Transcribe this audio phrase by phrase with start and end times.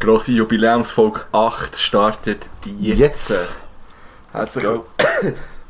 [0.00, 2.46] Grosse Jubiläumsfolge 8 startet
[2.78, 2.98] jetzt.
[3.30, 3.48] Jetzt.
[4.32, 4.84] Herzlich, Go.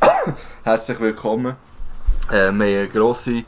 [0.64, 1.56] Herzlich willkommen.
[2.28, 3.44] Äh, wir hatten eine grosse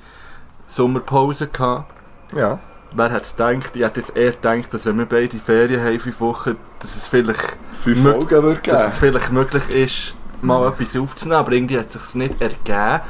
[0.67, 1.49] Sommerpause.
[1.49, 1.93] Gehabt.
[2.35, 2.59] Ja.
[2.93, 3.77] Wer hat es gedacht?
[3.77, 7.07] Ich hätte jetzt eher gedacht, dass wenn wir beide Ferien haben, fünf Wochen, dass es
[7.09, 9.13] vielleicht, Fünf Folgen würde dass es geben.
[9.13, 11.41] vielleicht möglich ist, mal etwas aufzunehmen.
[11.41, 13.03] Aber irgendwie hat es sich nicht ergeben.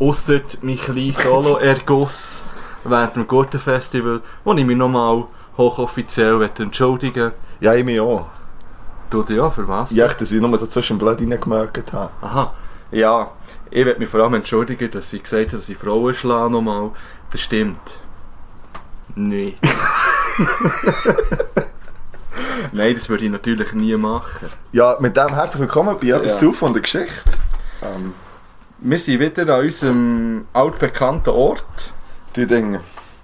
[0.00, 2.42] Ausser mein kleiner Solo-Erguss
[2.84, 5.24] während dem Gurtenfestival, wo ich mich nochmal
[5.58, 8.26] hochoffiziell entschuldigen Ja, ich mich auch.
[9.10, 9.90] Du ja, für was?
[9.90, 12.10] Ja, dass ich nur so zwischen Blatt reingemerkt habe.
[12.22, 12.54] Aha.
[12.90, 13.30] Ja,
[13.70, 16.90] ich möchte mich vor allem entschuldigen, dass ich gesagt habe, dass ich Frauen schlage nochmal.
[17.30, 17.98] Das stimmt.
[19.14, 19.52] Nein.
[22.72, 24.48] Nein, das würde ich natürlich nie machen.
[24.72, 26.38] Ja, mit dem herzlich willkommen bei etwas Ja.
[26.38, 27.12] zu von der Geschichte.
[27.82, 28.14] Ähm,
[28.78, 31.92] Wir sind wieder an unserem altbekannten Ort.
[32.34, 32.80] die Dinge.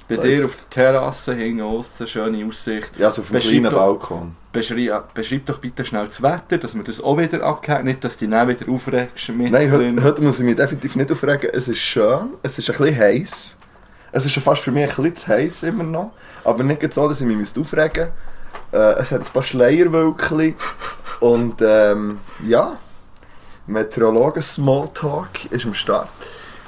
[0.08, 0.24] Bei Live.
[0.24, 2.90] dir auf der Terrasse, hinten aussen, schöne Aussicht.
[2.98, 4.36] Ja, so auf dem Beschreib kleinen doch- Balkon.
[4.52, 7.84] Beschreib, beschreib doch bitte schnell das Wetter, dass wir das auch wieder abgeben.
[7.84, 10.96] Nicht, dass du dich dann wieder aufregst mit Nein, heute, heute muss ich mich definitiv
[10.96, 11.50] nicht aufregen.
[11.52, 13.56] Es ist schön, es ist ein bisschen heiß.
[14.10, 16.12] Es ist schon fast für mich ein bisschen zu heiß immer noch.
[16.43, 18.12] Aber nicht so, dass ich mich aufregen müsste.
[18.72, 20.54] Äh, es hat ein paar Schleierwölkchen.
[21.20, 22.78] Und ähm, ja,
[23.66, 26.09] Meteorologen-Smalltalk ist am Start.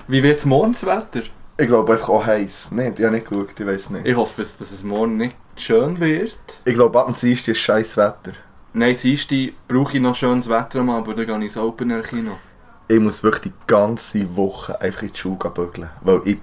[0.06, 1.22] Wie wird es morgen das Wetter?
[1.60, 2.70] Ich glaube einfach auch heiß.
[2.72, 4.06] Nein, ich habe nicht geschaut, ich weiß nicht.
[4.06, 6.38] Ich hoffe, dass es morgen nicht schön wird.
[6.64, 8.32] Ich glaube, ab und zu ist scheiß Wetter.
[8.72, 11.90] Nein, das erste brauche ich noch schönes Wetter am Abend, dann gehe ich ins Open
[11.90, 12.32] Air Kino.
[12.88, 15.90] Ich muss wirklich die ganze Woche einfach in die Schule bügeln.
[16.02, 16.38] Weil ich,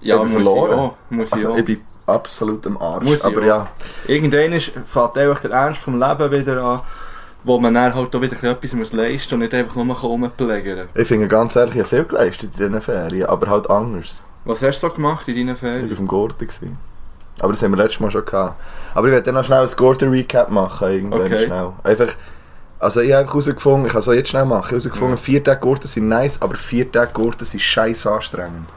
[0.00, 0.70] Ja, Ich bin muss verloren.
[0.70, 0.96] ich auch.
[1.10, 1.58] Muss ich also, auch.
[1.58, 3.04] ich bin absolut am Arsch.
[3.04, 3.68] Muss ich Aber ja,
[4.06, 6.82] Irgendwann fängt einfach der Ernst vom Leben wieder an,
[7.44, 11.06] wo man dann halt auch wieder etwas muss leisten und nicht einfach nur rumplägern ich
[11.06, 14.24] finde ganz ehrlich, ich habe viel geleistet in diesen Ferien, aber halt anders.
[14.46, 15.90] Was hast du so gemacht in deinen Ich war Ferien?
[15.90, 16.46] auf dem Gurten.
[16.46, 16.78] gewesen.
[17.40, 18.60] Aber das haben wir letztes Mal schon gehabt.
[18.94, 21.46] Aber ich werde dann noch schnell ein Gurten-Recap machen, irgendwann Okay.
[21.46, 21.72] schnell.
[21.82, 22.14] Einfach,
[22.78, 25.22] also ich habe herausgefunden, ich kann es jetzt schnell machen, ich habe herausgefunden, Ja.
[25.22, 28.68] vier Tage Gurten sind nice, aber vier Tage Gurten sind scheiß anstrengend.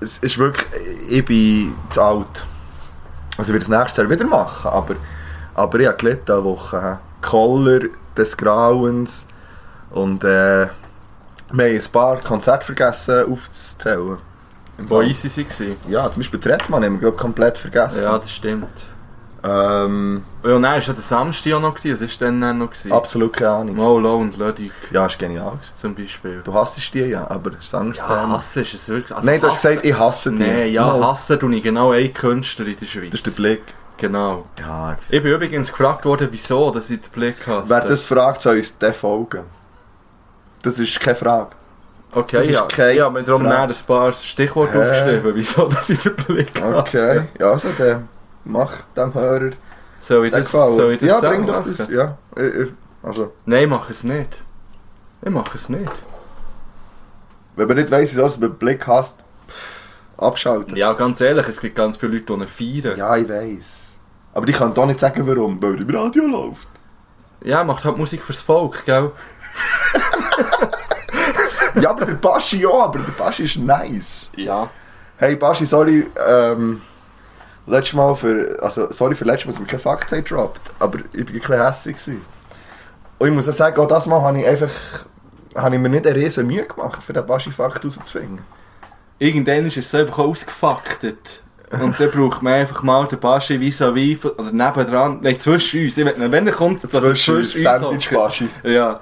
[0.00, 0.66] Es ist wirklich,
[1.08, 2.44] ich bin zu alt.
[3.38, 4.94] Also ich werde es nächstes Jahr wieder machen, aber,
[5.54, 6.98] aber ich habe gelitten eine Woche.
[7.20, 7.80] Koller
[8.16, 9.26] des Grauens
[9.90, 10.68] und äh,
[11.50, 14.18] wir haben ein paar Konzerte vergessen aufzuzählen.
[14.78, 15.76] Wo waren?
[15.88, 18.02] Ja, zum Beispiel Tretmann haben wir glaub, komplett vergessen.
[18.02, 18.68] Ja, das stimmt.
[19.42, 22.04] Ähm, Ja, nein, war ja der Samstag auch noch, gewesen.
[22.04, 22.70] was war denn noch?
[22.70, 22.92] gewesen?
[22.92, 23.76] absolut keine Ahnung.
[23.76, 25.58] Molo und Ludwig Ja, ist genial.
[25.76, 26.40] zum Beispiel.
[26.44, 28.34] Du hasst die ja, aber das ist anderes Ja, Thema.
[28.36, 29.16] hassen ist es wirklich.
[29.16, 30.38] Also Nein, du hast gesagt, ich hasse die.
[30.38, 31.06] Nein, ja, Mal.
[31.06, 33.10] hassen tue ich genau einen Künstler in der Schweiz.
[33.10, 33.62] Das ist der Blick.
[33.98, 34.44] Genau.
[34.60, 37.68] Ja, Ich bin übrigens gefragt worden, wieso dass ich den Blick hasse.
[37.68, 39.44] Wer das fragt, soll uns den folgen.
[40.62, 41.50] Das ist keine Frage.
[42.12, 42.66] Okay, das ist ja.
[42.66, 43.42] keine ja, Frage.
[43.42, 44.78] näher ein paar Stichworte Hä?
[44.78, 46.78] aufgeschrieben, wieso dass ich den Blick hasse.
[46.78, 48.08] Okay, ja, also dann
[48.44, 49.50] mach dem Hörer
[50.00, 51.88] Soll ich das, soll ich das ja, bring doch das.
[51.88, 52.68] Ja, ich, ich,
[53.02, 54.40] also, Nein, mach es nicht.
[55.22, 55.92] Ich mache es nicht.
[57.56, 59.16] wenn man nicht weiss, wieso man den Blick hasst,
[60.16, 60.76] abschalten.
[60.76, 62.46] Ja, ganz ehrlich, es gibt ganz viele Leute, die
[62.82, 62.96] feiern.
[62.96, 63.87] Ja, ich weiss.
[64.38, 66.68] Aber die können doch nicht sagen, warum, weil er im Radio läuft.
[67.42, 69.10] Ja, macht halt Musik fürs Volk, gell?
[71.82, 74.30] Ja, aber der Baschi ja, aber der Baschi ist nice.
[74.36, 74.70] Ja.
[75.16, 76.82] Hey Baschi, sorry, ähm,
[77.66, 80.98] letztes Mal für, also sorry für letztes Mal, dass wir keinen Fakt haben gedroppt, aber
[81.12, 81.96] ich war ein bisschen hässlich.
[81.96, 82.24] gewesen.
[83.18, 84.70] Und ich muss auch sagen, auch das Mal habe ich einfach,
[85.56, 88.44] habe ich mir nicht eine riesen Mühe gemacht, für den Baschi-Fakt rauszufinden.
[89.18, 91.42] Irgendwann ist es einfach ausgefaktet.
[91.70, 95.18] Und dann braucht man einfach mal den Baschi vis-à-vis oder nebendran.
[95.20, 95.96] Nein, zwischen uns.
[95.98, 98.14] Ich will, wenn er kommt, dass Zwischen uns, uns Sandwich hockt.
[98.18, 98.48] Baschi.
[98.62, 99.00] Ja.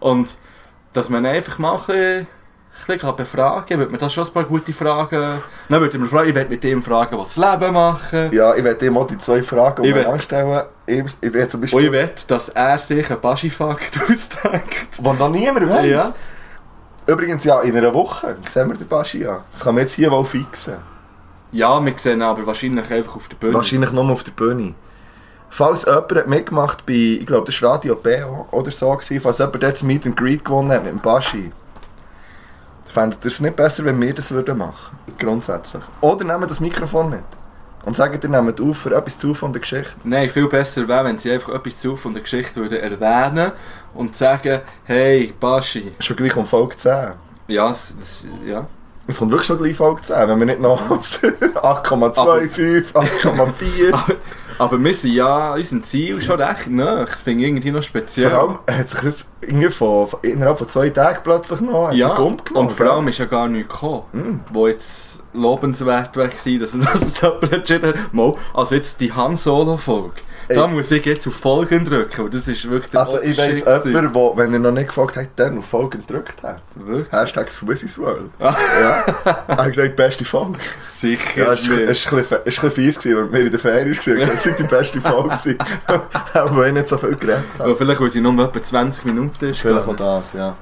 [0.00, 0.34] Und
[0.94, 2.26] dass man einfach mal ein bisschen,
[2.86, 5.42] bisschen befragen würde mir das schon ein paar gute Fragen.
[5.68, 8.30] Dann würde ich mir fragen, ich will mit dem fragen, was das Leben machen.
[8.32, 10.62] Ja, ich werde ihm auch die zwei Fragen Ich will- umeinander stellen.
[10.86, 14.88] Ich, ich werde zum Und ich Beispiel, will, dass er sich einen Baschi-Fakt ausdenkt.
[14.98, 15.86] wo noch niemand weiß.
[15.86, 16.14] Ja.
[17.06, 19.40] Übrigens, ja, in einer Woche sehen wir den Baschi an.
[19.52, 20.74] Das kann man jetzt hier wohl fixen.
[21.56, 23.54] Ja, wir sehen ihn aber wahrscheinlich einfach auf der Bühne.
[23.54, 24.74] Wahrscheinlich nur auf der Bühne.
[25.48, 29.62] Falls jemand mitgemacht bei, ich glaube, das war Radio B oder so, gewesen, falls jemand
[29.62, 31.50] dort das Meet and Greet gewonnen hat mit dem Baschi,
[32.84, 35.82] fändet ihr es nicht besser, wenn wir das würden machen Grundsätzlich.
[36.02, 37.24] Oder nehmt das Mikrofon mit.
[37.86, 39.94] Und sagt ihr, nehmt auf für etwas zu von der Geschichte.
[40.04, 43.52] Nein, viel besser wäre, wenn sie einfach etwas zu von der Geschichte würden erwähnen
[43.94, 45.94] und sagen, hey, Baschi.
[46.00, 47.12] Schon gleich um Folge 10.
[47.48, 48.66] Ja, das, das, ja.
[49.08, 53.92] Es kommt wirklich schon gleich Folge 10, wenn wir nicht noch 8,25, 8,4.
[53.96, 54.14] Aber,
[54.58, 57.04] aber wir sind ja unserem Ziel schon recht nah.
[57.04, 58.30] Das finde ich irgendwie noch speziell.
[58.30, 62.10] Vor allem hat sich das irgendwie von, von, innerhalb von zwei Tagen plötzlich noch ja,
[62.10, 64.40] sich umgenommen, und vor allem ist ja gar nichts gekommen, Mm.
[64.52, 68.14] wo jetzt lobenswert wäre gewesen, dass, es jemand entschieden hat.
[68.14, 70.22] Mal, also jetzt die Han Solo-Folge.
[70.48, 70.70] Da Ey.
[70.70, 73.64] muss ich jetzt auf Folgen drücken, weil das ist wirklich der Also ich weiss Shit
[73.64, 73.88] gewesen.
[73.88, 76.62] jemand, wo, wenn er noch nicht gefolgt hat, dann auf Folgen gedrückt hat.
[76.74, 77.10] Wirklich?
[77.12, 78.30] Hashtag Swissy's World.
[78.38, 78.54] Ah.
[78.80, 79.04] Ja.
[79.48, 80.58] Er hat gesagt, beste Folge.
[80.92, 81.86] Sicher Ja, es war ein
[82.44, 84.22] bisschen, fies, gewesen, weil wir in der Ferien waren.
[84.22, 85.58] Hat gesagt, es war die beste Folge.
[86.34, 87.64] Auch wenn ich nicht so viel geredet habe.
[87.64, 89.60] Aber vielleicht, weil sie nur etwa 20 Minuten ist.
[89.60, 90.56] Vielleicht auch das, ja.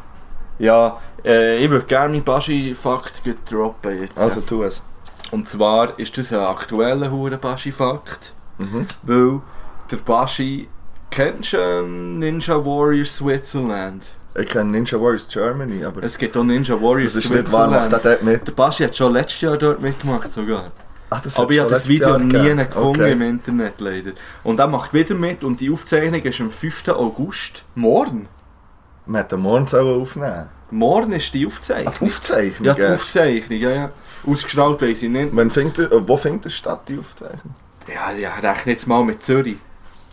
[0.59, 4.17] Ja, äh, ich würde gerne meinen Baschi-Fakt droppen jetzt.
[4.17, 4.83] Also tu es.
[5.31, 8.33] Und zwar ist das ein aktueller hure Baschi-Fakt.
[8.59, 8.87] Mhm.
[9.03, 9.41] Weil
[9.91, 10.69] der Baschi
[11.11, 14.15] kennst du ähm, Ninja Warrior Switzerland?
[14.37, 17.69] Ich kenne Ninja Warriors Germany, aber Es gibt auch Ninja Warrior das ist nicht wahr,
[17.71, 18.05] macht Switzerland.
[18.05, 18.47] dort mit.
[18.49, 20.73] Der Baschi hat schon letztes Jahr dort mitgemacht sogar.
[21.11, 23.13] Ach, das Aber ich habe das Video nie gefunden Okay.
[23.13, 24.13] im Internet leider.
[24.43, 26.89] Und er macht wieder mit und die Aufzeichnung ist am 5.
[26.89, 27.65] August.
[27.77, 28.27] Morgen?
[29.07, 31.95] Wir hätten morgen sollen aufnehmen Morgen ist die Ach, Aufzeichnung.
[32.01, 32.67] die Aufzeichnung?
[32.67, 33.03] Ja, die erst.
[33.05, 33.89] Aufzeichnung, ja, ja.
[34.27, 35.29] Ausgestrahlt weiss ich nicht.
[35.33, 37.55] Wann er, äh, wo findet er statt, die Aufzeichnung?
[37.87, 39.59] Ja, ja, rechne jetzt mal mit Zürich.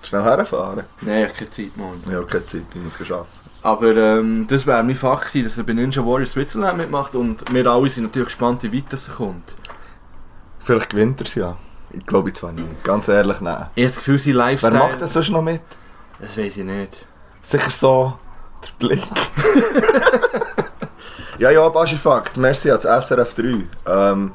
[0.03, 0.83] Schnell herfahren?
[1.01, 2.01] Nein, ich habe keine Zeit morgen.
[2.11, 3.27] Ja, keine Zeit, ich muss arbeiten.
[3.63, 7.53] Aber ähm, das wäre mein Fakt gewesen, dass er bei Ninja Warrior Switzerland mitmacht und
[7.53, 9.55] wir alle sind natürlich gespannt, wie weit das kommt.
[10.59, 11.57] Vielleicht gewinnt er es ja.
[11.91, 12.83] Ich glaube zwar nicht.
[12.83, 13.67] Ganz ehrlich, nein.
[13.75, 14.79] Ich habe das Gefühl, sein Wer Lifestyle...
[14.79, 15.61] macht das sonst noch mit?
[16.19, 17.05] Das weiß ich nicht.
[17.41, 18.19] Sicher so
[18.63, 19.03] der Blick.
[21.39, 22.37] ja, ja, Baschi Fakt.
[22.37, 23.43] Merci ans SRF 3.
[23.85, 24.31] Ähm,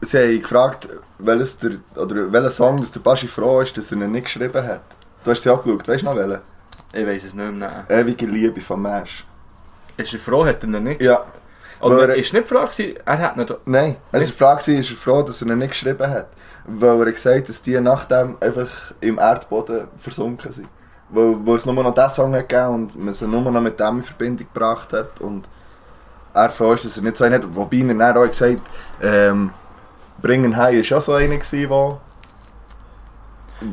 [0.00, 3.98] sie haben gefragt, welches der, oder welcher Song dass der Baschi froh ist, dass er
[3.98, 4.80] ihn nicht geschrieben hat.
[5.24, 6.40] Du hast sie angeschaut, weißt du noch welchen?
[6.92, 7.84] Ich weiß es nicht mehr.
[7.88, 9.26] Ewige Liebe von Mesh.
[9.96, 11.00] Ist er froh, hat er ihn nicht?
[11.02, 11.24] Ja.
[11.80, 13.54] Oder er- ist nicht die Frage er hat nicht...
[13.66, 14.32] Nein, es war die
[14.64, 16.28] Frage, ist er froh, dass er ihn nicht geschrieben hat.
[16.66, 20.68] Weil er gesagt hat, dass die nachdem einfach im Erdboden versunken sind.
[21.10, 23.78] Weil, weil es nur noch diesen Song hat gegeben und man sie nur noch mit
[23.78, 25.20] dem in Verbindung gebracht hat.
[25.20, 25.48] Und
[26.34, 27.54] er froh ist, dass er nicht so einen hat.
[27.54, 28.62] Wobei er dann auch gesagt
[29.02, 29.50] ähm,
[30.22, 32.00] Bringen Heim war auch so einer, der...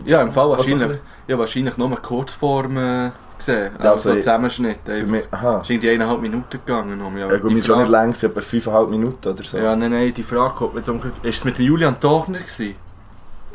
[0.06, 0.88] Ja, im Fall wahrscheinlich...
[0.88, 3.72] so ein Ja, wahrscheinlich nur Kurzform äh, gesehen.
[3.78, 4.80] Also, so also ich- Zusammenschnitt.
[4.88, 5.07] Einfach.
[5.07, 5.62] mich, aha.
[5.68, 7.01] Die eineinhalb Minuten gegangen.
[7.01, 9.57] Um, ja, Ja, gut, mir schon nicht lang, etwa 5,5 Minuten oder so.
[9.57, 11.01] Ja, nein, nein, die Frage kommt um...
[11.24, 12.75] Ist es mit Julian Torner gewesen?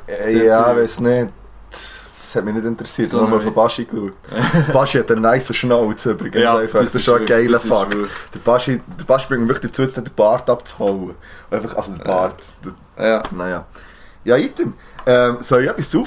[0.06, 1.28] Äh, ja, weiß nicht.
[2.28, 3.08] Das hat mich nicht interessiert.
[3.08, 4.12] So Ich habe nur von Baschi geschaut.
[4.66, 6.42] Der Baschi hat einen nice Schnauz übrigens.
[6.42, 6.80] Ja, einfach.
[6.80, 7.94] Das, das ist schon ein geiler Fakt.
[7.94, 11.14] Der Baschi, der Baschi bringt wirklich dazu, jetzt nicht den Bart abzuhauen.
[11.50, 12.34] Einfach, also den Bart.
[12.98, 13.22] Ja.
[13.30, 13.64] naja.
[14.24, 14.74] Ja, item.
[15.06, 16.06] Ähm, soll ich etwas zu?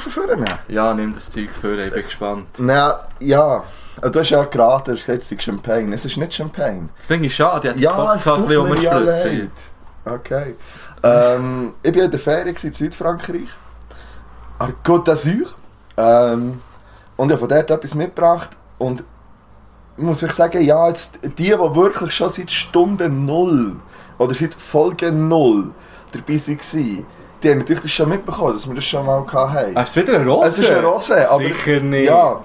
[0.67, 2.45] Ja, nimm das Zeug für, ich bin gespannt.
[2.59, 3.63] Na, ja.
[3.99, 5.95] Also, Du hast ja geraten, du hast gesagt, es ist Champagne.
[5.95, 6.89] Es ist nicht Champagne.
[6.97, 9.49] Das finde ich schade, ich hätte Ja, es tut mir ja leid.
[10.05, 10.55] Okay.
[11.01, 13.49] ähm, ich war in der Ferien in Südfrankreich.
[14.59, 15.47] An Côte d'Azur.
[15.97, 16.59] Ähm,
[17.17, 18.49] und ich habe von dort etwas mitgebracht.
[18.77, 19.03] Und
[19.97, 23.75] ich muss euch sagen, ja, jetzt die, die wirklich schon seit Stunde Null
[24.17, 25.71] oder seit Folge Null
[26.11, 27.05] dabei waren,
[27.43, 29.75] die haben natürlich das schon mitbekommen, dass wir das schon mal hatten.
[29.77, 30.47] Ah, ist es wieder ein Rose?
[30.47, 32.05] Es ist ein Rosé, aber- Sicher nicht.
[32.05, 32.39] Ja.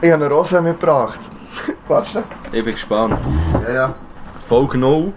[0.00, 1.20] Ich habe eine Rose mitgebracht.
[1.88, 2.24] Warte.
[2.50, 3.18] Ich bin gespannt.
[3.68, 3.94] Ja, ja.
[4.48, 5.12] Folge 0.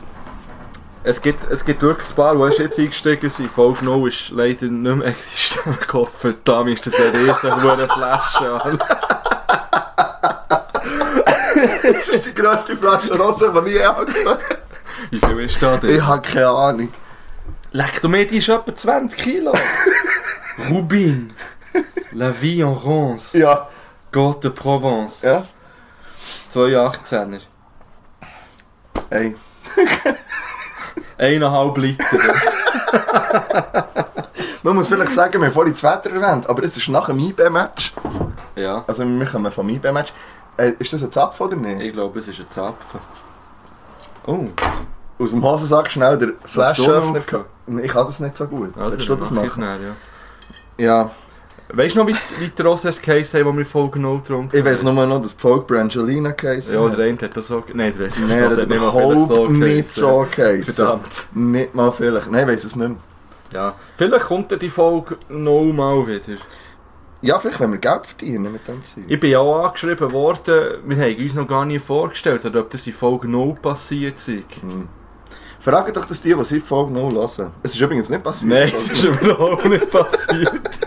[1.07, 3.51] Es gibt, es gibt wirklich ein paar, die erst jetzt eingestiegen sind.
[3.51, 5.77] Folge 0 ist leider nicht mehr existent.
[5.87, 8.61] Gott verdammt, ist das eine riesige Flasche.
[8.63, 8.79] Mann.
[11.83, 14.07] Das ist die grösste Flasche Rose, die ich je habe.
[15.11, 16.07] Wie viel ist da Ich drin?
[16.07, 16.91] habe keine Ahnung.
[17.71, 19.51] Leck du mir, die ist etwa 20 Kilo.
[20.71, 21.33] Rubin.
[22.13, 23.37] La vie en rose.
[23.37, 23.67] Ja.
[24.11, 25.21] Gott de Provence.
[25.21, 25.43] Ja.
[26.51, 27.41] 2,18er.
[29.11, 29.35] Ey.
[31.17, 32.03] Eineinhalb Liter.
[34.63, 37.19] Man muss vielleicht sagen, wir haben vorhin das Wetter erwähnt, aber es ist nach dem
[37.19, 37.93] IB-Match.
[38.55, 38.83] ja.
[38.87, 40.11] Also wir kommen vom IB-Match.
[40.57, 41.81] Äh, ist das ein Zapf oder nicht?
[41.81, 42.99] Ich glaube, es ist ein Zapfen.
[44.25, 44.43] Oh,
[45.19, 47.45] Aus dem Hosensack schnell der Flaschenöffner.
[47.83, 48.75] Ich kann das nicht so gut.
[48.77, 49.61] also Willst du das machen?
[49.61, 50.83] dann, ja.
[50.83, 51.11] Ja.
[51.73, 54.55] Weißt du noch, wie, wie die Roses Case haben, die wir in Folge 0 getrunken
[54.55, 57.63] Ich weiss nur noch, dass die Folge Brangelina Case Ja, der eine hat das so...
[57.73, 60.73] Nein, der ist Nein, das hat überhaupt nicht so geheißen.
[60.73, 61.27] Verdammt.
[61.33, 62.29] Nicht mal vielleicht.
[62.29, 62.97] Nein, ich weiss es nicht mehr.
[63.51, 63.75] Ja.
[63.97, 66.37] Vielleicht kommt die Folge noch mal wieder.
[67.21, 69.05] Ja, vielleicht wenn wir Geld verdienen mit dem Zeug.
[69.07, 72.69] Ich bin ja auch angeschrieben worden, wir haben uns noch gar nie vorgestellt, oder ob
[72.69, 74.27] das in Folge 0 passiert ist.
[74.27, 74.87] Hm.
[75.59, 77.51] Fragt doch das die, die seit Folge 0 hören.
[77.63, 78.51] Es ist übrigens nicht passiert.
[78.51, 80.79] Nein, es ist überhaupt nicht passiert.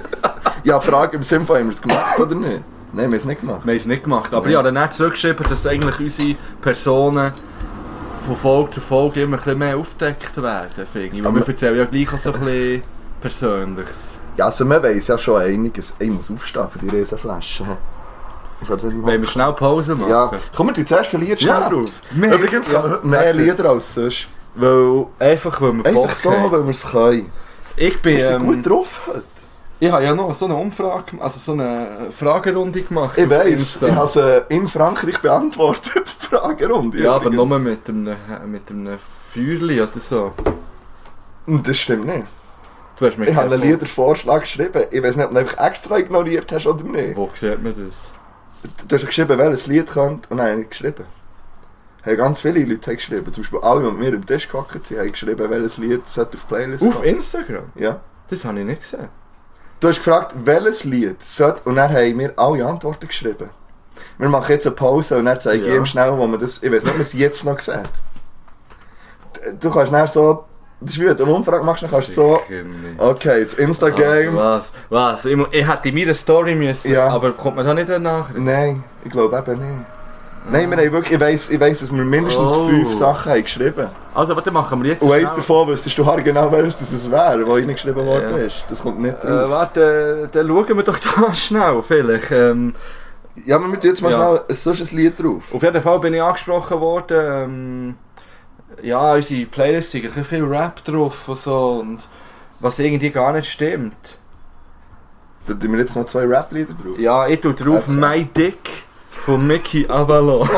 [0.69, 2.63] Ja, Frage im Sinne von, haben wir es gemacht oder nicht?
[2.93, 3.61] Nein, wir haben es nicht gemacht.
[3.65, 4.35] Wir haben es nicht gemacht.
[4.35, 7.33] Aber ich habe dann zurückgeschrieben, dass eigentlich unsere Personen
[8.27, 10.87] von Folge zu Folge immer ein bisschen mehr aufgedeckt werden.
[10.93, 11.25] Finde ich.
[11.25, 12.83] Weil wir erzählen ja gleich auch so ein bisschen
[13.21, 14.19] Persönliches.
[14.37, 15.95] Ja, also man weiss ja schon einiges.
[15.99, 17.79] Ich muss aufstehen für die Riesenflasche.
[18.61, 19.21] Ich das Wollen machen.
[19.23, 20.11] wir schnell Pause machen?
[20.11, 21.69] Ja, kommen wir die erste Lied schnell Ja.
[21.71, 21.85] drauf.
[22.11, 23.37] Wir- Übrigens ja, kann mehr das.
[23.43, 24.27] Lieder als sonst.
[24.55, 26.53] Weil, einfach weil wir Einfach Bock so, haben.
[26.53, 27.31] weil wir es können.
[27.77, 29.23] Ich bin, Wir sind ähm, gut drauf heute.
[29.81, 33.17] Ich habe ja noch so eine Umfrage, also so eine Fragerunde gemacht.
[33.19, 33.87] Ich auf Insta.
[33.89, 36.99] ich habe sie in Frankreich beantwortet, die Fragerunde.
[37.01, 37.49] Ja, aber übrigens.
[37.49, 38.17] nur mit einem,
[38.47, 38.99] mit einem
[39.33, 40.33] Feuerli oder so.
[41.47, 42.25] Und Das stimmt nicht.
[42.99, 44.85] Du hast mir Ich habe einen Liedervorschlag geschrieben.
[44.91, 47.17] Ich weiß nicht, ob du ihn einfach extra ignoriert hast oder nicht.
[47.17, 48.09] Wo sieht man das?
[48.89, 50.29] Du hast geschrieben, welches Lied kommt.
[50.31, 51.05] Und dann habe ich geschrieben.
[52.05, 53.33] Haben ganz viele Leute haben geschrieben.
[53.33, 56.35] Zum Beispiel alle, die mit mir im Tisch gehockt sind, haben geschrieben, welches Lied sollte
[56.37, 57.05] auf die Playlist Auf.
[57.05, 57.65] Instagram?
[57.77, 58.01] Ja.
[58.29, 59.09] Das habe ich nicht gesehen.
[59.81, 61.63] Du hast gefragt, welches Lied sollte...
[61.65, 63.49] Und dann haben wir alle Antworten geschrieben.
[64.19, 65.77] Wir machen jetzt eine Pause und dann zeige ich Ja.
[65.77, 66.63] ihm schnell, wo man das...
[66.63, 67.79] Ich weiß nicht, ob man es jetzt noch sieht.
[69.61, 70.45] Du kannst dann so...
[70.81, 72.41] Das ist wie wenn du eine Umfrage machst, dann kannst du so...
[72.99, 74.37] Okay, jetzt Insta-Game.
[74.39, 74.73] Ah, was?
[74.89, 75.25] Was?
[75.25, 77.09] Ich, ich hätte in meiner Story müssen, Ja.
[77.09, 78.39] aber kommt man da nicht eine Nachricht?
[78.39, 79.87] Nein, ich glaube eben nicht.
[80.51, 82.65] Nein, wir haben wirklich, ich weiss, ich weiss, dass wir mindestens Oh.
[82.69, 86.51] fünf Sachen haben geschrieben Also, warte, machen wir jetzt Und eins davon wüsstest du genau,
[86.51, 88.37] welches das es wäre, was reingeschrieben worden Ja.
[88.47, 88.65] ist.
[88.71, 89.51] Das kommt nicht Äh, drauf.
[89.51, 92.31] warte, dann schauen wir doch da schnell, vielleicht.
[92.31, 92.73] Ähm,
[93.45, 94.17] ja, wir tun jetzt mal Ja.
[94.17, 95.55] schnell ein solches Lied drauf.
[95.55, 97.95] auf jeden Fall bin ich angesprochen worden, ähm,
[98.83, 102.09] ja, unsere Playlist sind ein viel Rap drauf und so, und
[102.61, 104.19] was irgendwie gar nicht stimmt.
[105.47, 106.99] Da tun wir jetzt noch zwei Rap-Lieder drauf.
[106.99, 107.91] Ja, ich tue drauf Okay.
[107.93, 108.59] My Dick
[109.25, 110.49] von Mickey Avalon.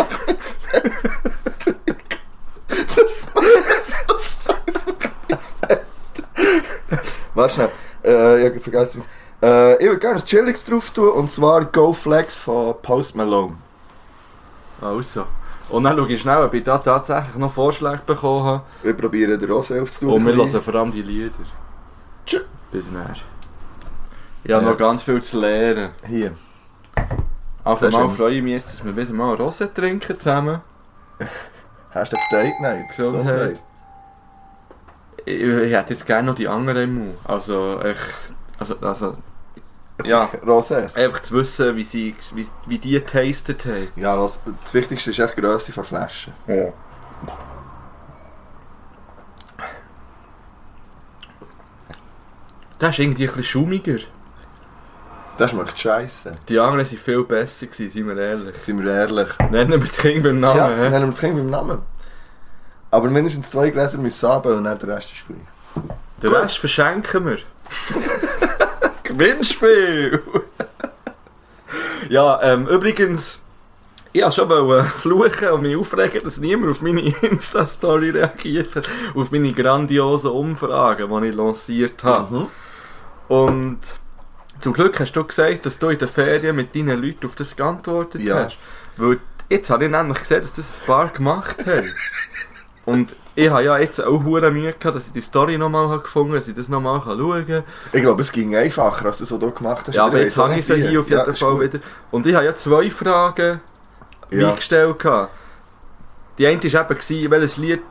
[7.34, 7.70] Warte schnell.
[8.04, 9.02] Äh, ich hab vergessen.
[9.42, 13.56] Äh, ich würde gerne ein Chillix drauf tun, und zwar Go Flex von Post Malone.
[14.80, 15.26] Also.
[15.68, 18.62] Und dann schaue ich schnell, ob ich da tatsächlich noch Vorschläge bekommen habe.
[18.82, 20.14] Wir probieren den auch selbst zu tun.
[20.14, 21.30] Und wir hören vor allem die Lieder.
[22.26, 22.40] Tschö.
[22.72, 23.14] Bis näher.
[24.42, 24.70] Ich habe Ja.
[24.70, 25.90] noch ganz viel zu lernen.
[26.06, 26.32] Hier.
[27.72, 30.60] Auf einmal ein- freue ich mich jetzt, dass wir wieder mal Rose trinken zusammen.
[31.90, 32.54] Hast du Date?
[32.60, 32.86] Nein.
[32.88, 33.60] Gesundheit.
[35.24, 37.14] Ich, ich hätte jetzt gerne noch die anderen im Mund.
[37.24, 37.96] Also, ich,
[38.58, 39.16] also, also,
[40.04, 40.96] ja, Rosé.
[40.96, 43.88] einfach zu wissen, wie, sie, wie, wie die getastet haben.
[43.96, 46.32] Ja, das, das Wichtigste ist echt die Grösse von Flaschen.
[46.46, 46.72] Ja.
[52.78, 53.98] Das ist irgendwie ein bisschen schummiger.
[55.40, 56.32] Das schmeckt scheiße.
[56.50, 58.58] Die anderen waren viel besser, gewesen, seien wir ehrlich.
[58.58, 59.28] Sind wir ehrlich.
[59.50, 60.58] Nennen wir das Kind beim Namen.
[60.58, 60.90] ja, hä?
[60.90, 61.78] nennen wir das Kind beim Namen.
[62.90, 65.88] Aber mindestens zwei Gläser müssen haben und dann der Rest ist gleich.
[66.22, 67.38] Den Rest verschenken wir.
[69.02, 70.22] Gewinnspiel!
[72.10, 73.40] ja, ähm, übrigens,
[74.12, 78.90] ich wollte schon fluchen und mich aufregen, dass niemand auf meine Insta-Story reagiert hat.
[79.14, 82.40] Auf meine grandiosen Umfragen, die ich lanciert habe.
[82.40, 82.46] Mhm.
[83.28, 83.99] Und
[84.60, 87.56] zum Glück hast du gesagt, dass du in den Ferien mit deinen Leuten auf das
[87.56, 88.44] geantwortet Ja.
[88.44, 88.56] hast.
[88.96, 91.94] Weil jetzt habe ich nämlich gesehen, dass das ein paar gemacht haben.
[92.86, 96.02] Und ich habe ja jetzt auch hure Mühe gehabt, dass ich die Story nochmal habe
[96.02, 97.62] gefunden dass ich das nochmal schauen kann.
[97.92, 99.94] Ich glaube, es ging einfacher, als das, was du gemacht hast.
[99.94, 101.78] Ja, aber jetzt habe ich sie hier auf Ja, jeden ist Fall wieder.
[102.10, 103.60] Und ich habe ja zwei Fragen
[104.30, 104.48] Ja.
[104.48, 104.98] mir gestellt.
[104.98, 105.30] gehabt.
[106.38, 107.82] Die eine war eben, welches Lied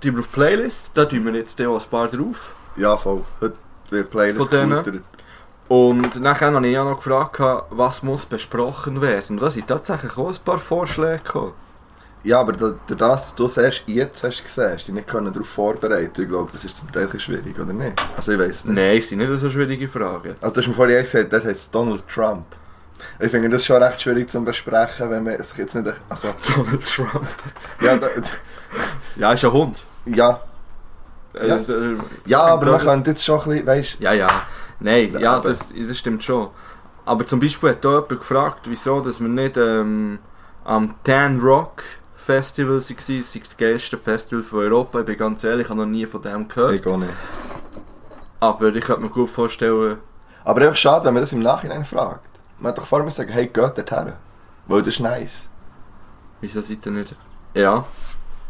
[0.00, 0.90] tun wir auf die Playlist.
[0.94, 2.54] Da tun wir jetzt auch ein paar drauf.
[2.76, 3.22] Ja, voll.
[3.40, 3.54] Heute
[3.90, 5.02] wird Playlist Von denen?
[5.68, 7.40] Und nachher habe ich ja noch gefragt,
[7.70, 9.36] was muss besprochen werden.
[9.36, 11.52] Und da sind tatsächlich auch ein paar Vorschläge gekommen.
[12.24, 15.32] Ja, aber da- durch das, du es erst jetzt hast gesehen, hast dich nicht können
[15.32, 17.94] darauf vorbereiten Ich glaube, das ist zum Teil schwierig, oder nicht?
[18.16, 18.74] Also ich weiß nicht.
[18.76, 20.34] Nein, es sind nicht so schwierige Fragen.
[20.40, 22.44] Also du hast mir vorhin gesagt, das heißt Donald Trump.
[23.18, 25.92] Ich finde das schon recht schwierig zu besprechen, wenn man sich jetzt nicht...
[26.08, 27.26] Also, Donald Trump.
[27.80, 28.06] ja, da,
[29.16, 29.82] Ja, ist ein Hund.
[30.06, 30.40] ja,
[31.34, 31.54] Ja.
[31.54, 31.96] Also, äh,
[32.26, 34.42] ja, aber man könnte jetzt schon ein bisschen, weißt Ja, ja.
[34.80, 36.48] Nein, Ja, das, das stimmt schon.
[37.04, 40.18] Aber zum Beispiel hat da jemand gefragt, wieso dass wir nicht ähm,
[40.64, 41.82] am Tan Rock
[42.16, 42.96] Festival waren.
[42.96, 45.00] Das ist das geilste Festival von Europa.
[45.00, 46.74] Ich bin ganz ehrlich, ich habe noch nie von dem gehört.
[46.74, 47.12] ich auch nicht.
[48.40, 49.98] Aber ich könnte mir gut vorstellen,
[50.44, 52.28] Aber einfach schade, wenn man das im Nachhinein fragt.
[52.58, 54.12] Man hat doch vorher sagen, hey, geht dorthin.
[54.66, 55.48] Weil das ist nice.
[56.40, 57.14] wieso seid ihr nicht...
[57.54, 57.84] Ja,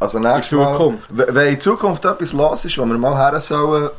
[0.02, 0.72] Also in nächstes Mal...
[0.76, 1.16] Zukunft.
[1.16, 3.90] W- Wenn in Zukunft etwas los ist, wo wir mal her sollen...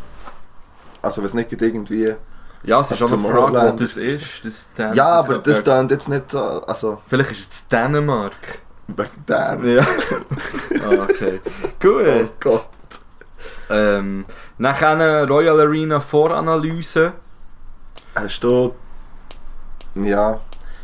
[1.01, 2.15] Also wenn es nicht irgendwie...
[2.63, 4.43] Ja, es ist schon eine Frage, wo das ist-.
[4.45, 6.39] Das Tan- Ja, aber das klingt jetzt nicht so...
[6.65, 8.33] Also, Vielleicht ist es Dänemark.
[8.87, 9.75] wegen dem.
[9.77, 9.81] Ja.
[10.85, 11.39] ah, okay.
[11.81, 12.05] Gut.
[12.05, 12.67] Oh Gott.
[13.69, 14.25] Ähm,
[14.57, 17.13] nachher Royal Arena Voranalyse.
[18.15, 18.75] Hast du...
[19.95, 20.39] Ja...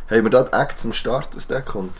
[0.09, 1.95] Haben wir dort Acts am Start, was der kommt?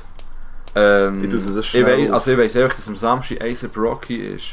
[0.76, 4.16] Ähm, Ich es ich schnell weiss, also ich weiss einfach, dass am Samstag A$AP Rocky
[4.36, 4.48] ist.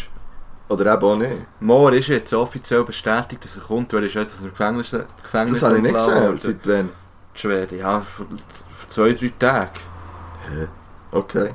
[0.69, 1.33] Oder eben auch nicht?
[1.61, 4.91] Moore ist jetzt offiziell bestätigt, dass er kommt, weil er ist jetzt aus dem Gefängnis,
[5.23, 6.39] Gefängnis Das habe ich nicht gesehen.
[6.39, 6.89] Seit wann?
[7.35, 9.71] Die Schweden, ja, vor, vor zwei, drei Tagen.
[10.51, 10.69] Hä?
[11.13, 11.55] Okay.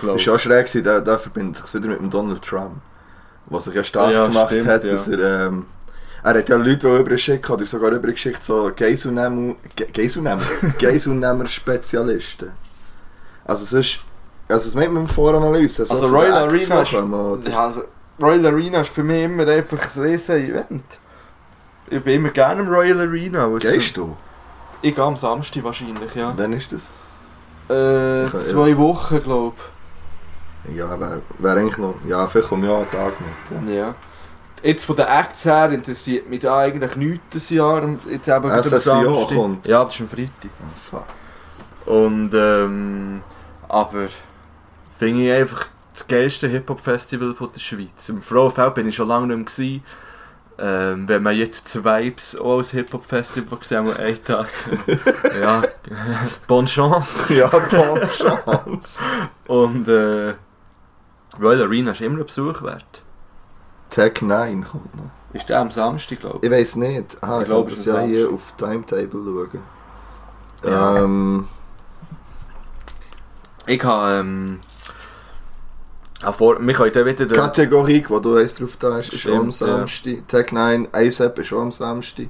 [0.00, 0.26] glaub ich.
[0.28, 2.76] war schon schräg, da, da verbindet sich wieder mit dem Donald Trump.
[3.46, 4.90] was sich ja stark Ja, gemacht stimmt, hat, ja.
[4.92, 5.66] dass er, ähm,
[6.22, 10.42] er hat ja Leute, die übergeschickt oder sogar übergeschickt, so Geiselnehmer, Ge- Geiselnehmer,
[10.78, 12.52] Geiselnehmer-Spezialisten.
[13.44, 14.00] Also sonst,
[14.48, 15.84] also was meint man mit Voranalyse?
[15.86, 17.50] So Also Royal Arena ist, oder?
[17.50, 17.82] ja, also
[18.20, 20.84] Royal Arena ist für mich immer einfach ein riesen Event.
[21.90, 23.46] Ich bin immer gerne im Royal Arena.
[23.58, 24.16] Gehst du?
[24.80, 26.32] Ich gehe am Samstag wahrscheinlich, ja.
[26.36, 26.82] Wann ist das?
[27.68, 29.56] Äh, Okay, zwei Wochen, glaube
[30.74, 33.68] Ja, wäre wär eigentlich noch, ja, vielleicht komme ich auch einen Tag mit.
[33.68, 33.74] ich.
[33.76, 33.94] Ja.
[34.62, 37.82] Jetzt von den Acts her interessiert mich da eigentlich nichts das Jahr.
[38.08, 38.62] Jetzt eben Ja.
[38.62, 39.66] SSIO kommt.
[39.66, 40.30] Ja, das ist am Freitag.
[40.60, 41.04] Oh, fuck.
[41.86, 43.22] Und ähm,
[43.68, 44.08] aber
[44.98, 48.08] finde ich einfach das geilste Hip-Hop-Festival von der Schweiz.
[48.08, 49.80] Im Frauenfeld bin ich schon lange nicht mehr.
[50.58, 54.48] Ähm, wenn man jetzt das Vibes auch als Hip-Hop-Festival gesehen hat, einen Tag.
[55.42, 55.62] ja,
[56.46, 57.34] bonne Chance.
[57.34, 59.02] Ja, bonne Chance.
[59.48, 60.34] Und äh,
[61.40, 63.02] Royal Arena ist immer ein Besuch wert.
[63.90, 65.10] Tag 9 kommt noch.
[65.32, 67.16] Ist der am Samstag, glaube Ich weiß nicht.
[67.22, 69.60] Ah, Ich ich glaub, glaube, das ist ja hier auf Timetable schauen.
[70.64, 70.98] Ja.
[70.98, 71.48] Ähm,
[73.66, 73.82] ich.
[73.84, 74.12] Habe.
[74.20, 74.60] Ähm,
[76.32, 77.26] vor, wir können dann wieder.
[77.26, 79.76] den- Kategorie, die du weißt drauf da ist, ist auch am Stimmt, ja.
[79.78, 80.28] Samstag.
[80.28, 82.28] Tag 9, ASAP ist auch am Samstag,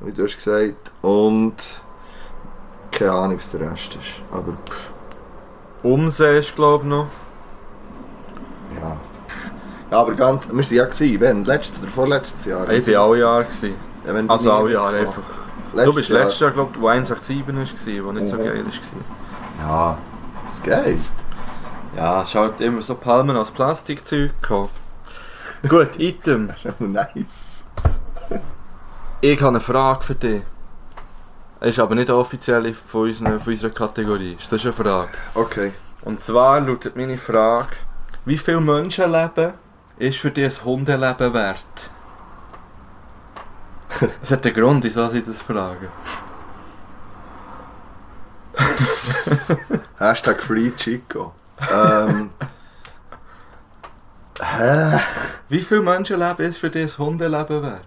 [0.00, 0.92] wie du hast gesagt.
[1.02, 1.54] Und
[2.90, 4.22] keine Ahnung, was der Rest ist.
[4.30, 4.90] Aber pff,
[5.82, 7.08] Umsee ist, glaube ich, noch.
[8.80, 8.96] ja.
[9.88, 11.44] Ja, aber ganz, wir waren ja gewesen, wenn?
[11.44, 12.68] Letztes oder vorletztes Jahr?
[12.70, 13.44] Ich war alle Jahre.
[13.44, 13.74] Gewesen.
[14.04, 15.00] Ja, wenn Also alle Jahre ja.
[15.02, 15.22] einfach.
[15.74, 18.42] Letztes du bist letztes Jahr, glaube ich, wo 187 war, wo nicht so Mhm.
[18.44, 19.68] geil war.
[19.68, 19.98] Ja,
[20.48, 20.98] ist geil.
[21.96, 24.70] Ja, es ist halt immer so Palmen als Plastikzeug gehabt.
[25.68, 26.50] Gut, Item.
[26.78, 27.64] nice.
[29.20, 30.42] Ich habe eine Frage für dich.
[31.60, 34.36] Ist aber nicht offiziell von, unseren, von unserer Kategorie.
[34.38, 35.12] Ist das eine Frage?
[35.34, 35.72] Okay.
[36.02, 37.70] Und zwar lautet meine Frage:
[38.26, 39.54] Wie viel Menschenleben
[39.98, 41.90] ist für dich ein Hundeleben wert?
[44.20, 45.88] Das hat einen Grund, wieso ich das frage.
[49.98, 51.32] Hashtag Free Chico.
[51.72, 52.30] ähm.
[54.40, 54.98] Hä?
[55.48, 57.80] Wie viel Menschenleben ist für dich ein Hundeleben wert?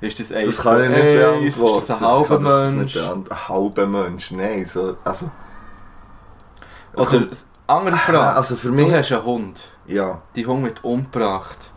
[0.00, 1.56] Ist das eins Das kann ich nicht eins?
[1.56, 1.78] beantworten.
[1.78, 2.94] Ist das ein Ich halber kann das Mensch?
[2.94, 4.66] nicht Ein halber Mensch, nein.
[4.66, 5.30] So, also,
[6.94, 7.36] es Oder kommt-
[7.68, 8.36] andere Frage.
[8.36, 8.92] also für Du mich...
[8.92, 9.60] hast einen Hund.
[9.86, 10.22] Ja.
[10.34, 11.70] Die Hund wird umgebracht.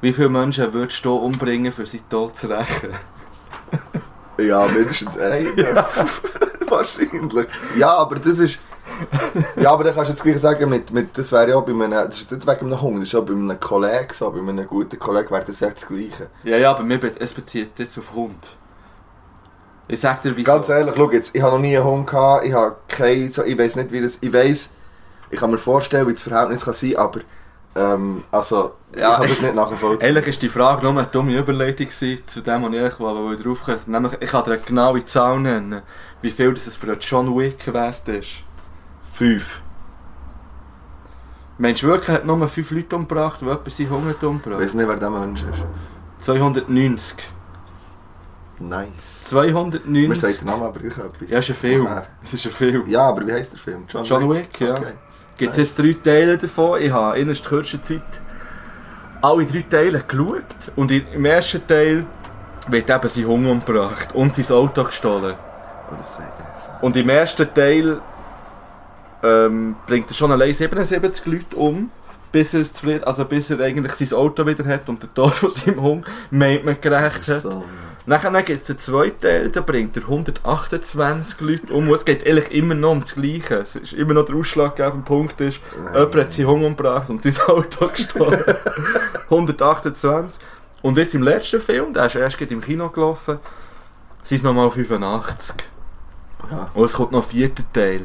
[0.00, 2.90] Wie viele Menschen würdest du umbringen, für sie Tod zu rächen?
[4.38, 5.86] Ja, mindestens einer.
[6.70, 7.46] Wahrscheinlich.
[7.76, 8.58] Ja, aber das ist...
[9.56, 11.72] Ja, aber dann kannst du jetzt gleich sagen, mit, mit, das wäre ja auch bei
[11.72, 11.90] einem...
[11.90, 14.30] Das ist nicht wegen einem Hund, das ist auch bei einem Kollegen so.
[14.30, 16.28] Bei einem guten Kollegen wäre das echt das Gleiche.
[16.44, 18.56] Ja, ja, aber mir es bezieht jetzt auf Hund.
[19.86, 20.50] Ich sag dir, wieso.
[20.50, 23.44] Ganz ehrlich, schau jetzt, ich habe noch nie einen Hund gehabt, ich habe keinen, so,
[23.44, 24.72] ich weiß nicht wie das, ich weiß,
[25.30, 27.20] ich kann mir vorstellen, wie das Verhältnis kann sein, aber,
[27.76, 29.12] ähm, also, Ja.
[29.12, 30.00] ich kann das nicht nachvollziehen.
[30.08, 33.34] Ehrlich ist die Frage nur eine dumme Überleitung gewesen zu dem, was ich eigentlich wo
[33.34, 33.78] drauf komme.
[33.86, 35.82] Nämlich, ich kann dir eine genaue Zahl nennen,
[36.22, 38.28] wie viel das für einen John Wick wert ist.
[39.12, 39.60] Fünf.
[41.58, 44.74] Meinst du wirklich, hat nur fünf Leute umgebracht, die jemand seinen Hunger Ich umgebracht weiß
[44.74, 46.24] nicht, wer der Mensch ist.
[46.24, 47.16] 290.
[48.60, 48.86] Nice.
[48.88, 50.20] Mir 290.
[50.20, 51.30] sagt der Name aber gleich etwas.
[51.30, 51.88] Ja, ist ein Film.
[52.22, 52.86] Es ist ein Film.
[52.86, 53.84] Ja, aber wie heisst der Film?
[53.88, 54.74] John, John Wick, ja.
[54.74, 54.92] Okay.
[55.36, 56.80] Gibt es jetzt drei Teile davon.
[56.80, 58.02] Ich habe in der kürzesten Zeit
[59.20, 60.44] alle drei Teile geschaut.
[60.76, 62.06] Und im ersten Teil
[62.68, 65.34] wird eben sein Hunger umgebracht und sein Auto gestohlen.
[65.90, 66.86] Oh.
[66.86, 68.00] Und im ersten Teil
[69.22, 71.90] ähm, bringt er schon allein 77 Leute um,
[72.30, 75.80] bis er, also bis er eigentlich sein Auto wieder hat und der Tod von seinem
[75.80, 77.40] Hunger meint man gerecht hat.
[77.40, 77.64] so.
[78.06, 81.90] Nachher gibt es einen zweiten Teil, da bringt er 128 Leute um.
[81.94, 83.56] Es geht eigentlich immer noch um das Gleiche.
[83.56, 85.58] Es ist immer noch der ausschlaggebende Punkt ist,
[85.94, 88.44] jemand hat seinen Hunger umgebracht und sein Auto gestohlen.
[89.30, 90.40] 128.
[90.82, 93.38] Und jetzt im letzten Film, der ist erst im Kino gelaufen,
[94.22, 95.54] sind es nochmal 85.
[96.50, 98.04] Ja, Und es kommt noch ein vierter Teil.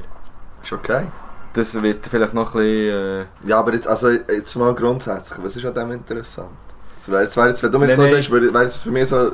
[0.63, 1.07] ist okay.
[1.51, 3.21] Das wird vielleicht noch ein bisschen...
[3.21, 6.51] Äh, Ja, aber jetzt, also, jetzt mal grundsätzlich, was ist an dem interessant?
[6.95, 8.13] Das wäre, das wäre jetzt, wenn du mir Nein, so nein.
[8.13, 9.33] sagst, wäre es für mich so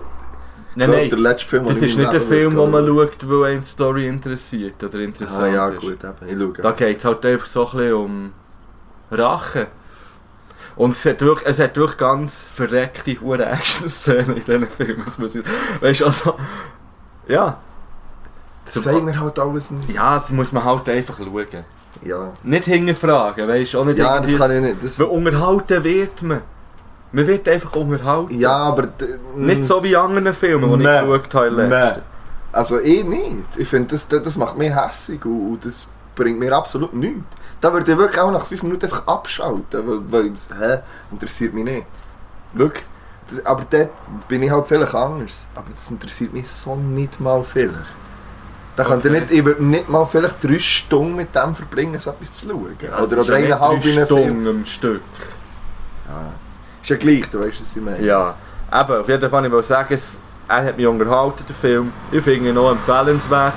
[0.76, 3.62] nein, der nein, letzte Film, das ist nicht Leben Film, wo man schaut, wo einem
[3.62, 5.82] die Story interessiert oder interessant Ah ja, ist.
[5.82, 6.16] gut, eben.
[6.28, 6.54] Ich schaue.
[6.62, 8.34] Da geht es halt einfach so ein bisschen um
[9.12, 9.68] Rache.
[10.76, 15.06] Und es hat wirklich, es hat wirklich ganz verreckte Action-Szenen in diesen Filmen.
[15.80, 16.36] Weißt du, also...
[17.28, 17.60] Ja.
[18.66, 19.90] Das sagen wir halt alles nicht.
[19.92, 21.66] Ja, das muss man halt einfach schauen.
[22.04, 22.34] Ja.
[22.44, 23.90] Nicht hinterfragen, weißt du?
[23.92, 24.84] Ja, das kann ich nicht.
[24.84, 26.42] Das, Weil unterhalten wird man.
[27.16, 28.38] Man wird einfach unterhalten.
[28.40, 28.84] ja, aber...
[28.88, 29.06] d-
[29.38, 31.52] Nicht so wie in anderen Filmen, die ich geschaut habe.
[31.52, 31.70] Nein.
[31.70, 32.04] letztens.
[32.52, 33.46] Also ich nicht.
[33.58, 37.24] Ich finde, das, das macht mich hässig und, und das bringt mir absolut nichts.
[37.62, 40.24] Da würde ich wirklich auch nach 5 Minuten einfach abschalten, weil,
[40.60, 40.80] hä,
[41.12, 41.86] interessiert mich nicht.
[42.54, 42.86] Wirklich.
[43.30, 43.90] Das, aber dort
[44.28, 45.48] bin ich halt vielleicht anders.
[45.56, 47.76] Aber das interessiert mich so nicht mal vielleicht.
[48.76, 49.22] Da könnte ich, Okay.
[49.22, 52.76] nicht, ich würde nicht mal vielleicht drei Stunden mit dem verbringen, so etwas zu schauen.
[52.82, 54.06] Ja, oder oder ja eineinhalb einem Film.
[54.06, 55.02] Stunden am Stück.
[56.10, 56.34] Ja.
[56.86, 58.00] Ist ja gleich, du weißt, was ich meine.
[58.00, 58.36] Ja,
[58.72, 61.92] eben, auf jeden Fall, ich will sagen, es, er hat mich unterhalten, der Film.
[62.12, 63.54] Ich finde ihn noch empfehlenswert.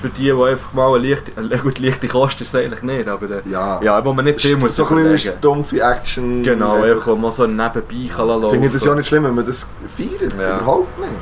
[0.00, 3.42] Für die, die einfach mal eine leichte, gut, leichte Kosten ist eigentlich nicht, aber äh,
[3.48, 3.80] Ja.
[3.80, 6.42] ja, wo man nicht viel muss so ein bisschen dumpfe Action.
[6.42, 6.88] Genau, einfach.
[6.88, 8.50] einfach wo man so nebenbei kann laufen.
[8.50, 10.32] Finde ich das ja nicht schlimm, wenn man das feiert.
[10.36, 10.56] Ja.
[10.56, 11.12] Überhaupt nicht.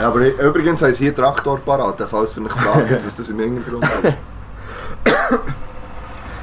[0.00, 3.38] Ja, aber übrigens haben sie hier Traktor parat, falls ihr mich fragt, was das im
[3.38, 4.14] Hintergrund ist.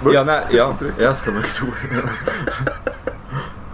[0.09, 1.73] Ja, nein, ja, ja, das kann man tun.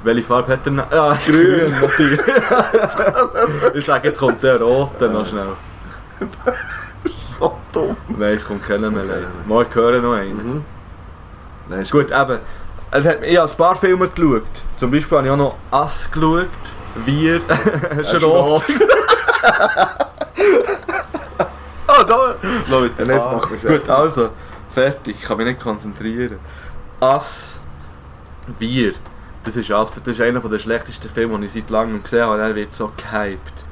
[0.03, 0.91] Welche Farbe hat er noch?
[0.91, 2.19] Ja, grün natürlich.
[3.73, 5.53] ich sage, jetzt kommt der rote noch schnell.
[7.03, 7.95] Das ist so dumm.
[8.09, 9.03] Nein, es kommt keiner mehr.
[9.03, 9.23] Okay.
[9.45, 10.35] Mal, ich höre noch einen.
[10.55, 10.65] Mhm.
[11.69, 12.39] Nein, ist Gut, eben.
[12.91, 14.43] Es hat, ich habe ein paar Filme geschaut.
[14.77, 16.47] Zum Beispiel habe ich auch noch Ass geschaut.
[17.05, 17.35] Wir.
[17.97, 18.63] ist Schrot.
[21.87, 22.35] oh, da.
[22.69, 23.81] Leute, Ja, jetzt mach mich fertig.
[23.81, 24.29] Gut, also.
[24.71, 25.15] Fertig.
[25.19, 26.39] Ich kann mich nicht konzentrieren.
[26.99, 27.59] Ass.
[28.59, 28.93] Wir.
[29.47, 32.39] Das ist absolut, das ist einer der schlechtesten Filme, die ich seit langem gesehen habe.
[32.41, 33.63] Er wird so gehypt.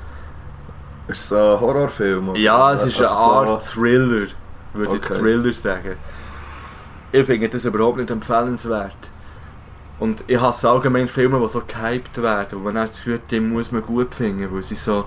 [1.07, 2.29] Ist es ein Horrorfilm?
[2.29, 2.39] oder?
[2.39, 4.27] Ja, es ist eine Also so- Art Thriller,
[4.73, 5.19] würde ich Okay.
[5.19, 5.97] Thriller sagen.
[7.11, 8.95] Ich finde das überhaupt nicht empfehlenswert.
[9.99, 13.31] Und ich hasse allgemein Filme, die so gehypt werden, wo man dann das Gefühl hat,
[13.31, 15.05] die muss man gut finden, weil sie so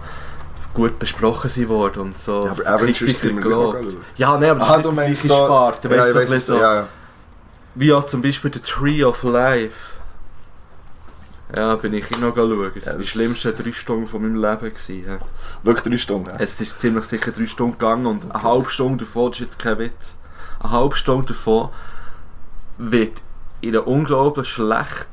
[0.73, 3.97] gut besprochen sind worden und so Ja, aber Avengers sind gelobt.
[4.17, 5.35] Ja, nein, aber das Ah, ist nicht die gleiche so...
[5.45, 6.89] Sparte, ja, ich so, so, ja, ja.
[7.75, 9.98] wie auch zum Beispiel The Tree of Life.
[11.55, 12.73] Ja, bin ich noch schauen.
[12.77, 14.75] Es Ja, waren die schlimmsten drei Stunden von meinem Leben.
[14.75, 15.19] Gewesen, ja.
[15.63, 16.29] Wirklich drei Stunden.
[16.31, 16.37] ja.
[16.39, 19.59] Es ist ziemlich sicher drei Stunden gegangen und eine halbe Stunde davon, das ist jetzt
[19.59, 20.17] kein Witz,
[20.61, 21.71] eine halbe Stunde davon
[22.77, 23.23] wird
[23.61, 25.09] in einer unglaublich schlecht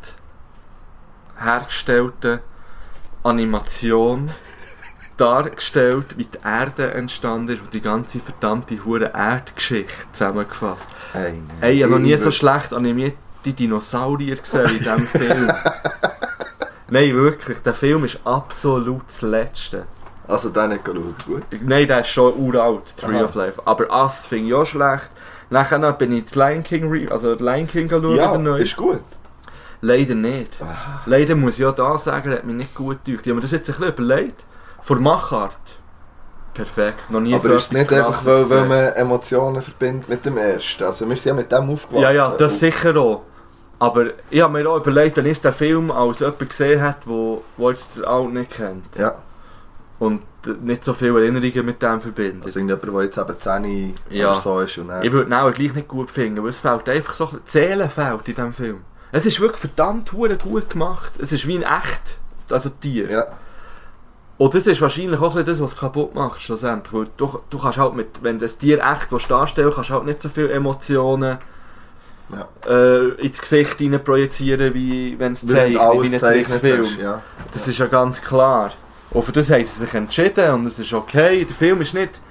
[1.38, 2.40] hergestellten
[3.24, 4.30] Animation
[5.18, 10.90] dargestellt, wie die Erde entstanden ist und die ganze verdammte hure Erdgeschichte zusammengefasst.
[11.14, 11.42] Hey.
[11.62, 15.52] Hey, ich habe noch nie so schlecht animierte Dinosaurier gesehen in diesem Film.
[16.90, 19.86] Nein, wirklich, der Film ist absolut das Letzte.
[20.28, 21.44] Also den nicht schauen, gut.
[21.62, 23.26] Nein, der ist schon uralt, Tree Aha.
[23.26, 23.62] of Life.
[23.66, 25.10] Aber finde ich auch schlecht.
[25.50, 29.02] Nachher bin ich das Lion King, re- also Lion King schauen, Ja, ist gut.
[29.82, 30.58] Leider nicht.
[31.06, 33.22] Leider muss ich auch da sagen, hat mich nicht gut gedacht.
[33.26, 34.46] Ich habe mir das jetzt ein bisschen überlegt.
[34.82, 35.58] Vor Machart.
[36.56, 37.12] Perfekt.
[37.12, 40.38] Noch nie Aber so ist es nicht einfach, weil, weil man Emotionen verbindet mit dem
[40.38, 40.84] ersten?
[40.86, 42.02] Also wir sind ja mit dem aufgewachsen.
[42.02, 43.24] Ja, ja, das sicher auch.
[43.80, 47.44] Aber ich habe mir auch überlegt, wenn ich den Film als jemand gesehen hat, wo,
[47.58, 49.16] wo jetzt den Alt nicht kennt Ja,
[50.00, 50.22] und
[50.64, 52.44] nicht so viele Erinnerungen mit dem verbindet.
[52.44, 54.32] also irgendjemand, der jetzt eben 10 Ja.
[54.32, 55.04] oder so ist und dann...
[55.04, 57.90] Ich würde ihn auch gleich nicht gut finden, weil es fehlt einfach so die Seele
[57.90, 58.82] fehlt in diesem Film.
[59.12, 61.14] Es ist wirklich verdammt hure gut gemacht.
[61.20, 62.18] Es ist wie ein echt,
[62.52, 63.10] also Tier.
[63.10, 63.26] Ja,
[64.38, 66.94] Und das ist wahrscheinlich auch das, was es kaputt macht, schlussendlich.
[66.94, 70.22] Weil du, du kannst halt mit, wenn das Tier echt darstellen kannst du halt nicht
[70.22, 71.38] so viele Emotionen
[72.32, 72.48] ja.
[72.68, 76.88] äh, ins Gesicht hinein projizieren, wie wenn es zeigt, wie ein Trickfilm.
[77.00, 77.22] ja.
[77.52, 78.72] Das ist ja ganz klar.
[79.12, 81.46] Und für das haben sie sich entschieden und es ist okay.
[81.46, 82.22] Der Film ist nicht...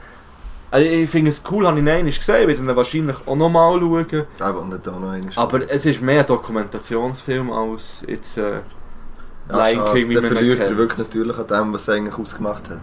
[0.70, 3.78] Also ich finde es cool, habe ich ihn gesehen, ich werde ihn wahrscheinlich auch nochmal
[3.78, 4.10] schauen.
[4.10, 4.26] Will
[4.64, 8.60] nicht da noch einmal Aber es ist mehr ein Dokumentationsfilm als jetzt äh,
[9.48, 9.92] ja, Lion.
[9.92, 12.80] King, wie man verliert er wirklich natürlich an dem, was es eigentlich ausgemacht hat.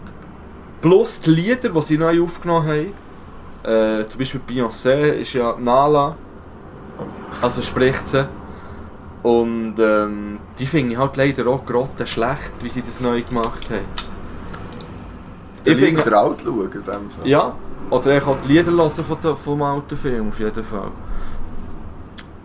[0.80, 2.94] Plus die Lieder, die sie neu aufgenommen haben.
[3.62, 6.16] Äh, zum Beispiel Beyoncé ist ja Nala.
[7.40, 8.28] Also spricht sie.
[9.22, 13.70] Und ähm, die finde ich halt leider auch grotte schlecht, wie sie das neu gemacht
[13.70, 13.84] haben.
[15.64, 16.02] Ich finde...
[16.02, 17.26] den Alt schauen, in dem Fall.
[17.26, 17.54] Ja,
[17.90, 20.90] oder ich auch die Lieder hören von der, vom alten Film, auf jeden Fall.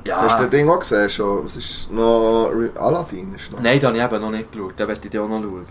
[0.06, 0.22] Ja.
[0.22, 1.46] Hast du das Ding auch gesehen schon?
[1.46, 2.52] Was ist noch...
[2.76, 3.60] Aladdin ist noch...
[3.60, 4.80] Nein, den habe ich eben noch nicht geschaut.
[4.80, 5.66] Den werde ich dir auch noch schauen.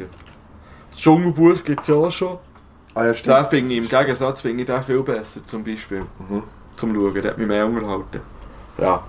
[0.91, 2.39] Das Dschungelbuch gibt es ja auch schon.
[2.95, 3.47] Ah ja, Den stimmt.
[3.49, 6.01] finde ich im Gegensatz finde ich den viel besser, zum Beispiel.
[6.01, 6.43] Mhm.
[6.77, 8.21] Zum Schauen, der hat mich mehr unterhalten.
[8.79, 9.03] Ja.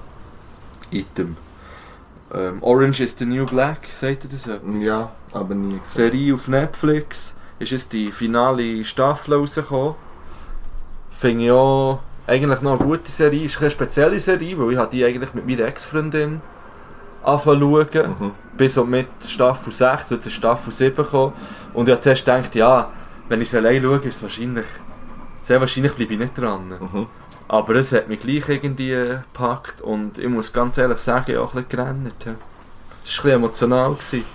[0.92, 1.38] Item.
[2.34, 4.84] Ähm, Orange is the New Black, sagt ihr das etwas?
[4.84, 6.12] Ja, aber nie gesehen.
[6.12, 7.34] Serie auf Netflix.
[7.60, 9.96] Ist es die finale Staffel rausgekommen.
[11.12, 13.46] Finde ich auch eigentlich noch eine gute Serie.
[13.46, 16.42] Ist keine spezielle Serie, weil ich die eigentlich mit meiner Ex-Freundin
[17.24, 18.16] angefangen zu schauen.
[18.20, 18.32] Mhm.
[18.56, 21.34] Bis und mit Staffel 6, jetzt ist Staffel 7 gekommen.
[21.74, 22.92] Und ich habe zuerst gedacht, ja,
[23.30, 24.66] wenn ich es allein schaue, ist es wahrscheinlich...
[25.40, 26.74] Sehr wahrscheinlich bleibe ich nicht dran.
[26.80, 27.08] Mhm.
[27.50, 31.46] Aber es hat mich gleich irgendwie gepackt und ich muss ganz ehrlich sagen, ich habe
[31.46, 32.26] auch ein bisschen gerannt.
[32.26, 32.34] Ja.
[33.06, 33.94] Es war ein bisschen emotional.
[33.96, 34.26] Gewesen.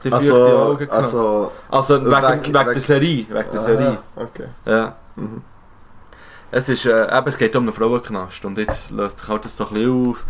[0.00, 1.52] Feuchte Also, Augen also...
[1.70, 3.98] Also wegen, weg- wegen, der weg- Serie, wegen der Aha, Serie.
[4.16, 4.44] Okay.
[4.66, 4.96] Ja.
[5.16, 5.42] Mhm.
[6.50, 9.56] Es, ist, äh, eben, es geht um einen Frauenknast und jetzt löst sich halt das
[9.56, 10.24] doch ein bisschen auf.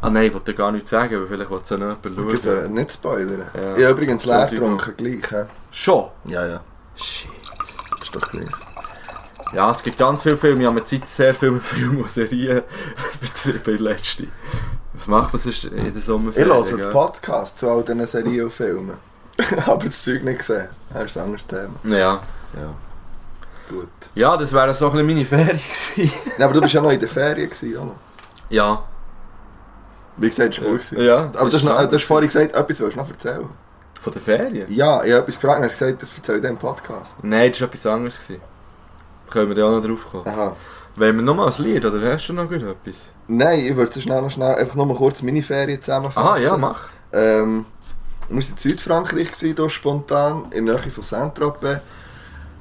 [0.00, 2.04] Ah nein, ich wollte gar nichts sagen, weil vielleicht will es ja jemand
[2.34, 2.64] Ich schauen.
[2.64, 3.46] äh, nicht spoilern.
[3.54, 3.76] Ja.
[3.76, 5.30] Ich habe übrigens leer getrunken, gleich.
[5.30, 5.44] hä?
[5.70, 6.04] Schon?
[6.26, 6.60] Ja, ja,
[6.96, 7.30] Shit.
[7.98, 8.46] das ist doch gleich.
[9.54, 10.60] Ja, es gibt ganz viele Filme.
[10.60, 12.62] Ich habe mit Zeit sehr viel mit Filmen und Serien
[13.20, 14.24] betrieben in letzter.
[14.94, 16.52] Was macht man sonst in der Ich Sommerferien?
[16.52, 16.90] höre den gell?
[16.90, 18.96] Podcast zu all diesen Serien und Filmen.
[19.66, 20.68] Aber das Zeug nicht gesehen.
[20.92, 21.74] Das ist ein anderes Thema.
[21.84, 22.20] Ja.
[22.54, 22.74] Ja.
[23.68, 23.88] Gut.
[24.14, 25.58] ja, das wäre so ein bisschen meine Ferien
[25.96, 26.12] gewesen.
[26.38, 27.94] Ja, aber du bist ja noch in der Ferien gewesen, oder?
[28.50, 28.82] Ja.
[30.18, 31.00] Wie gesagt, ist gut gewesen.
[31.02, 33.48] Ja, Aber du hast, noch, du hast vorhin gesagt, etwas willst du noch erzählen.
[34.02, 34.66] Von der Ferien?
[34.72, 37.16] Ja, ich habe etwas gefragt und hast gesagt, das erzähle ich in diesem Podcast.
[37.22, 38.18] Nein, das war etwas anderes.
[38.20, 38.42] Gewesen.
[39.30, 40.26] Können wir ja auch noch drauf kommen.
[40.26, 40.56] Aha.
[40.96, 43.06] Wollen wir nochmal ein Lied oder hast du noch etwas?
[43.26, 46.28] Nein, ich würde so schnell noch schnell einfach noch mal kurz meine Ferien zusammenfassen.
[46.28, 46.84] Aha, ja, mach.
[47.12, 47.66] Ähm,
[48.28, 51.80] wir waren in Südfrankreich, gewesen, hier spontan, in der Nähe von Saint-Tropez.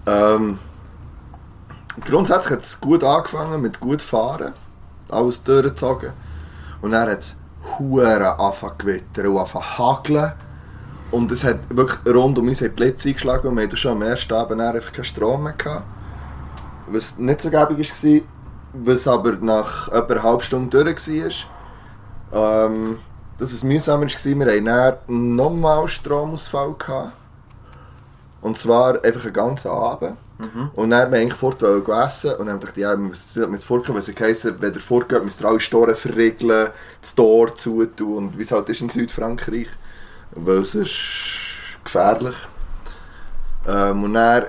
[0.07, 0.57] Ähm,
[2.03, 4.53] grundsätzlich hat es gut angefangen, mit gut fahren.
[5.09, 6.13] Alles durchgezogen.
[6.81, 7.37] Und dann hat es
[7.77, 10.33] Huren angefangen zu gewittern und angefangen hageln.
[11.11, 14.33] Und es hat wirklich rund um uns Blitze eingeschlagen und wir hatten schon am ersten
[14.33, 15.53] Abend einfach keinen Strom mehr.
[15.53, 15.85] Gehabt.
[16.93, 18.21] Was nicht so gäbig war,
[18.73, 21.07] was aber nach etwa einer halben Stunde durch
[22.31, 22.65] war.
[22.65, 22.97] Ähm,
[23.37, 26.75] dass es mühsamer war, wir hatten dann nochmal Stromausfall.
[26.77, 27.13] Gehabt.
[28.41, 30.17] Und zwar einfach einen ganzen Abend.
[30.75, 32.91] Und dann haben wir eigentlich fort wollen gehen essen und dann haben wir gedacht, ja,
[32.91, 36.71] wir müssen jetzt fortgehen, weil es heisst, wenn ihr fortgeht, müsst ihr alle Storen verriegeln,
[37.01, 39.67] das Tor zutun und wie es halt ist in Südfrankreich.
[40.31, 40.91] Weil es ist
[41.83, 42.35] gefährlich.
[43.67, 44.47] Ähm, und dann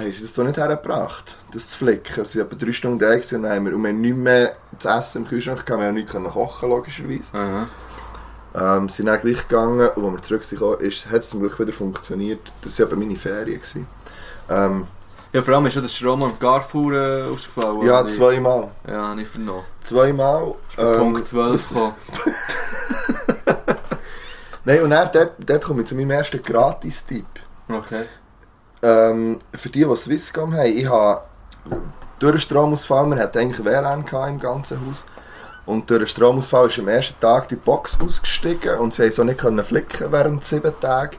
[0.00, 2.24] haben sie das so nicht hergebracht, das zu flicken.
[2.24, 4.56] Sie waren etwa drei Stunden da und dann haben wir, und wir haben nicht mehr
[4.78, 7.32] zu essen im Kühlschrank gehabt, wir haben nicht können kochen logischerweise.
[7.34, 7.66] Aha.
[8.54, 11.58] Ähm, sind dann gleich gegangen und als wir zurück sind, ist, hat es zum Glück
[11.60, 12.40] wieder funktioniert.
[12.62, 13.60] Das waren aber meine Ferien.
[13.60, 13.86] Gewesen.
[14.48, 14.86] Ähm,
[15.32, 17.82] Ja, vor allem ist schon das Strom am Carrefour äh, ausgefallen.
[17.82, 18.70] ja, zweimal.
[18.86, 19.64] Ja, nicht vernommen.
[19.82, 20.54] Zweimal.
[20.70, 21.94] Ist ähm, Punkt 12 das- gekommen.
[24.64, 27.26] Nein, und dann, dort, dort komme ich zu meinem ersten Gratis-Tipp.
[27.68, 28.04] Okay.
[28.82, 31.22] Ähm, für die, die Swisscom haben, ich habe
[32.18, 35.04] durch den Stromausfall, wir hatten eigentlich WLAN im ganzen Haus.
[35.66, 39.24] Und durch den Stromausfall ist am ersten Tag die Box ausgestiegen und sie haben so
[39.24, 41.16] nicht können flicken während sieben Tagen.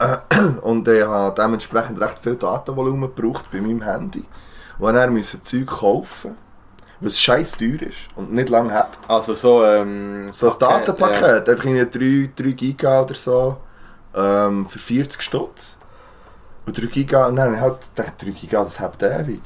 [0.62, 4.24] Und ich habe dementsprechend recht viel Datenvolumen gebraucht bei meinem Handy.
[4.78, 6.36] Und dann musste Zeug kaufen,
[7.00, 8.98] was scheiß teuer ist und nicht lange hat.
[9.08, 10.32] Also so, ähm...
[10.32, 13.58] So ein Paket, Datenpaket, einfach in 3, 3 Giga oder so,
[14.14, 15.76] ähm, für 40 Stutz.
[16.66, 19.40] Und 3 Giga, und dann habe ich halt gedacht, 3 Giga, das habt ewig.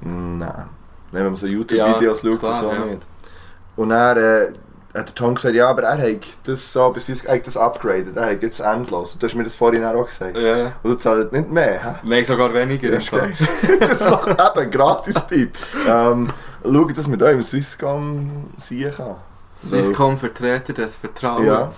[0.00, 0.68] Nein.
[1.12, 2.84] Wenn man so YouTube-Videos Ja, schaut, klar, so ja.
[2.86, 3.02] nicht.
[3.76, 4.52] Und dann äh,
[4.94, 8.30] hat der Tom gesagt, ja, aber er hat das so, bis wie das upgraded, er
[8.30, 9.14] hat jetzt endlos.
[9.14, 10.36] Und du hast mir das vorhin auch gesagt.
[10.36, 10.72] Ja.
[10.82, 11.94] Und du zahlst nicht mehr, hä?
[12.02, 12.92] Nein, sogar weniger.
[12.92, 13.32] Im geil.
[13.80, 15.56] das macht eben Gratis-Tipp.
[15.88, 16.28] Ähm,
[16.62, 19.16] schaut, dass mit eurem Swisscom sehen kann.
[19.66, 21.46] Swisscom Vertreter des Vertrauens.
[21.46, 21.70] Ja.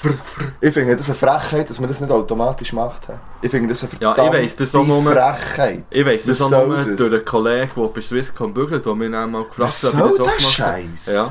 [0.00, 0.42] Fr, fr.
[0.60, 3.08] Ich finde das eine Frechheit, dass man das nicht automatisch macht.
[3.40, 5.84] Ich finde das eine Ja, ich verdammte weiss, das auch nur- Frechheit.
[5.90, 6.96] Ich weiss das auch nur das?
[6.96, 10.00] durch einen Kollegen, der bei Swisscom bügelt, der mich dann mal gefragt Was hat, soll
[10.04, 10.52] wie das der auch gemacht hat.
[10.52, 11.06] Scheiß?
[11.06, 11.28] Ja.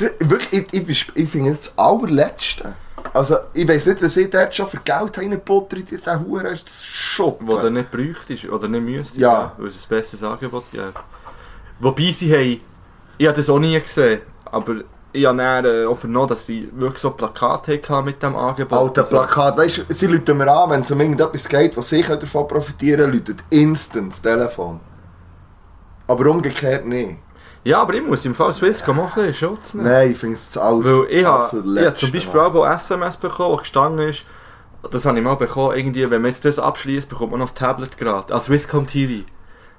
[0.00, 2.74] D- Wirklich, ich, ich, ich finde das das allerletzte.
[3.12, 7.38] Also, ich weiss nicht, was ich dort schon für Geld reingebuttert in diesen Huren Shop.
[7.42, 9.52] Wo der nicht bräuchtest oder nicht müsstest, Ja.
[9.56, 10.84] weil es ein besseres Angebot gibt.
[11.80, 12.60] Wobei sie haben,
[13.16, 14.82] ich habe das auch nie gesehen, aber
[15.18, 18.78] ich habe dann äh, auch vernommen, dass sie wirklich so Plakate hatten mit diesem Angebot.
[18.78, 21.88] Alter Also, Plakat, weißt du, sie rufen mir an, wenn es um irgendetwas geht, was
[21.88, 24.80] sie davon profitieren können, rufen instant das Telefon.
[26.06, 27.18] Aber umgekehrt nicht.
[27.64, 29.88] Ja, aber ich muss im Fall Swisscom auch ein bisschen Schutz nehmen.
[29.88, 33.16] Nein, ich finde es alles Weil ich habe ich habe zum Beispiel auch ein SMS
[33.16, 34.24] bekommen, das gestanden ist,
[34.90, 37.54] das habe ich mal bekommen, irgendwie, wenn man jetzt das abschließt, bekommt man noch das
[37.54, 38.32] Tablet gratis.
[38.32, 39.24] Also Swisscom TV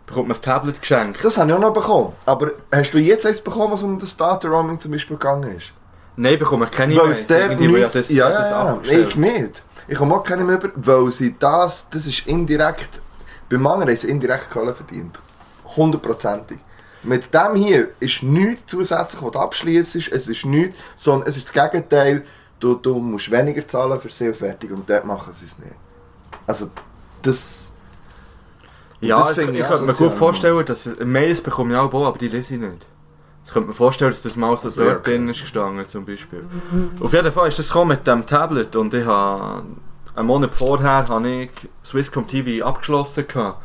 [0.10, 1.24] bekommt man das Tablet geschenkt.
[1.24, 2.14] Das habe ich auch noch bekommen.
[2.26, 5.72] Aber hast du jetzt eins bekommen, was um das Data Roaming zum Beispiel gegangen ist?
[6.16, 7.14] Nein, bekommt man keine Weil mehr.
[7.14, 7.96] es der nicht...
[7.96, 9.00] das, ja, das ja, ja.
[9.08, 9.64] Ich nicht.
[9.88, 13.02] Ich komme auch keine mehr über, weil sie das, das ist indirekt,
[13.50, 15.20] beim anderen haben sie indirekt Kohle verdient.
[15.76, 16.58] Hundertprozentig.
[17.04, 19.96] Mit dem hier ist nichts zusätzlich, was du abschließt.
[19.96, 22.26] Es ist nichts, sondern es ist das Gegenteil.
[22.60, 25.76] Du, du musst weniger zahlen für sehr fertig und dort machen sie es nicht.
[26.46, 26.70] Also,
[27.22, 27.69] das...
[29.02, 32.28] Ja, finde ich ich könnte mir gut vorstellen, dass Mails bekomme ich auch, aber die
[32.28, 32.88] lese ich nicht.
[33.46, 36.06] Ich könnte mir vorstellen, dass das mal so Also, ja, dort drin ist gestanden, zum
[36.06, 36.46] Beispiel.
[37.00, 39.64] Auf jeden Fall ist das gekommen mit dem Tablet und ich habe
[40.16, 41.50] einen Monat vorher habe ich
[41.84, 43.62] Swisscom TV abgeschlossen gehabt.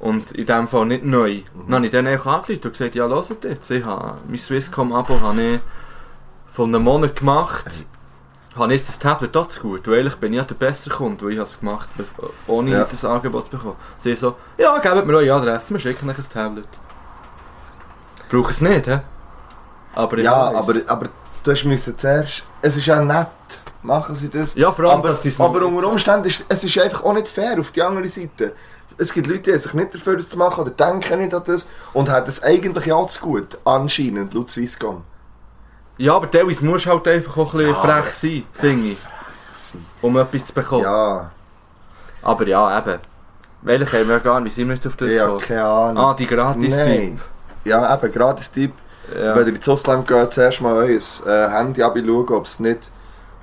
[0.00, 1.42] Und in dem Fall nicht neu.
[1.66, 5.20] Dann habe ich dann einfach angerufen und gesagt, ja, hört jetzt, ich habe mein Swisscom-Abo
[5.20, 5.60] habe ich
[6.52, 7.84] von einem Monat gemacht.
[8.60, 9.86] Habe ich das Tablet auch zu gut.
[9.88, 12.84] Weil eigentlich bin ich ja der bessere Kunde, weil ich es gemacht habe, ohne Ja.
[12.84, 13.76] das Angebot zu bekommen.
[13.98, 16.68] Sie so, ja, gebt mir eure Adresse, wir schicken euch ein Tablet.
[18.30, 19.00] Brauche es nicht, hä?
[19.94, 21.08] Aber ich Ja, aber, aber
[21.42, 22.44] du hast müssen zuerst...
[22.62, 23.26] Es ist ja nett,
[23.82, 24.54] machen sie das.
[24.54, 27.14] Ja, vor allem, aber, dass sie es aber unter Umständen ist es ist einfach auch
[27.14, 28.54] nicht fair auf die andere Seite.
[28.98, 31.66] Es gibt Leute, die sich nicht dafür das zu machen oder denken nicht an das
[31.92, 35.02] und haben es eigentlich ja zu gut, anscheinend, laut Swisscom.
[36.00, 38.98] Ja, aber teilweise musst du halt einfach auch ein bisschen Ja, frech sein, finde ich,
[40.00, 40.82] um etwas zu bekommen.
[40.82, 41.30] Ja,
[42.22, 42.98] Aber ja, eben.
[43.60, 45.40] Welche haben wir ja gar nicht, wie sind wir jetzt auf das habe gekommen?
[45.40, 46.02] keine Ahnung.
[46.02, 47.20] Ah, die gratis Nein.
[47.66, 48.72] Ja, eben, gratis Tipp.
[49.14, 49.36] Ja.
[49.36, 52.90] Wenn ihr ins Ausland geht, zuerst mal euer äh, Handy anschauen, ob es nicht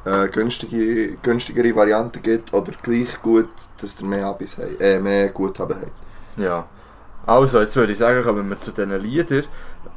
[0.06, 5.30] äh, günstige, günstigere Varianten gibt oder gleich gut, dass ihr mehr, Abis habt, äh, mehr
[5.30, 5.92] Guthaben habt.
[6.38, 6.66] Ja.
[7.28, 9.44] Also, jetzt würde ich sagen, kommen wir zu diesen Liedern.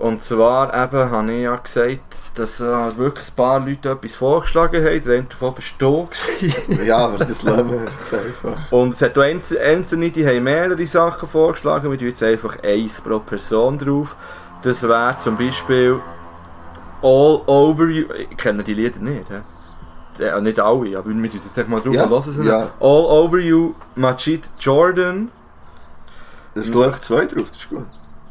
[0.00, 2.00] Und zwar eben, habe ich ja gesagt,
[2.34, 5.02] dass äh, wirklich ein paar Leute etwas vorgeschlagen haben.
[5.04, 6.84] Der eine davon war gewesen.
[6.86, 8.72] Ja, aber das lassen wir jetzt einfach.
[8.72, 11.90] Und es hat auch Einzel- Einzelne, die haben mehrere Sachen vorgeschlagen.
[11.90, 14.16] Wir tun jetzt einfach eins pro Person drauf.
[14.62, 16.00] Das wäre zum Beispiel
[17.02, 18.06] All Over You.
[18.30, 19.40] Ich kenne die Lieder nicht, hä?
[20.24, 22.42] Ja, nicht alle, aber wir tun jetzt einfach mal drauf Ja, und hören sie.
[22.48, 22.70] ja.
[22.80, 25.30] All Over You, Majid Jordan.
[26.54, 27.84] Da ist gleich zwei drauf, das ist gut.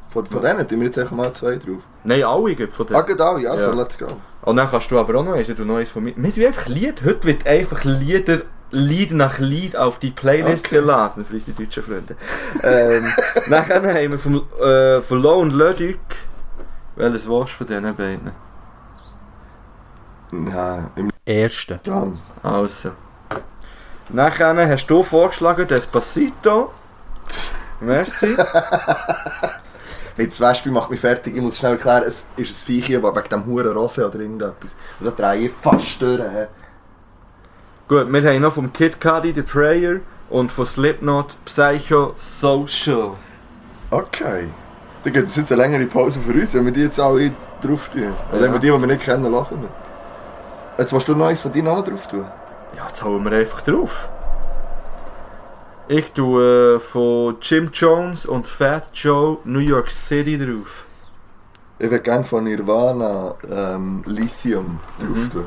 [0.10, 1.84] Von, von denen tun wir jetzt einfach mal zwei drauf.
[2.04, 3.18] Nein, alle gibt von Ah, denen.
[3.18, 3.76] genau, ja, so, Ja.
[3.76, 4.08] let's go.
[4.42, 6.14] Und dann kannst du aber auch noch eins, du noch eins von mir.
[6.16, 7.04] Wir tun einfach Lied.
[7.06, 8.42] Heute wird einfach Lieder,
[8.72, 10.76] Lied nach Lied auf die Playlist Okay.
[10.80, 12.16] geladen für unsere deutschen Freunde.
[12.64, 13.06] ähm,
[13.48, 16.00] nachher haben wir vom, äh, von Low und Leduc.
[16.96, 18.32] Welches warst du von diesen beiden?
[20.52, 21.78] Ja, im Erste.
[21.84, 22.20] Plan.
[22.44, 22.92] Also.
[24.10, 26.72] Nachher hast du vorgeschlagen Despacito.
[27.82, 28.36] Merci.
[30.20, 31.34] Hey, das Wespe macht mich fertig.
[31.34, 34.76] Ich muss schnell erklären, es ist ein Viechchen, das wegen dem Huren Rose oder irgendetwas.
[35.00, 36.20] Und da drehe ich fast durch.
[36.20, 36.48] hä?
[37.88, 43.14] Gut, wir haben noch vom Kid Cudi The Prayer und von Slipknot Psycho Social.
[43.92, 44.50] Okay.
[45.06, 47.88] Dann gibt es jetzt eine längere Pause für uns, wenn wir die jetzt alle drauf
[47.88, 48.14] tun.
[48.34, 49.70] Oder wenn wir die, die wir nicht kennen, lassen wir.
[50.78, 52.26] Jetzt willst du noch eins von deinen auch drauf tun?
[52.76, 54.10] Ja, jetzt hauen wir einfach drauf.
[55.92, 60.86] Ich tue äh, von Jim Jones und Fat Joe New York City drauf.
[61.80, 65.30] Ich würde gerne von Nirvana ähm, Lithium drauf Mhm.
[65.32, 65.46] tun.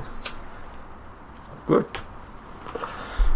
[1.68, 1.86] Gut.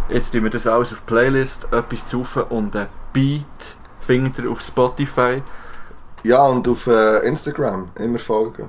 [0.09, 4.59] Jetzt tun wir das alles auf Playlist, etwas zu und ein Beat findet ihr auf
[4.61, 5.41] Spotify.
[6.23, 8.67] Ja, und auf äh, Instagram immer folgen.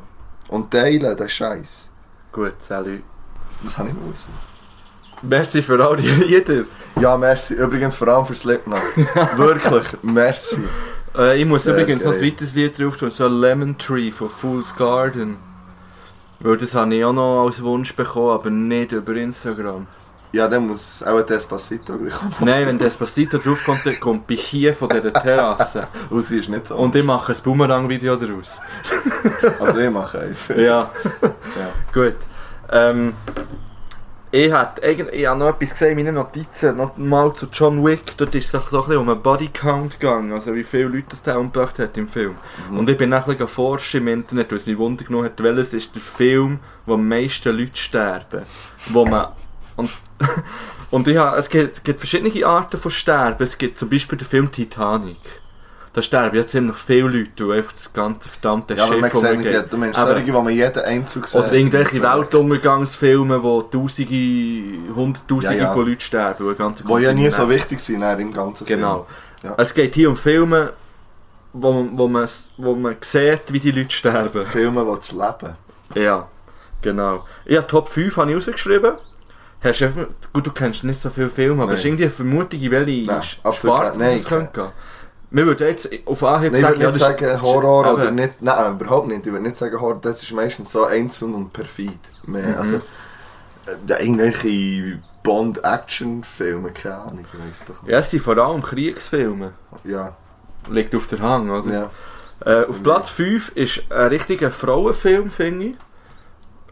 [0.49, 1.91] Und teilen, den Scheiß.
[2.31, 3.03] Gut, salut.
[3.65, 4.48] Was habe ich noch?
[5.23, 6.65] Merci für all die Lieder.
[7.01, 7.55] Ja, merci.
[7.55, 8.81] Übrigens vor allem für Slipknot.
[9.37, 10.61] Wirklich, merci.
[11.17, 14.29] Äh, ich muss Sehr übrigens noch ein weiteres Lied drauf tun, so Lemon Tree von
[14.29, 15.37] Fool's Garden.
[16.41, 19.87] Weil das habe ich auch noch als Wunsch bekommen, aber nicht über Instagram.
[20.31, 22.35] Ja, dann muss auch ein Despacito gleich kommen.
[22.41, 25.89] Nein, wenn Despacito draufkommt, dann kommt bei hier von dieser Terrasse.
[26.11, 26.77] Und sie ist nicht so.
[26.77, 28.61] Und ich mache ein Boomerang-Video daraus.
[29.59, 30.47] also ich mache eins.
[30.49, 30.91] Ja, Ja.
[31.95, 32.17] gut.
[32.71, 33.15] Ähm,
[34.31, 38.17] ich habe noch etwas gesehen in meinen Notizen, noch mal zu John Wick.
[38.17, 41.39] Dort ist es so ein um einen Bodycount gegangen, also wie viele Leute das der
[41.39, 42.37] umgebracht hat im Film.
[42.71, 42.79] Mhm.
[42.79, 45.95] Und ich bin nachher forschen im Internet, weil es mich Wunder genommen hat, welches ist
[45.95, 48.43] der Film, wo am meisten Leute sterben.
[48.91, 49.29] Wo man,
[49.77, 49.91] und,
[50.91, 53.43] und ich habe, es gibt, gibt verschiedene Arten von Sterben.
[53.43, 55.38] Es gibt zum Beispiel den Film Titanic.
[55.99, 59.65] Da sterben ja ziemlich viele Leute, weil einfach das ganze verdammte Ja, Schiff untergeht.
[59.73, 61.41] du meinst Aber- solche, wo man jeden Einzug sieht.
[61.41, 65.73] Oder irgendwelche Weltuntergangsfilme, wo Tausende, Hunderttausende Ja, ja.
[65.73, 66.47] von Leuten sterben.
[66.47, 68.79] wo ganzer Die ja nie Kontinent- so wichtig sind im ganzen Film.
[68.79, 69.07] Genau.
[69.43, 69.55] Ja.
[69.57, 70.73] Es geht hier um Filme,
[71.53, 74.45] wo man, wo, man, wo man sieht, wie die Leute sterben.
[74.47, 75.57] Filme, die das Leben.
[75.97, 76.29] Ja,
[76.81, 77.25] genau.
[77.51, 78.93] Habe Top 5 habe ich rausgeschrieben.
[79.65, 81.75] Hast du einfach, gut, du kennst nicht so viele Filme, aber Nein.
[81.77, 84.69] hast du irgendwie eine Vermutung, welche Nein, Sparte nein, könnte gehen?
[85.31, 87.95] Wir würden jetzt auf Anhieb Nein, ich sagen, würde nicht ja, ist- sagen Horror aber-
[87.95, 88.41] oder nicht.
[88.41, 89.27] Nein, überhaupt nicht.
[89.27, 91.99] Ich würde nicht sagen Horror, das ist meistens so einzeln und perfid.
[92.25, 92.55] Mehr, Mhm.
[92.57, 97.93] Also, äh, irgendwelche Bond-Action-Filme, keine Ahnung, ich weiß doch nicht.
[97.93, 99.53] Ja, es sind vor allem Kriegsfilme.
[99.85, 100.17] Ja,
[100.71, 101.73] Liegt auf der Hang, oder?
[101.73, 101.91] ja.
[102.45, 105.77] Äh, auf Platz 5 ist ein richtiger Frauenfilm, finde ich,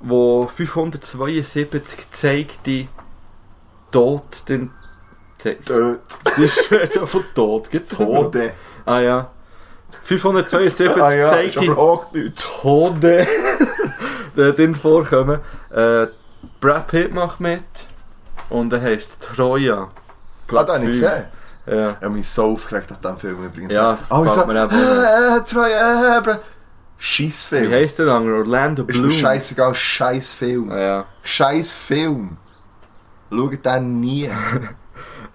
[0.01, 2.87] wo 572 zeigte
[3.91, 4.71] Tod den...
[5.55, 6.01] Tod.
[6.25, 8.33] Das ist so von Tod, gibt's das überhaupt?
[8.33, 8.53] Tode.
[8.85, 9.31] Ah ja.
[10.03, 12.49] 572 Ah ja, ist zeigte aber auch Deutsch.
[12.61, 13.27] Tode
[14.37, 15.41] die drin vorkommen.
[15.71, 16.07] Äh,
[16.61, 17.63] Brad Pitt macht mit
[18.51, 19.91] und er heisst Troja.
[20.53, 21.25] Ah, da habe ich gesehen.
[21.67, 21.91] Ja.
[21.91, 23.73] Ich habe mich so aufgeregt nach diesem Film übrigens.
[23.73, 26.39] Ja, oh, ich mir eben äh, zwei, äh, äh,
[27.69, 28.37] Wie heisst der andere?
[28.37, 29.11] Orlando Ist mir Bloom.
[29.11, 30.71] scheißegal, scheiß Film.
[30.71, 31.05] Ah, ja.
[31.23, 32.37] Scheiß Film.
[33.31, 34.31] Schaut den nie.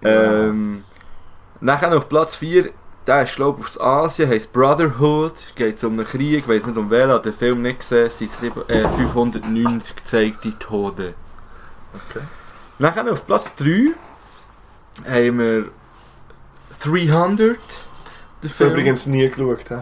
[0.04, 0.84] Ähm,
[1.60, 2.70] nachher auf Platz 4,
[3.06, 6.76] der ist glaube ich aus Asien, heisst Brotherhood, geht um einen Krieg, ich weiß nicht
[6.76, 11.14] um wen, habe den Film nicht gesehen, es sind äh, 590 gezeigte Tode.
[11.94, 12.24] Okay.
[12.78, 13.92] Nachher auf Platz 3
[15.08, 15.64] haben wir
[16.82, 17.58] 300,
[18.42, 18.70] der Film.
[18.70, 19.68] Übrigens nie geschaut.
[19.68, 19.76] He?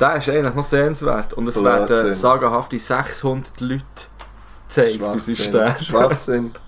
[0.00, 1.88] Der ist eigentlich noch sehenswert und es Blödsinn.
[1.88, 3.82] werden sagenhafte 600 Leute
[4.68, 5.84] gezeigt, wie sie sterben.
[5.84, 6.54] Schwachsinn.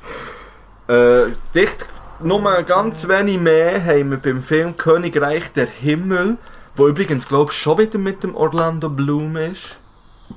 [0.89, 1.87] Äh, dicht
[2.25, 6.37] nur ganz wenig mehr haben wir beim Film Königreich der Himmel,
[6.77, 9.79] wo übrigens glaube ich schon wieder mit dem Orlando Bloom ist.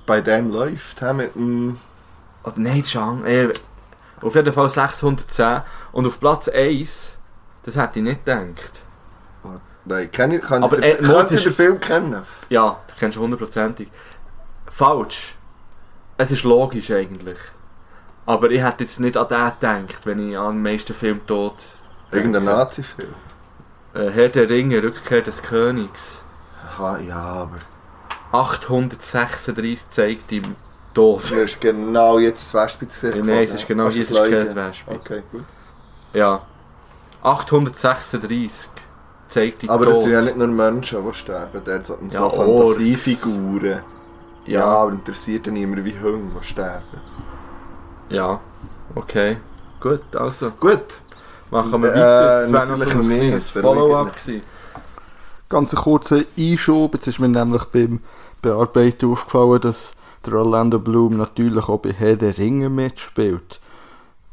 [0.06, 1.00] Bei dem läuft.
[1.00, 1.14] He?
[1.14, 1.78] Mit dem...
[2.44, 3.26] Oder nein, Chang.
[3.26, 3.50] Äh,
[4.22, 5.62] auf jeden Fall 610.
[5.92, 7.14] Und auf Platz 1,
[7.64, 8.82] das hätte ich nicht gedacht.
[9.88, 12.24] Nein, kenn ich, kann Aber, ich, den, äh, ihr ist- den Film kennen?
[12.50, 13.88] Ja, das kennst du hundertprozentig.
[14.70, 15.36] Falsch.
[16.18, 17.38] Es ist logisch eigentlich.
[18.26, 19.38] Aber ich hätte jetzt nicht an den
[19.86, 21.56] gedacht, wenn ich an den meisten Film tot.
[22.16, 22.44] Irgendein.
[22.46, 23.14] Nazi-Film.
[23.94, 26.22] Äh, Herr der Ringe, Rückkehr des Königs.
[26.68, 27.58] Aha, ja, aber...
[28.32, 30.56] 836 zeigt im
[30.94, 31.30] Tod.
[31.32, 34.16] Mir ist genau jetzt das Wespe ins Gesicht Nein, es ist genau Hast hier, du
[34.16, 34.92] es ist kein Wespe.
[34.92, 35.44] Okay, gut.
[36.14, 36.42] Ja.
[37.22, 38.70] 836
[39.30, 39.94] zeigt die Aber Tod.
[39.96, 41.64] das sind ja nicht nur Menschen, die sterben.
[41.64, 42.30] Der hat so Ja, so.
[42.30, 43.82] Fantasiefiguren.
[44.46, 46.84] Ja, Ja, aber interessiert ja niemand wie Hunde, die sterben.
[48.10, 48.40] ja.
[48.94, 49.38] Okay.
[49.82, 50.52] Gut, also.
[50.52, 51.00] Gut.
[51.52, 52.42] Machen wir Äh, weiter.
[52.42, 54.42] Das wäre noch so natürlich ein kleines der Follow-up gewesen.
[55.50, 56.94] Ganz ein kurzer Einschub.
[56.96, 58.00] Jetzt ist mir nämlich beim
[58.42, 59.94] Bearbeiten aufgefallen, dass
[60.26, 63.60] der Orlando Bloom natürlich auch bei Herr der Ringe mitspielt.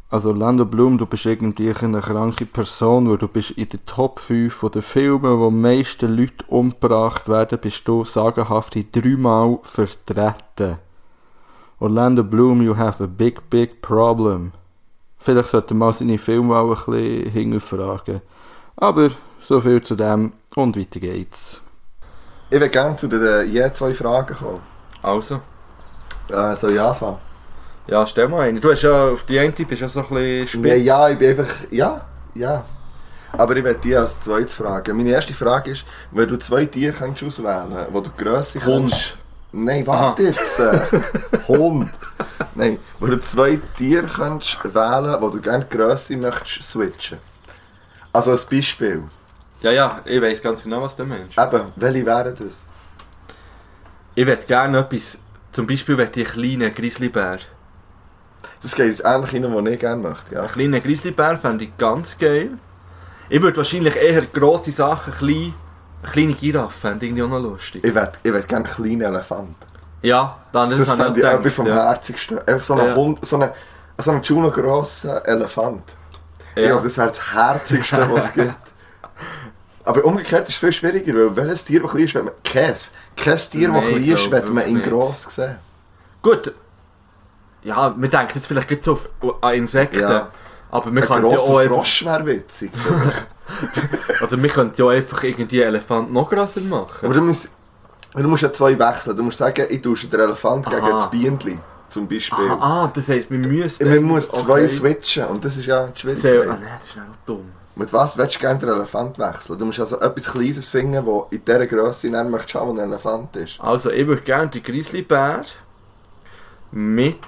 [0.09, 4.21] Also Orlando Bloom, du bist irgendwie eine kranke Person, weil du bist in der Top
[4.21, 10.77] 5 von den Filmen, wo am meisten Leute umgebracht werden, bist du sagenhafte dreimal vertreten.
[11.79, 14.53] Orlando Bloom, you have a big, big problem.
[15.23, 18.21] Vielleicht sollte man mal seine Filme auch ein bisschen hinterfragen.
[18.77, 19.11] Aber
[19.41, 21.61] so viel zu dem und weiter geht's.
[22.51, 24.61] Ich will gerne zu den je zwei Fragen kommen.
[25.01, 25.41] Also.
[26.29, 27.19] Äh, soll ich anfangen?
[27.87, 28.61] Ja, stell mal eine.
[28.61, 30.67] Du hast ja auf die eine bist ja so ein bisschen spitz.
[30.67, 31.55] Ja, ja, ich bin einfach...
[31.71, 32.05] Ja,
[32.35, 32.65] ja.
[33.33, 34.97] Aber ich werde die als zweites fragen.
[34.97, 38.73] Meine erste Frage ist, wenn du zwei Tiere kannst auswählen kannst, wo du Grösse kannst...
[38.73, 39.19] Hund.
[39.53, 40.59] Nein, warte jetzt.
[40.59, 40.81] äh,
[41.49, 41.91] Hund.
[42.55, 47.19] Nein, wo du zwei Tiere kannst wählen wo du gerne die Grösse möchtest switchen.
[48.13, 49.05] Also als Beispiel.
[49.63, 51.39] Ja, ja, ich weiß ganz genau, was du meinst.
[51.39, 52.67] Eben, welche wären das?
[54.15, 55.19] Ich hätte gerne etwas,
[55.53, 57.39] zum Beispiel möchte ich einen kleinen Grizzlybär.
[58.61, 60.35] Das geht jetzt ähnlich rein, was ich gerne möchte.
[60.35, 60.41] Ja.
[60.41, 62.51] Einen kleinen Grizzlybär fände ich ganz geil.
[63.31, 65.55] Ich würde wahrscheinlich eher grosse Sachen, klein,
[66.03, 67.83] eine kleine Giraffe fände ich irgendwie auch noch lustig.
[67.85, 69.57] Ich würde ich würd gerne einen kleinen Elefant.
[70.03, 71.75] Ja, dann das, Das, habe fände ich auch etwas vom ja.
[71.75, 72.39] Herzigsten.
[72.41, 72.95] Einfach so ein Ja.
[72.95, 73.51] Hund, so ein
[73.99, 75.83] so einen Juno grossen Elefant.
[76.57, 76.63] Ja.
[76.63, 76.81] Ja.
[76.81, 78.55] das wäre das Herzigste, was es gibt.
[79.85, 82.35] Aber umgekehrt ist es viel schwieriger, weil welches Tier, das klein ist, wenn man...
[82.45, 82.75] Kein.
[83.17, 85.57] Kein Tier, das klein ist, wird man in gross sehen.
[86.21, 86.53] Gut.
[87.65, 89.09] Ja, wir denken jetzt vielleicht so auf,
[89.41, 90.01] an Insekten.
[90.01, 90.29] Ja.
[90.71, 92.71] Aber wir Ein könnten ja auch einfach, Frosch wäre witzig.
[94.21, 97.05] also wir könnten ja einfach irgendwie einen Elefant noch grösser machen.
[97.05, 97.49] Aber du musst,
[98.15, 99.17] du musst ja zwei wechseln.
[99.17, 100.91] Du musst sagen, ich tausche den Elefant gegen Aha.
[100.93, 101.59] das Bienenli.
[101.89, 102.49] Zum Beispiel.
[102.49, 103.87] Ah, ah, das heisst, wir müssen...
[103.89, 104.69] Man muss zwei Okay.
[104.69, 106.49] switchen und das ist ja die Zähl- Schwierigkeit.
[106.49, 107.53] Ah, nein, das ist auch dumm.
[107.75, 109.59] Mit was willst du gerne den Elefant wechseln?
[109.59, 112.91] Du musst also etwas Kleines finden, das in dieser Größe nennen möchtest, haben, wo ein
[112.91, 113.61] Elefant ist.
[113.61, 115.45] Also, ich würde gerne den Grizzlybär
[116.71, 117.19] mit...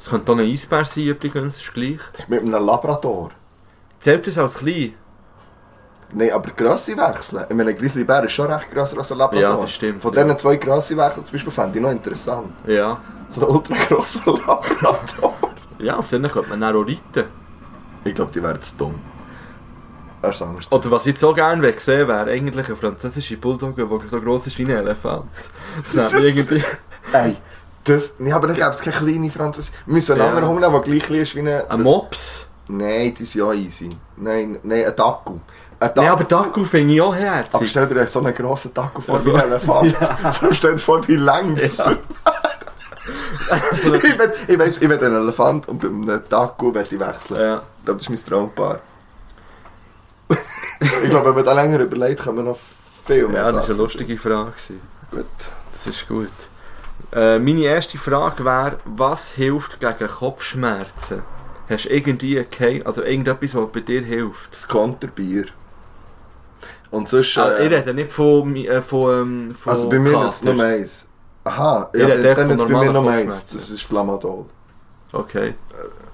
[0.00, 1.98] Es könnte auch ein Eisbär sein übrigens, ist gleich.
[2.28, 3.30] Mit einem Labrador.
[4.00, 4.94] Zählt das als klein?
[6.12, 7.44] Nein, aber die Grösse wechseln.
[7.48, 9.42] Ich meine, ein Grizzlybär ist schon recht grösser als ein Labrador.
[9.42, 10.22] Ja, das stimmt, Von ja.
[10.22, 12.48] diesen zwei Grösse wechseln zum Beispiel fände ich noch interessant.
[12.66, 13.00] Ja.
[13.28, 15.34] So ein ultra grosser Labrador.
[15.78, 17.24] Ja, auf denen könnte man dann auch reiten.
[18.04, 18.94] Ich glaube, die wären zu dumm.
[20.22, 20.72] Das ist anders.
[20.72, 24.56] Oder was ich so gerne sehen wäre eigentlich eine französische Bulldogge, die so gross ist
[24.58, 25.24] wie ein Elefant.
[25.94, 26.62] Das wäre irgendwie...
[27.12, 27.36] Ey,
[27.84, 28.14] das...
[28.18, 29.74] Nee, aber dann gäbe es keine kleine Französische...
[29.86, 30.28] Wir müssen einen Ja.
[30.28, 31.68] anderen Hund haben, der gleich klein ist wie eine...
[31.70, 32.46] Ein Mops?
[32.68, 33.88] Nein, die sind ja easy.
[34.16, 35.40] Nein, nein, ein Dackel.
[35.78, 37.70] Nein, aber Dackel finde ich auch Aber herzig.
[37.70, 39.94] stell dir so einen grossen Dackel vor, Also- wie ein Elefant.
[40.00, 40.32] Ja.
[40.52, 41.96] Stell dir vor, wie lang das Ja.
[43.72, 44.00] ich, will,
[44.48, 47.40] ich weiss, ich will einen Elefant und bei einem Dackel will ich wechseln.
[47.40, 47.56] Ja.
[47.78, 48.80] Ich glaube, das ist mein Traumpaar.
[50.80, 52.58] ich glaube, wenn man da länger überlegt, kann man noch
[53.06, 54.52] viel mehr Ja, das war eine lustige Frage.
[55.10, 55.24] Gut.
[55.72, 56.28] Das ist gut.
[57.12, 61.22] Äh, meine erste Frage wäre, was hilft gegen Kopfschmerzen?
[61.68, 64.52] Hast du irgendwie kein, also irgendetwas, was bei dir hilft?
[64.52, 65.46] Das Konterbier.
[66.90, 67.36] Und sonst...
[67.38, 70.62] Ah, Äh, ich rede nicht von, äh, von, ähm, von also bei mir jetzt nur
[70.62, 71.06] eins.
[71.44, 73.46] Aha, Ich ja, rede dann jetzt bei mir noch eins.
[73.46, 74.46] Das ist Flamadol.
[75.12, 75.54] Okay.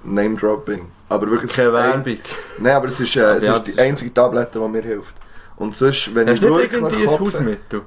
[0.05, 0.87] Name-Dropping.
[1.09, 1.53] Aber wirklich...
[1.53, 2.19] Keine Werbung.
[2.59, 5.15] Nein, aber es ist, äh, es Ja, ist die einzige Tablette, die mir hilft.
[5.57, 7.83] Und sonst, wenn Hast ich du nicht wirklich irgendwie ein Hausmittel?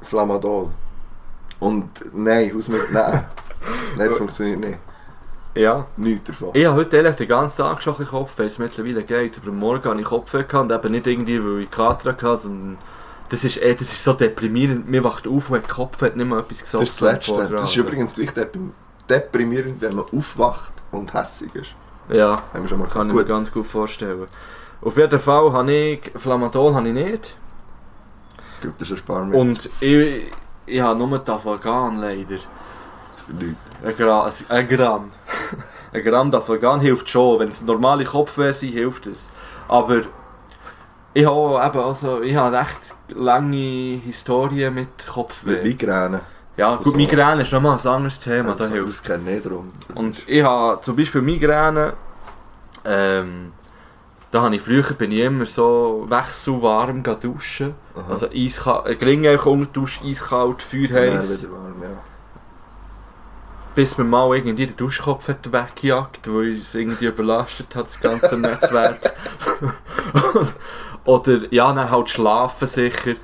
[0.00, 0.70] Flamadol.
[1.60, 3.24] Und nein, Hausmittel, nein.
[3.96, 4.78] nein, das funktioniert nicht.
[5.58, 5.86] Ja.
[5.96, 6.50] Nichts davon.
[6.54, 8.44] Ich habe heute ehrlich den ganzen Tag schon ein bisschen Kopfweh.
[8.44, 11.70] Es mittlerweile geht aber am Morgen hatte ich gehabt und eben nicht irgendwie, weil ich
[11.70, 12.78] Kater hatte, sondern
[13.28, 14.88] das ist, eh, das ist so deprimierend.
[14.88, 16.74] Mir wacht auf und hat Kopf hat nicht mehr etwas gesagt.
[16.82, 17.48] Das ist das Letzte.
[17.50, 18.70] Das ist übrigens gleich deprim-
[19.08, 21.74] deprimierend, wenn man aufwacht und hässig ist.
[22.08, 23.08] Ja, Haben wir schon mal kann gehabt.
[23.08, 23.28] ich mir Gut.
[23.28, 24.26] ganz gut vorstellen.
[24.80, 27.36] Auf jeden Fall habe ich Flamadol habe ich nicht.
[28.62, 29.38] Gibt es ein paar mehr.
[29.38, 30.32] Und ich,
[30.66, 32.38] ich habe nur Dafagan leider.
[33.28, 33.56] Leute.
[33.84, 35.12] Ein, Gra ein Gramm.
[35.92, 37.40] ein Gramm Dafagan hilft schon.
[37.40, 39.28] Wenn es normale Kopfweh sind, hilft es.
[39.68, 40.02] Aber
[41.14, 45.62] ich habe eben also, ich habe recht lange Historie mit Mit Kopfweh.
[45.62, 46.20] Migräne.
[46.56, 49.72] Ja, gut, Also- Migräne ist nochmal ein anderes Thema, da hilft das kenne ich drum.
[49.94, 51.92] Und ich habe zum Beispiel Migräne,
[52.84, 53.52] ähm,
[54.30, 57.74] da habe ich früher bin ich immer so wechselwarm gehen duschen.
[57.96, 58.10] Aha.
[58.10, 61.42] Also eiskalt, gering einfach unter Dusche, eiskalt, Feuerheiß.
[61.42, 61.48] ja.
[63.78, 68.36] Bis mir mal irgendwie den Duschkopf hat weggejagt, weil es irgendwie überlastet hat, das ganze
[68.36, 69.12] Netzwerk.
[71.04, 73.14] Oder ja, dann halt schlafen sicher.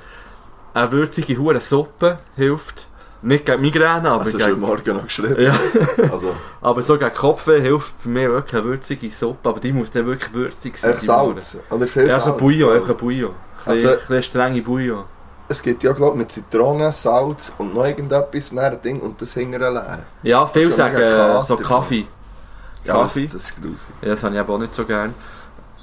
[0.73, 2.87] Eine würzige hure Suppe hilft.
[3.23, 4.61] Nicht gegen Migräne, aber Also, hast gegen...
[4.61, 5.43] morgen noch geschrieben.
[5.43, 5.59] Ja.
[6.13, 9.91] Also, Aber so gegen Kopfweh hilft für mich wirklich eine würzige Suppe, aber die muss
[9.91, 10.91] dann wirklich würzig sein.
[10.93, 11.59] einfach Salz.
[11.69, 12.27] Oder viel Ja, Salz.
[12.27, 13.31] ein Bouillon, einfach ein Bouillon.
[13.33, 15.05] Ein Also- bisschen- ein bisschen strenge Bouillon.
[15.49, 19.35] Es gibt ja, glaube ich, mit Zitrone, Salz und noch irgendetwas ein Ding und das
[19.35, 20.03] hinterher leeren.
[20.23, 22.07] Ja, viel sagen äh, so Kaffee.
[22.85, 23.27] Ja, Kaffee.
[23.27, 23.95] Das, das ist grusig.
[24.01, 25.15] Ja, das habe ich aber auch nicht so gern.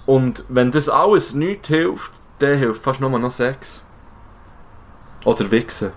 [0.05, 3.81] Und wenn das alles nichts hilft, dann hilft fast nur noch Sex.
[5.25, 5.91] Oder Wichsen.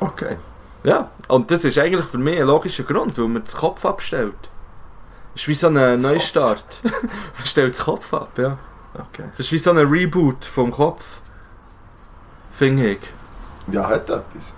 [0.00, 0.36] Okay.
[0.84, 4.34] Ja, und das ist eigentlich für mich ein logischer Grund, weil man den Kopf abstellt.
[5.32, 6.80] Das ist wie so ein Das Neustart.
[6.82, 8.58] man stellt den Kopf ab, ja.
[8.94, 9.28] okay.
[9.36, 11.04] Das ist wie so ein Reboot vom Kopf.
[12.52, 12.98] Finde ich.
[13.70, 14.52] Ja, hat etwas.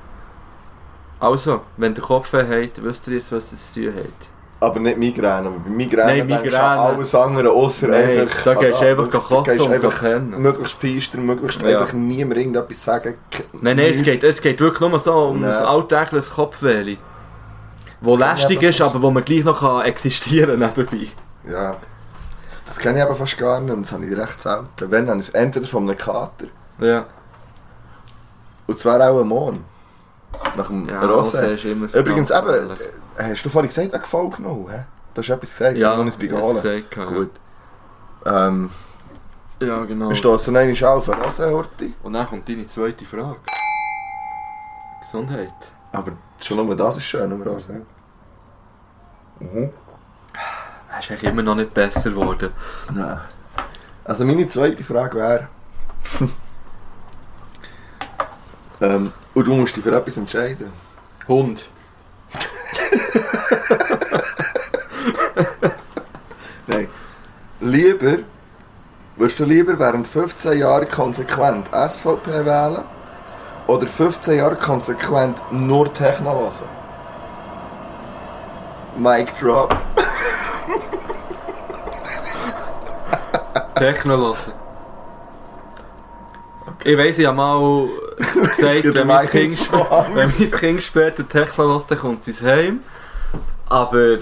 [1.21, 2.49] Also, wenn der Kopf hat,
[2.83, 4.29] wisst ihr jetzt, was das zu tun hat.
[4.61, 5.49] Aber nicht Migräne.
[5.49, 6.63] Aber bei Migräne Nein, denkst du Migräne.
[6.63, 8.45] an alles andere, außer Nein, einfach...
[8.45, 10.41] da gehst du ah, einfach kotzen und einfach kennen.
[10.41, 11.81] Möglichst feister, möglichst Ja.
[11.81, 13.15] einfach niemand irgendetwas sagen.
[13.53, 15.51] Nein, nein, es geht, es geht wirklich nur so um Nein.
[15.51, 16.97] ein alltägliches Kopfweh.
[18.01, 21.09] Wo Das lästig ist, aber wo man gleich noch kann existieren nebenbei.
[21.51, 21.77] Ja.
[22.67, 24.91] Das kenne ich aber fast gar nicht und das habe ich recht selten.
[24.91, 26.47] Wenn, dann ist es entweder von einem Kater.
[26.81, 27.07] Ja,
[28.67, 29.65] Und zwar auch am Morgen.
[30.57, 31.01] Nach dem ja
[31.65, 32.49] immer Übrigens eben,
[33.17, 34.69] äh, hast du vorhin gesagt, wegen Folge genommen?
[34.71, 34.85] hä?
[35.15, 36.55] Du hast etwas gesagt, Ja, ich es bei Galen.
[36.55, 37.05] gesagt, ja.
[37.05, 37.31] Gut.
[38.27, 38.71] Ähm,
[39.61, 40.09] Ja, genau.
[40.09, 41.95] wir stoßen einmal auf eine Rosé, Horti.
[42.03, 43.37] Und dann kommt deine zweite Frage.
[45.01, 45.55] Gesundheit.
[45.93, 47.81] Aber schon nur das ist schön am Rosé.
[49.39, 49.71] Mhm.
[50.91, 52.51] Das ist eigentlich immer noch nicht besser geworden.
[52.93, 53.21] Nein.
[54.05, 55.49] Also meine zweite Frage wäre...
[58.81, 60.73] ähm, und du musst dich für etwas entscheiden.
[61.29, 61.69] Hund.
[66.67, 66.89] Nein.
[67.61, 68.19] Lieber,
[69.17, 72.85] würdest du lieber während 15 Jahren konsequent SVP wählen
[73.67, 76.69] oder 15 Jahre konsequent nur Techno hören?
[78.97, 79.77] Mic drop.
[83.77, 84.64] Techno hören.
[86.85, 91.91] Ich weiss, ich habe mal gesagt, wenn mein, kind, wenn mein Kind später Techno hört,
[91.91, 92.81] dann kommt es heim.
[93.67, 94.19] Aber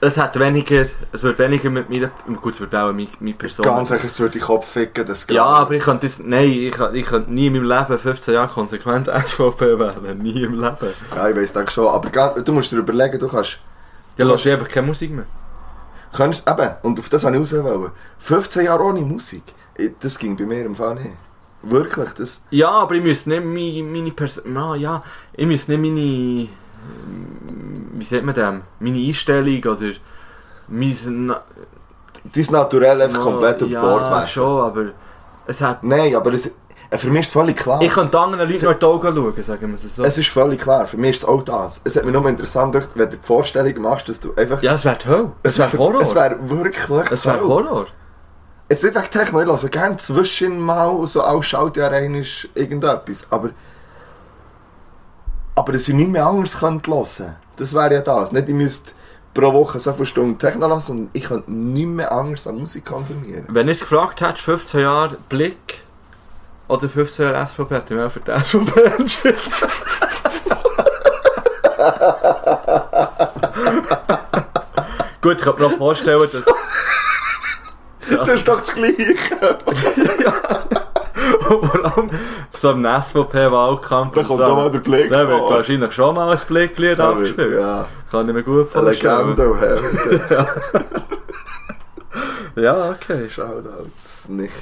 [0.00, 2.10] es hat weniger, es wird weniger mit mir,
[2.40, 3.64] gut, es wird auch meine, meine Person.
[3.64, 5.36] Ganz sicher, es würde den Kopf ficken, das geht.
[5.36, 8.48] ja, aber ich könnte das, nein, ich, ich könnte nie in meinem Leben 15 Jahre
[8.48, 10.18] konsequent SVP wählen.
[10.18, 10.94] Nie im Leben.
[11.14, 11.88] Ja, ich weiss denke schon.
[11.88, 12.08] Aber
[12.40, 13.58] du musst dir überlegen, du kannst...
[14.16, 15.24] Lasse ich einfach keine Musik mehr.
[16.12, 17.64] kannst eben, und auf das wollte ich raus.
[17.64, 17.90] wollen.
[18.18, 19.42] 15 Jahre ohne Musik,
[20.00, 21.16] das ging bei mir im Fall nicht.
[21.62, 22.40] Wirklich, das...
[22.50, 24.56] Ja, aber ich müsste nicht meine, meine Person.
[24.56, 25.02] Ah, ja,
[25.34, 26.48] ich müsste nicht meine.
[27.98, 28.62] Wie sagt man dem?
[28.78, 29.92] Meine Einstellung oder.
[30.68, 30.96] Mein.
[31.26, 31.42] Na-
[32.34, 34.26] Dein Naturell einfach na, komplett über ja, Bord werfen.
[34.28, 34.84] schon, aber.
[35.46, 35.82] Es hat.
[35.82, 36.46] Nein, aber es,
[36.90, 37.80] äh, für mich ist es völlig klar.
[37.82, 40.02] Ich könnte anderen Leuten in die Augen schauen, sagen wir es so.
[40.04, 41.80] Es ist völlig klar, für mich ist es auch das.
[41.84, 44.62] Es hat mich nur interessant, gedacht, wenn du die Vorstellung machst, dass du einfach...
[44.62, 45.32] ja, es wäre Hölle.
[45.42, 46.00] Es wäre Horror.
[46.02, 46.76] Es wäre wirklich
[47.10, 47.48] Es wäre toll.
[47.48, 47.86] Horror.
[48.70, 52.48] Jetzt nicht wegen Techno, ich lasse gerne zwischen mal so auch schaut ja rein ist
[52.54, 53.24] irgendetwas.
[53.28, 53.50] Aber...
[55.56, 58.30] Aber dass ich nicht mehr anders könnte hören das wäre ja das.
[58.30, 58.92] Nicht, ich müsste
[59.34, 62.84] pro Woche so viele Stunden Techno lassen und ich könnte nicht mehr anders an Musik
[62.84, 63.44] konsumieren.
[63.48, 65.82] Wenn ich es gefragt hätte, 15 Jahre Blick
[66.68, 69.36] oder 15 Jahre SVP, hätte ich mich auch für die SVP entschieden.
[75.20, 76.44] Gut, ich kann mir noch vorstellen, dass...
[78.10, 79.14] Das ist doch das Gleiche.
[81.40, 82.10] Vor allem
[82.56, 84.14] so im SVP-Wahlkampf.
[84.14, 87.60] Da kommt doch mal der Blick Da wird wahrscheinlich schon mal ein Blicklied abgespielt.
[87.60, 89.36] Ja, Kann ich mir gut eine vorstellen.
[89.36, 89.82] Legende und Held.
[92.56, 93.28] Ja, okay.
[93.28, 94.52] Shoutouts nicht.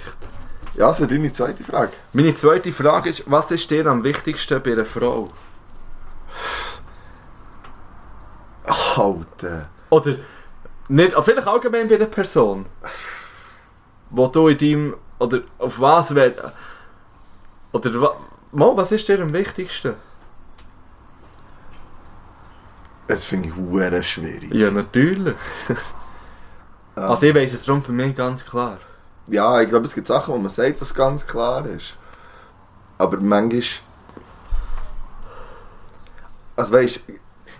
[0.77, 1.93] Ja, so deine zweite Frage.
[2.13, 5.29] Meine zweite Frage ist, was ist dir am wichtigsten bei einer Frau?
[8.65, 9.69] Alter.
[9.91, 10.17] Oder
[10.89, 12.67] nicht, vielleicht allgemein bei einer Person.
[14.11, 16.53] Wo du in deinem, oder auf was wär,
[17.73, 18.17] oder
[18.53, 19.95] mal, was ist dir am wichtigsten?
[23.07, 24.53] Das finde ich hure schwierig.
[24.55, 25.35] Ja, natürlich.
[25.69, 25.77] Ja.
[26.95, 28.79] Also ich weiss es darum für mich ganz klar.
[29.29, 31.93] Ja, ich glaube, es gibt Sachen, wo man sagt, was ganz klar ist.
[32.99, 33.63] Aber manchmal.
[36.57, 37.03] Also weißt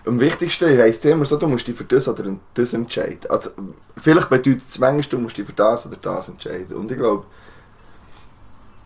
[0.05, 3.29] am wichtigsten heisst immer so, du musst dich für das oder das entscheiden.
[3.29, 3.51] Also,
[3.97, 6.75] vielleicht bedeutet es manchmal, du musst dich für das oder das entscheiden.
[6.75, 7.25] Und ich glaube,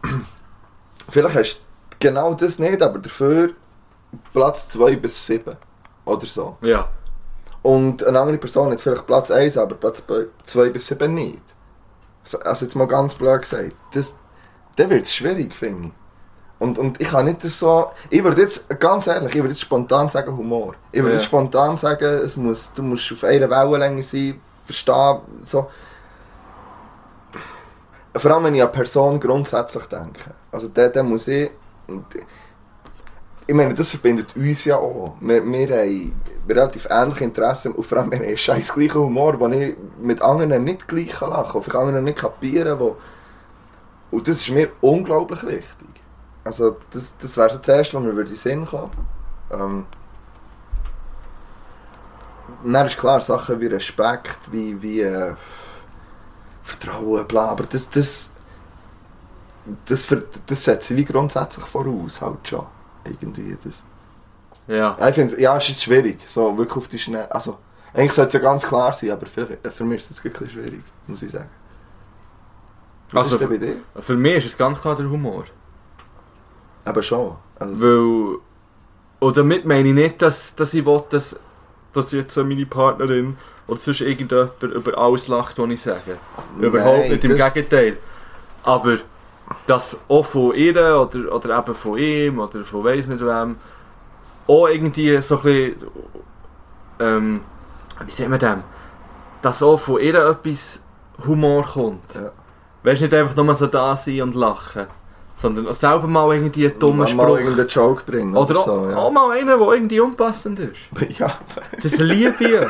[1.10, 3.52] vielleicht hast du genau das nicht, aber dafür
[4.34, 5.56] Platz 2 bis 7.
[6.06, 6.58] Oder so.
[6.62, 6.90] Ja.
[7.62, 10.04] Und eine andere Person hat vielleicht Platz 1, aber Platz
[10.44, 11.42] 2 bis 7 nicht.
[12.24, 13.76] So, Also jetzt mal ganz blöd gesagt.
[13.94, 14.14] Das,
[14.76, 15.94] dann wird es schwierig, finde ich.
[16.64, 17.92] Und, und ich kann nicht das so...
[18.10, 20.76] Ich würde jetzt, ganz ehrlich, ich würde jetzt spontan sagen Humor.
[20.94, 21.20] Ich würde Ja.
[21.20, 25.70] jetzt spontan sagen, es muss, du musst auf einer Wellenlänge sein, verstehen, so...
[28.16, 30.32] Vor allem, wenn ich an Person grundsätzlich denke.
[30.54, 31.52] Also der, der muss ich...
[33.46, 35.18] Ich meine, das verbindet uns ja auch.
[35.20, 36.16] Wir, wir haben
[36.48, 40.64] relativ ähnliche Interessen und vor allem wir haben scheiß gleichen Humor, den ich mit anderen
[40.64, 42.96] nicht gleich kann lachen kann, auf anderen nicht kapieren wo
[44.12, 45.93] Und das ist mir unglaublich wichtig.
[46.44, 48.94] Also das, das wäre so das Erste, was mir über den Sinn kommt.
[49.52, 49.86] Ähm,
[52.66, 55.34] dann ist klar, Sachen wie Respekt, wie, wie äh,
[56.64, 58.30] Vertrauen, bla, aber das, das,
[59.86, 62.66] das, ver- das setzt sie wie grundsätzlich voraus, halt schon.
[63.06, 63.84] Irgendwie, das.
[64.68, 64.98] Ja.
[65.10, 67.30] Ich finde, ja, es ist jetzt schwierig, so wirklich auf die Schnelle.
[67.34, 67.58] Also,
[67.94, 70.84] eigentlich sollte es ja ganz klar sein, aber für, für mich ist es wirklich schwierig,
[71.08, 71.50] muss ich sagen.
[73.12, 73.76] Was Also- ist denn bei dir?
[74.02, 75.44] Für mich ist es ganz klar der Humor.
[76.86, 77.36] Aber schon.
[77.60, 78.38] Also, Weil.
[79.20, 81.40] Und damit meine ich nicht, dass, dass ich will, dass,
[81.94, 86.18] dass jetzt so meine Partnerin oder sonst irgendjemand über alles lacht, was ich sage.
[86.60, 87.98] Überhaupt Nein, nicht, im das- Gegenteil.
[88.64, 88.98] Aber
[89.68, 93.56] dass auch von ihr oder, oder eben von ihm oder von weiss nicht wem
[94.48, 95.76] auch irgendwie so ein bisschen,
[97.00, 97.42] ähm,
[98.06, 98.64] wie sagt man dem,
[99.42, 100.82] dass auch von ihr etwas
[101.26, 102.14] Humor kommt.
[102.16, 102.32] Ja.
[102.84, 104.88] Weißt du, nicht einfach nur so da sein und lachen,
[105.44, 107.38] sondern auch selber mal irgendwie einen dummen mal Spruch.
[107.38, 109.10] irgendeinen Joke bringen Oder oder, auch, so, auch ja.
[109.12, 110.72] mal einen, der irgendwie unpassend ist.
[111.20, 111.32] ja.
[111.82, 112.68] Das liebe ich.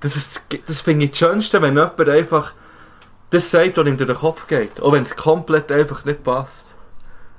[0.00, 2.52] Das, ist, das- das finde ich das Schönste, wenn jemand einfach
[3.30, 4.80] das sagt, was ihm durch den Kopf geht.
[4.80, 6.66] Auch wenn es komplett einfach nicht passt.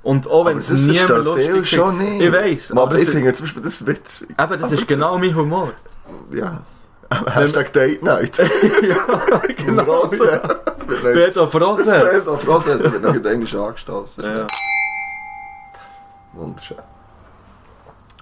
[0.02, 2.22] Und auch wenn Aber es das niemand lustig viele schon nicht.
[2.22, 2.72] Ich weiß.
[2.72, 4.28] Aber, Aber, ich das, finde zum Beispiel das witzig.
[4.36, 5.72] eben, das aber ist genau das- mein Humor.
[6.32, 6.62] Ja.
[7.34, 8.38] Hashtag Date Night.
[8.88, 10.24] ja, genau so.
[11.02, 11.84] Peter Frosse.
[11.84, 14.24] Peter Frosse hat wird noch in Englisch angestoßen.
[14.24, 14.46] Ja.
[16.32, 16.76] Wunderschön.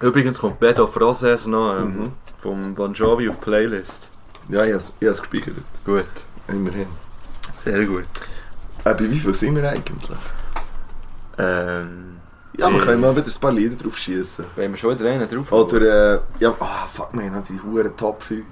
[0.00, 2.12] Übrigens kommt Beto Frosses noch ähm, Mhm.
[2.38, 4.06] vom Bon Jovi auf Playlist.
[4.48, 5.56] Ja, ich habe es- gespeichert.
[5.84, 6.04] Gut.
[6.46, 6.86] Immerhin.
[7.56, 8.04] Sehr gut.
[8.84, 10.16] Äh, bei wie viel sind wir eigentlich?
[11.36, 12.16] Ähm,
[12.56, 14.44] Ja, wir können mal wieder ein paar Lieder drauf schießen.
[14.56, 17.96] wenn wir schon wieder einen drauf Oder, äh, ja, ah, fuck, wir haben die Huren
[17.96, 18.44] Top 5.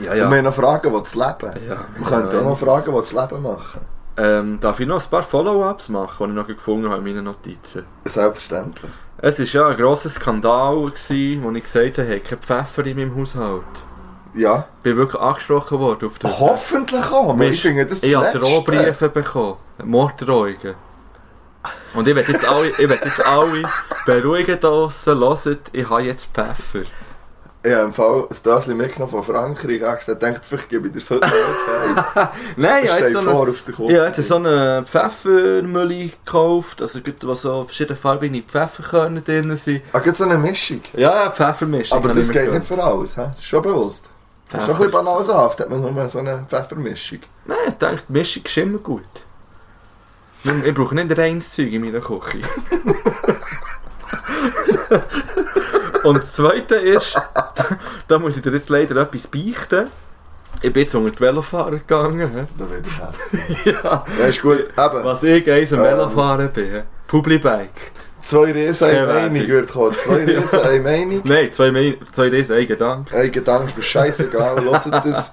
[0.00, 0.30] Ja, Und wir ja.
[0.30, 1.52] haben noch Fragen, die das Leben.
[1.68, 3.80] ja Wir könnten auch noch Fragen, die das Leben machen.
[4.16, 7.24] Ähm, darf ich noch ein paar Follow-ups machen, die ich noch gefunden habe in meinen
[7.24, 7.84] Notizen?
[8.04, 8.90] Selbstverständlich.
[9.18, 12.86] Es war ja ein grosser Skandal, gewesen, wo ich gesagt habe, ich habe keinen Pfeffer
[12.86, 13.62] in meinem Haushalt.
[14.34, 14.66] Ja.
[14.78, 16.38] Ich bin wirklich angesprochen worden auf das.
[16.38, 18.38] Hoffentlich auch, aber ich finde das ich habe.
[18.38, 19.56] Drohbriefe bekommen.
[19.84, 20.74] Morddrohungen.
[21.94, 23.62] Und ich werde jetzt alle, ich will jetzt alle
[24.06, 26.84] beruhigen draussen, hört, ich habe jetzt Pfeffer.
[27.60, 29.80] Ich habe im Fall ein Döschen mitgenommen von Frankreich.
[29.80, 31.28] Gesagt, denkt, vielleicht gebe ich dir so okay.
[32.56, 37.64] Nein, ich habe so eine, habe jetzt so eine Pfeffermülle gekauft, also gut, wo so
[37.64, 39.82] verschiedene Pfefferkörner drin sind.
[39.92, 40.82] Ah, gibt so eine Mischung.
[40.92, 41.98] Ja, ja, Pfeffermischung.
[41.98, 42.66] Aber das geht nicht gegönnt.
[42.66, 43.26] für alles, hä?
[43.30, 44.08] das ist schon bewusst.
[44.50, 47.18] Das ist schon ein bisschen banalsaft, hat man nur so eine Pfeffermischung.
[47.44, 49.02] Nein, ich denke, die Mischung ist immer gut.
[50.44, 52.40] Ich, ich brauche nicht reines Zeug in meiner Küche.
[56.08, 57.20] Und das Zweite ist,
[58.08, 59.88] da muss ich dir jetzt leider etwas beichten.
[60.62, 62.48] Ich bin jetzt unter die Velofahrer gegangen.
[62.58, 63.40] Da werde ich hassen.
[63.64, 64.04] Ja.
[64.18, 64.58] Ja, ist gut.
[64.60, 65.04] Eben.
[65.04, 65.84] Was ich eins am Ähm.
[65.84, 66.82] Velofahren bin.
[67.06, 67.92] Publibike.
[68.22, 69.94] Zwei Riesen, eine Meinung wird kommen.
[69.96, 71.20] Zwei Riesen, eine Meinung.
[71.24, 73.16] Nein, zwei, Me zwei Riesen, ein Gedanke.
[73.16, 75.32] Ein Gedanke ist mir scheißegal, hört das.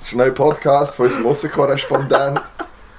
[0.00, 2.40] ist ein neuer Podcast von unserem Aussenkorrespondent.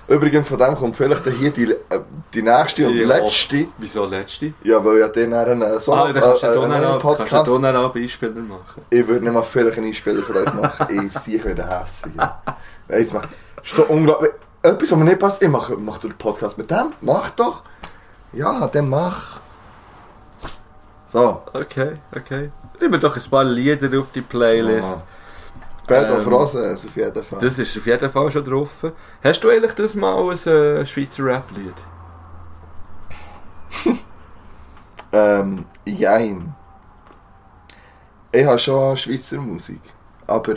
[0.07, 1.99] Übrigens, von dem kommt vielleicht dann hier die, äh,
[2.33, 3.07] die nächste und Ja.
[3.07, 3.67] letzte.
[3.77, 4.53] Wieso letzte?
[4.63, 7.19] Ja, weil ja dann einen äh, so ah, dann kannst äh, einen neuen auch- kannst
[7.19, 7.49] du Podcast.
[7.75, 8.81] auch Beispiele machen.
[8.89, 10.87] Ich würde nicht mal vielleicht einen Einspieler für euch machen.
[11.07, 12.13] Ich sehe wieder hässig.
[12.87, 13.23] Weiss man,
[13.63, 14.31] ist so unglaublich.
[14.61, 16.93] Etwas, was mir nicht passt, ich mache, mach den Podcast mit dem.
[17.01, 17.63] Mach doch.
[18.33, 19.39] Ja, dann mach.
[21.07, 21.41] So.
[21.53, 22.49] Okay, okay.
[22.79, 24.87] Nehmen wir doch ein paar Lieder auf die Playlist.
[24.89, 25.01] Ja.
[25.87, 27.39] Bad of Ähm, Roses auf jeden Fall.
[27.39, 28.69] Das ist auf jeden Fall schon drauf.
[29.23, 31.75] Hast du eigentlich das mal ein äh, Schweizer Rap-Lied?
[35.13, 36.53] Ähm, jein.
[38.31, 39.79] Ich habe schon Schweizer Musik.
[40.27, 40.55] Aber.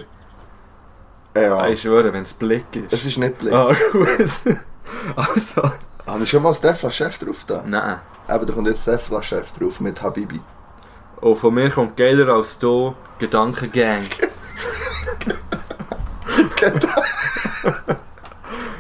[1.37, 2.93] Ja, Ich schwöre, wenn es Blick ist.
[2.93, 3.55] es ist nicht blind.
[3.55, 4.09] Ah, gut.
[5.15, 5.63] also.
[6.05, 7.63] Habe ich schon mal Stefla Chef drauf da?
[7.65, 8.01] Nein.
[8.29, 10.41] Eben, da kommt jetzt Stefla Chef drauf mit Habibi.
[11.21, 14.07] Und von mir kommt geiler als du Gedankengang.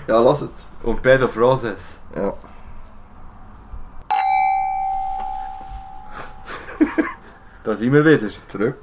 [0.06, 0.50] Ja, lass es.
[0.82, 1.98] Und Bed of Roses.
[2.16, 2.34] Ja.
[7.62, 8.28] Da sind wir wieder.
[8.48, 8.78] Zurück.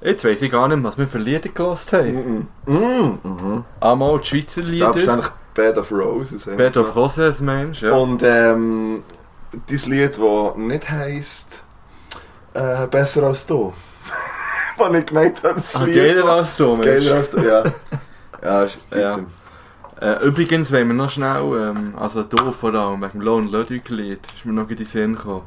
[0.00, 2.46] Jetzt weiss ich gar nicht, was wir für Lieder gelost haben.
[2.66, 2.74] Mhm.
[2.74, 3.18] Mhm.
[3.22, 3.64] Mhm.
[3.80, 4.92] Einmal die Schweizer Lieder.
[4.92, 6.44] Selbstverständlich Bed of Roses.
[6.44, 7.82] Bed of Roses, Mensch.
[7.82, 7.92] Ja.
[7.94, 9.02] Und ähm,
[9.68, 11.64] dieses Lied, das nicht heisst
[12.54, 13.72] äh, Besser als du.
[14.78, 16.76] Was ich gemeint habe, das ah, Lied geiler so-.
[16.76, 17.64] Geiler als du, ja.
[18.42, 19.18] Ja, ist Ja.
[20.00, 23.88] Äh, übrigens, wenn wir noch schnell, ähm, also du vor allem, wegen dem Lone Ludwig
[23.88, 25.44] Lied, ist mir noch in den Sinn gekommen.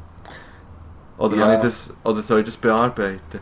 [1.18, 1.54] Oder, Ja.
[1.54, 3.38] ich das, oder soll ich das bearbeiten?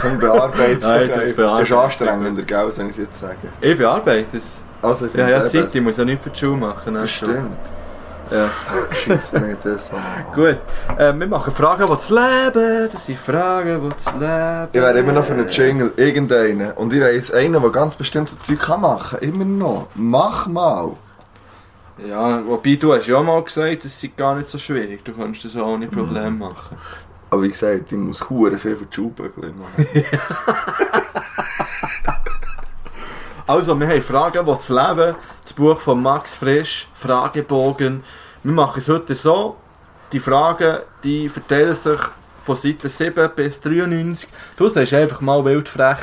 [0.00, 3.48] Komm, bearbeite es Nein, das bearbeite Ist anstrengender, gell, soll ich es jetzt sagen.
[3.60, 4.44] Ich bearbeite es.
[4.80, 6.94] Also, ich finde ja es Zeit, ich muss ja nichts für die Schule machen.
[6.94, 7.14] Das also.
[7.14, 7.58] stimmt.
[8.32, 8.48] Ja.
[8.92, 10.00] Scheiße mir das an.
[10.34, 10.58] Gut,
[10.96, 12.88] äh, wir machen Fragen, die zu leben.
[12.90, 14.68] Das sind Fragen, die zu leben.
[14.72, 16.72] Ich wäre immer noch für einen Jingle, irgendeinen.
[16.72, 19.88] Und ich weiss, einer, der ganz bestimmt so Zeug kann machen Immer noch.
[19.94, 20.92] Mach mal.
[22.08, 25.04] Ja, wobei du hast ja mal gesagt, das sei gar nicht so schwierig.
[25.04, 26.76] Du kannst das auch ohne Probleme machen.
[27.28, 29.86] Aber wie gesagt, ich muss hure viel für die Schulbügel machen.
[33.44, 35.14] Also, wir haben Fragen, die zu leben.
[35.42, 38.04] Das Buch von Max Frisch, Fragebogen.
[38.44, 39.56] Wir machen es heute so.
[40.10, 42.00] Die Fragen, die verteilen sich
[42.42, 44.28] von Seite 7 bis 93.
[44.56, 45.98] Du sagst einfach mal wildfrech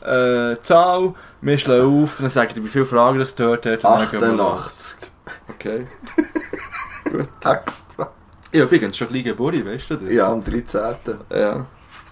[0.00, 1.14] äh, Zahl.
[1.40, 3.84] Wir schlagen auf, dann sagen wir, wie viele Fragen das dort hat.
[3.84, 4.96] und dann gehen wir los.
[4.96, 4.96] 88.
[5.48, 5.84] Okay.
[7.10, 7.28] Gut.
[7.44, 8.12] Extra.
[8.52, 10.12] Ich habe übrigens schon bisschen Geburt, weißt du das?
[10.12, 10.94] Ja, am 13.
[11.30, 11.66] Ja.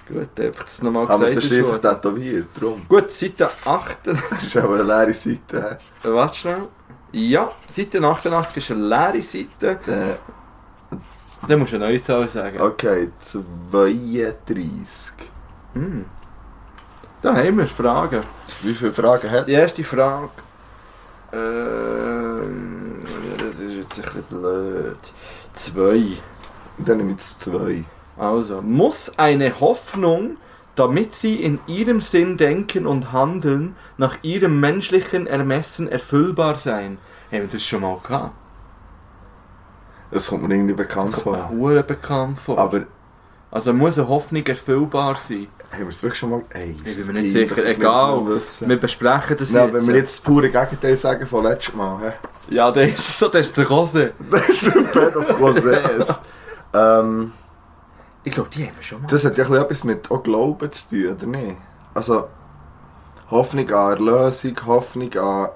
[0.09, 1.31] Gut, einfach das nochmal gesagt.
[1.31, 1.83] sie ist schliesslich worden.
[1.83, 2.83] tätowiert, drum.
[2.89, 3.99] Gut, Seite 8.
[4.05, 5.79] Das ist auch eine leere Seite.
[6.03, 6.69] Warte schnell.
[7.13, 9.79] Ja, Seite 88 ist eine leere Seite.
[9.87, 10.17] Äh,
[11.49, 12.61] Dann musst du eine neue Zahl sagen.
[12.61, 15.15] Okay, 32.
[15.75, 16.05] Hm.
[17.23, 18.23] Da haben wir Fragen.
[18.63, 20.31] Wie viele Fragen hat Die erste Frage.
[21.33, 23.01] Ähm,
[23.39, 24.99] das ist jetzt ein bisschen blöd.
[25.55, 26.03] Zwei.
[26.79, 27.85] Dann nehme ich jetzt zwei.
[28.17, 30.37] Also, muss eine Hoffnung,
[30.81, 36.99] damit sie in ihrem Sinn denken und handeln, nach ihrem menschlichen Ermessen erfüllbar sein?
[37.31, 38.33] Haben wir das schon mal gehabt?
[40.11, 41.51] Das kommt mir irgendwie bekannt Das kommt mir vor.
[41.51, 42.59] hure bekannt vor.
[42.59, 42.83] Aber
[43.51, 45.47] Also muss eine Hoffnung erfüllbar sein.
[45.73, 46.43] haben wir es wirklich schon mal...
[46.51, 47.65] Ey, Ich ist bin das mir nicht sicher.
[47.67, 48.25] Egal.
[48.35, 48.69] das.
[48.69, 49.75] Wir besprechen das Ja, jetzt.
[49.75, 52.13] wenn wir jetzt das pure Gegenteil sagen von letztem Mal, hä?
[52.55, 54.13] Ja, das ist so, das ist der Rose.
[54.31, 56.21] Das ist ein Bed of Rosés.
[56.75, 57.33] ähm,
[58.23, 59.09] Ich glaube, die haben wir schon mal.
[59.09, 61.57] das hat ja ein bisschen etwas mit auch Glauben zu tun, oder nicht?
[61.95, 62.29] Also,
[63.31, 65.49] Hoffnung an Erlösung, Hoffnung an...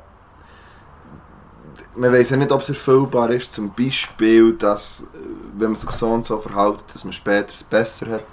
[1.96, 5.18] Man weiß ja nicht, ob es erfüllbar ist, zum Beispiel, dass, äh,
[5.56, 8.24] wenn man sich so und so verhält, dass man später es besser hat.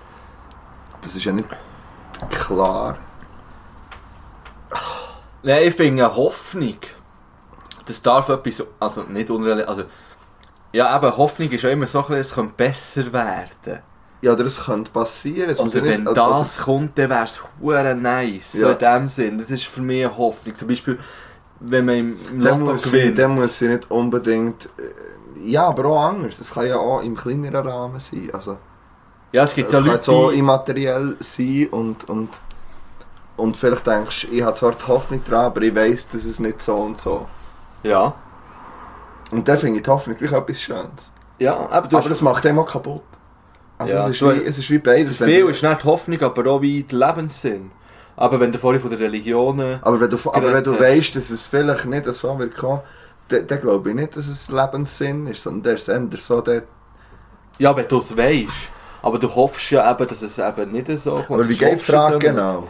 [1.02, 1.48] Das ist ja nicht
[2.30, 2.98] klar.
[5.44, 6.78] Nein, ich finde eine Hoffnung.
[7.86, 9.84] Das darf etwas, also nicht unrealistisch, also
[10.72, 13.82] ja, eben Hoffnung ist ja immer so, ein bisschen, es könnte besser werden.
[14.22, 15.50] Ja, oder es könnte passieren.
[15.50, 17.40] Es Oder nicht, wenn oder- das kommt, dann wäre es
[17.96, 18.52] nice.
[18.52, 18.72] So Ja.
[18.74, 19.38] in dem Sinn.
[19.40, 20.56] Das ist für mich eine Hoffnung.
[20.56, 21.00] Zum Beispiel,
[21.60, 23.18] wenn man im Lotto muss, sie, gewinnt.
[23.20, 24.66] dann muss sie nicht unbedingt.
[24.78, 26.40] äh, Ja, aber auch anders.
[26.40, 28.30] Es kann ja auch im kleineren Rahmen sein.
[28.32, 28.58] Also,
[29.32, 30.38] Ja, es gibt ja kann Leute, auch die...
[30.40, 32.30] immateriell sein und, und,
[33.38, 36.38] und vielleicht denkst du, ich habe zwar die Hoffnung dran, aber ich weiss, dass es
[36.38, 37.26] nicht so und so.
[37.82, 38.14] Ja.
[39.32, 41.10] Und dann finde ich die Hoffnung gleich etwas Schönes.
[41.40, 43.02] Ja, aber aber das macht dem auch kaputt.
[43.82, 45.18] Also Ja, es, ist wie, es ist wie beides.
[45.18, 47.72] Viel ist nicht die Hoffnung, aber auch wie der Lebenssinn.
[48.16, 49.80] Aber wenn du vorhin von den Religionen...
[49.82, 52.82] aber wenn du, aber wenn du weißt, dass es vielleicht nicht so wird kommen,
[53.30, 56.64] dann, dann glaube ich nicht, dass es Lebenssinn ist, sondern der ist eher so der...
[57.58, 58.70] Ja, wenn du es weißt.
[59.02, 61.32] Aber du hoffst ja eben, dass es eben nicht so kommt.
[61.32, 62.68] Aber wie geht die Frage genau?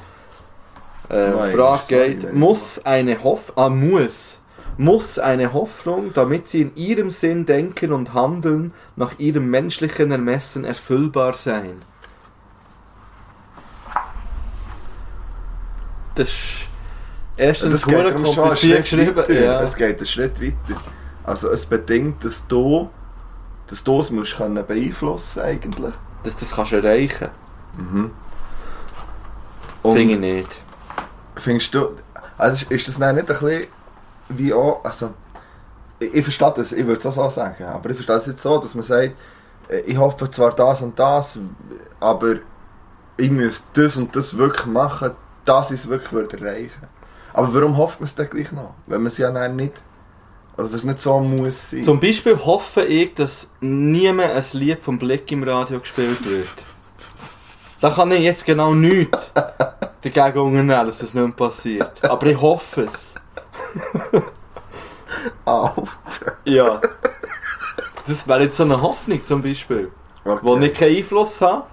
[1.10, 4.40] Äh, Frage geht, muss eine Hoff ah, muss,
[4.78, 10.66] muss eine Hoffnung, damit sie in ihrem Sinn denken und handeln, nach ihrem menschlichen Ermessen
[10.66, 11.84] erfüllbar sein?
[16.16, 16.62] Das ist
[17.38, 19.44] erstens Das geht kompliziert Schritt geschrieben.
[19.44, 19.62] Ja.
[19.62, 20.82] Es geht einen Schritt weiter.
[21.24, 22.90] Also es bedingt, dass du
[23.72, 25.94] dass du es musst können beeinflussen eigentlich.
[26.24, 27.30] Dass das kannst du erreichen.
[29.82, 30.64] Und Finde ich nicht.
[31.38, 31.98] findest du,
[32.38, 33.68] also ist das nicht ein bisschen
[34.38, 35.12] wie auch, also
[36.00, 38.42] ich, ich verstehe das, ich würde es auch so sagen, aber ich verstehe es jetzt
[38.42, 39.14] so, dass man sagt,
[39.70, 41.40] äh, ich hoffe zwar das und das,
[42.00, 42.36] aber
[43.18, 45.12] ich müsste das und das wirklich machen,
[45.46, 46.88] dass ich es wirklich würde erreichen
[47.34, 48.76] Aber warum hofft man es dann gleich noch?
[48.88, 49.82] Wenn man es ja dann nicht,
[50.58, 51.84] also es nicht so muss sein.
[51.84, 56.48] Zum Beispiel hoffe ich, dass niemand ein Lied vom Blick im Radio gespielt wird.
[57.82, 59.32] Da kann ich jetzt genau nichts
[60.02, 62.04] dagegen unternehmen, dass das nicht passiert.
[62.04, 63.16] Aber ich hoffe es.
[65.46, 65.88] Alter.
[66.46, 66.82] Ja.
[68.08, 69.92] Das wäre jetzt so eine Hoffnung zum Beispiel.
[70.24, 70.40] Okay.
[70.42, 71.64] Wo ich keinen Einfluss habe.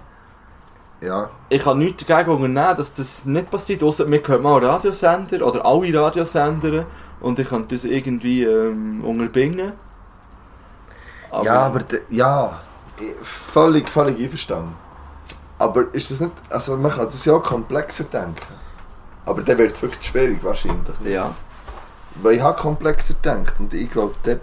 [1.01, 1.29] Ja.
[1.47, 3.83] Ich kann nichts dagegen unternehmen, dass das nicht passiert.
[3.83, 6.85] Ausser mir gehört mal Radiosender oder alle Radiosender
[7.21, 9.73] und ich kann das irgendwie ähm, unterbinden.
[11.43, 12.59] ja, aber ja,
[13.21, 14.75] völlig, völlig einverstanden.
[15.57, 18.55] Aber ist das nicht, also man kann das ja auch komplexer denken.
[19.25, 20.99] Aber dann wird es wirklich schwierig wahrscheinlich.
[21.03, 21.33] Ja.
[22.21, 24.41] Weil ich habe komplexer gedacht und ich glaube, dort,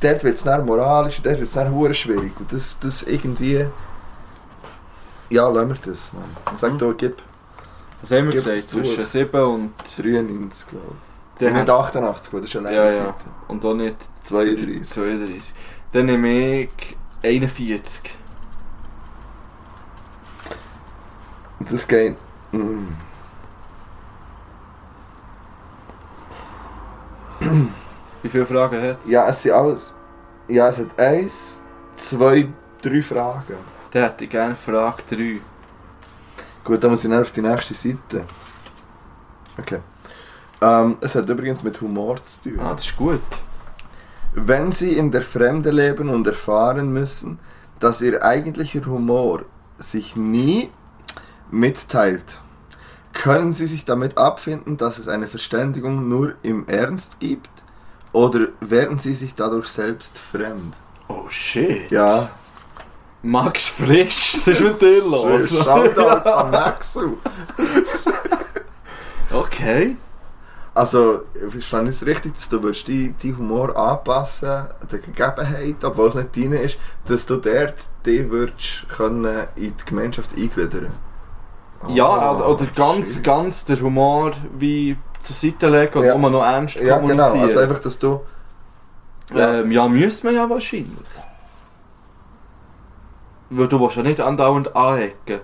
[0.00, 2.32] dort wird es dann moralisch, dort wird es dann hure schwierig.
[2.38, 3.66] Und das, das irgendwie...
[5.30, 6.24] Ja, lassen wir das, Mann.
[6.56, 6.78] Sag Mhm.
[6.78, 7.16] doch, gib
[8.02, 8.70] Was haben wir Gib gesagt?
[8.70, 9.72] Zwischen 7 und...
[9.98, 10.84] 93, glaube
[11.40, 11.52] ich.
[11.52, 13.00] Nicht 88, gut, das ist eine Ja, Seite.
[13.00, 13.14] ja.
[13.48, 14.82] Und auch nicht 32.
[14.88, 15.54] 32.
[15.92, 18.16] Dann nehme ich 41.
[21.60, 22.16] Das geht...
[22.52, 22.88] Mm.
[28.22, 29.10] Wie viele Fragen hat es?
[29.10, 29.94] Ja, es sind alles...
[30.48, 31.62] Ja, es hat eins,
[31.94, 32.48] zwei,
[32.82, 33.56] drei Fragen.
[33.90, 35.40] Dann hätte ich gerne Frage 3.
[36.64, 38.24] Gut, dann muss ich dann auf die nächste Seite.
[39.58, 39.80] Okay.
[40.60, 42.60] Ähm, es hat übrigens mit Humor zu tun.
[42.60, 43.20] Ah, das ist gut.
[44.34, 47.38] Wenn Sie in der Fremde leben und erfahren müssen,
[47.78, 49.42] dass Ihr eigentlicher Humor
[49.78, 50.70] sich nie
[51.50, 52.40] mitteilt,
[53.14, 57.48] können Sie sich damit abfinden, dass es eine Verständigung nur im Ernst gibt?
[58.12, 60.76] Oder werden Sie sich dadurch selbst fremd?
[61.08, 61.90] Oh shit.
[61.90, 62.30] Ja,
[63.22, 65.48] Max Frisch, was ist mit dir los?
[65.48, 67.16] Shoutouts an Maxu.
[69.32, 69.96] Okay.
[70.74, 75.82] Also, verstehe ich es richtig, dass du würdest die, die Humor anpassen an der Gegebenheit,
[75.84, 80.92] obwohl es nicht dein ist, dass du dort dich würdest können in die Gemeinschaft eingliedern
[81.88, 83.24] Ja, Ah, oder, ganz, shit.
[83.24, 86.16] ganz der Humor wie zur Seite legen und Ja.
[86.18, 87.32] nur noch ernst Ja, kommunizieren.
[87.32, 87.42] genau.
[87.42, 88.20] Also einfach, dass du...
[89.34, 89.60] Ja.
[89.60, 90.88] Ähm, ja, müsste man ja wahrscheinlich.
[93.50, 95.40] Weil du willst ja nicht andauernd anecken.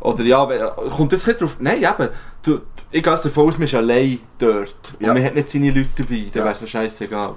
[0.00, 0.46] Oder ja,
[0.90, 1.56] kommt das nicht drauf...
[1.60, 2.08] Nein, eben.
[2.42, 2.60] Du,
[2.90, 4.74] ich gehe davon aus, man ist allein dort.
[4.98, 5.14] Und Ja.
[5.14, 6.26] man hat nicht seine Leute dabei.
[6.32, 6.44] Dann Ja.
[6.52, 7.34] wäre es scheißegal.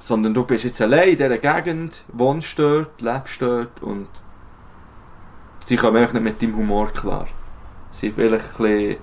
[0.00, 4.08] Sondern du bist jetzt allein in dieser Gegend, wohnst dort, lebst dort und...
[5.68, 7.26] Sie kommen einfach nicht mit deinem Humor klar.
[7.90, 8.96] Sie sind vielleicht ein bisschen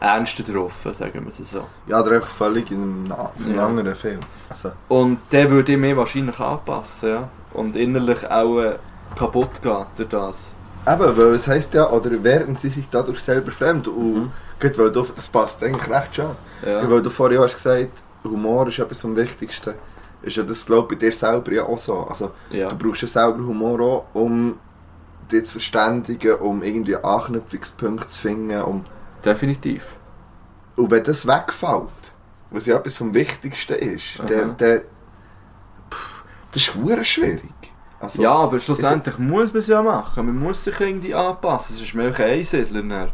[0.00, 1.64] ernster drauf, sagen wir es so.
[1.88, 3.66] Ja, oder einfach völlig in einem, na- in einem Ja.
[3.66, 4.20] anderen Film.
[4.48, 7.28] Also, Und der würde ich mir wahrscheinlich anpassen, ja.
[7.52, 8.76] Und innerlich auch äh,
[9.16, 10.48] kaputt gehen durch das.
[10.86, 13.88] eben, weil es heisst ja, oder werden sie sich dadurch selber fremd?
[13.88, 14.30] Und
[14.60, 16.36] gut, weil du, das passt eigentlich recht schon.
[16.64, 16.88] Ja.
[16.88, 17.90] Weil du vorhin hast gesagt,
[18.24, 19.74] Humor ist etwas vom Wichtigsten.
[20.22, 21.98] Ist ja das, glaube ich, bei dir selber ja auch so.
[21.98, 22.68] Also, ja.
[22.68, 24.56] Du brauchst ja selber Humor auch, um
[25.40, 28.62] zu verständigen, um irgendwie Anknüpfungspunkte zu finden.
[28.62, 28.84] Um
[29.24, 29.96] Definitiv.
[30.76, 31.88] und wenn das wegfällt,
[32.50, 34.28] was ja etwas vom Wichtigsten ist, Aha.
[34.28, 34.80] dann, dann
[35.90, 37.42] pff, das ist verdammt schwierig.
[38.00, 40.26] Also, ja, aber schlussendlich muss man es ja machen.
[40.26, 41.76] Man muss sich irgendwie anpassen.
[41.76, 43.12] Es ist einfach ein Einsiedler.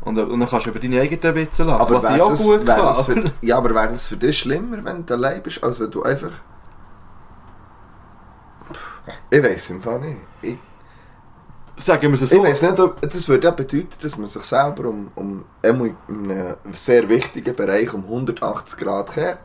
[0.00, 1.80] Und, und dann kannst du über deine eigenen Witze lachen.
[1.80, 2.94] aber was ich auch das, gut kann.
[3.04, 6.02] für, ja, aber wäre das für dich schlimmer, wenn du allein bist, als wenn du
[6.02, 6.32] einfach...
[9.30, 10.20] Ich weiß im Fall nicht.
[10.42, 10.58] Ich,
[11.76, 12.42] Sagen wir es Ich so.
[12.42, 15.96] weiß nicht, ob, das würde ja bedeuten, dass man sich selber um, um in
[16.30, 19.38] einem sehr wichtigen Bereich um 180 Grad kehrt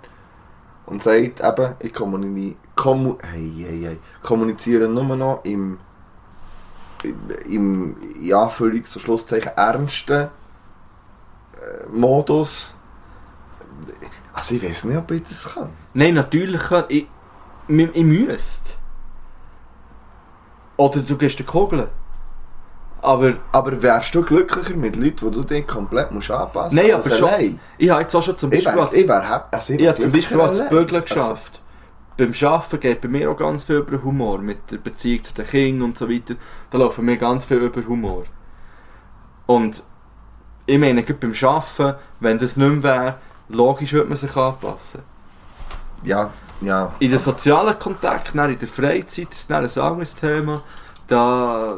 [0.86, 5.78] und sagt eben, ich kommuniziere, kommu hey, hey, hey, kommuniziere nur noch im,
[7.04, 7.16] im,
[7.50, 10.30] im in Anführungs- und Schlusszeichen ernsten äh,
[11.92, 12.76] Modus.
[14.34, 15.70] Also ich weiß nicht, ob ich das kann.
[15.94, 17.08] Nein, natürlich kann ich.
[17.68, 18.72] ich, ich müsste.
[20.78, 21.88] Oder du gehst den Kugeln.
[23.04, 27.08] Aber Aber wärst du glücklicher mit Leuten, die du dich komplett musst anpassen Nein, als
[27.08, 27.60] aber schon- allein?
[27.78, 28.82] ich habe jetzt auch schon zum Ich Beispiel...
[28.84, 29.46] wäre ich wär happy.
[29.56, 30.70] Also ich wär habe zum Beispiel auch das.
[30.70, 31.62] Bügeln Also, geschafft.
[32.18, 34.38] Beim Arbeiten geht bei mir auch ganz viel über Humor.
[34.40, 36.36] Mit der Beziehung zu den Kindern und so weiter.
[36.70, 38.26] Da laufen mir ganz viel über Humor.
[39.48, 39.82] Und
[40.68, 43.16] ich meine, gerade beim Arbeiten, wenn das nicht mehr wäre,
[43.50, 45.02] logisch würde man sich anpassen.
[46.04, 46.30] ja,
[46.62, 46.94] ja.
[47.00, 49.40] In den sozialen Kontakten, in der Freizeit, das
[49.72, 50.62] ist ein anderes Thema.
[51.08, 51.78] Da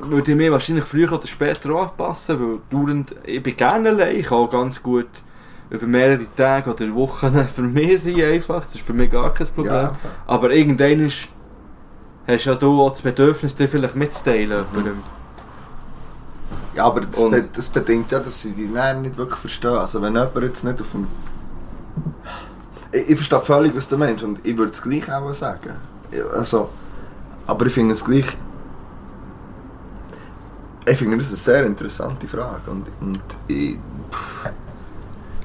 [0.00, 4.26] würde ich mich wahrscheinlich früher oder später anpassen, weil dauernd, ich bin gerne allein, ich
[4.26, 5.08] kann ganz gut
[5.70, 9.46] über mehrere Tage oder Wochen für mich sein einfach, das ist für mich gar kein
[9.48, 9.72] Problem.
[9.72, 9.96] Ja.
[10.26, 11.28] Aber irgendwann ist,
[12.26, 14.64] hast ja du auch das Bedürfnis, dir vielleicht mitzuteilen.
[14.72, 15.02] jemandem.
[16.74, 19.76] Ja, aber das, be das bedingt ja, dass sie die Nähe nicht wirklich verstehen.
[19.76, 21.06] Also wenn jemand jetzt nicht auf dem...
[22.90, 25.76] Ich, ich verstehe völlig, was du meinst und ich würde es gleich auch sagen.
[26.34, 26.70] Also,
[27.46, 28.26] aber ich finde es gleich...
[30.86, 33.78] Ich finde das eine sehr interessante Frage und, und ich...
[34.10, 34.50] pff,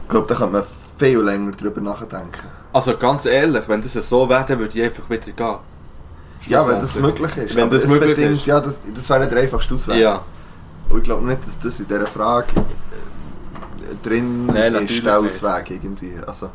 [0.04, 0.64] Ich glaube, da könnte man
[0.98, 2.48] viel länger drüber nachdenken.
[2.74, 5.58] Also ganz ehrlich, wenn das so wäre, dann würde ich einfach wieder gehen.
[6.48, 7.56] Ja, wenn das möglich ist.
[7.56, 8.46] Wenn Aber das möglich bedingt, ist.
[8.46, 9.96] Ja, das, das wäre der einfachste Ausweg.
[9.98, 10.22] Ja.
[10.90, 15.44] Und ich glaube nicht, dass das in dieser Frage äh, drin Nein, ist, der nicht.
[15.44, 16.14] Ausweg irgendwie.
[16.26, 16.50] Also.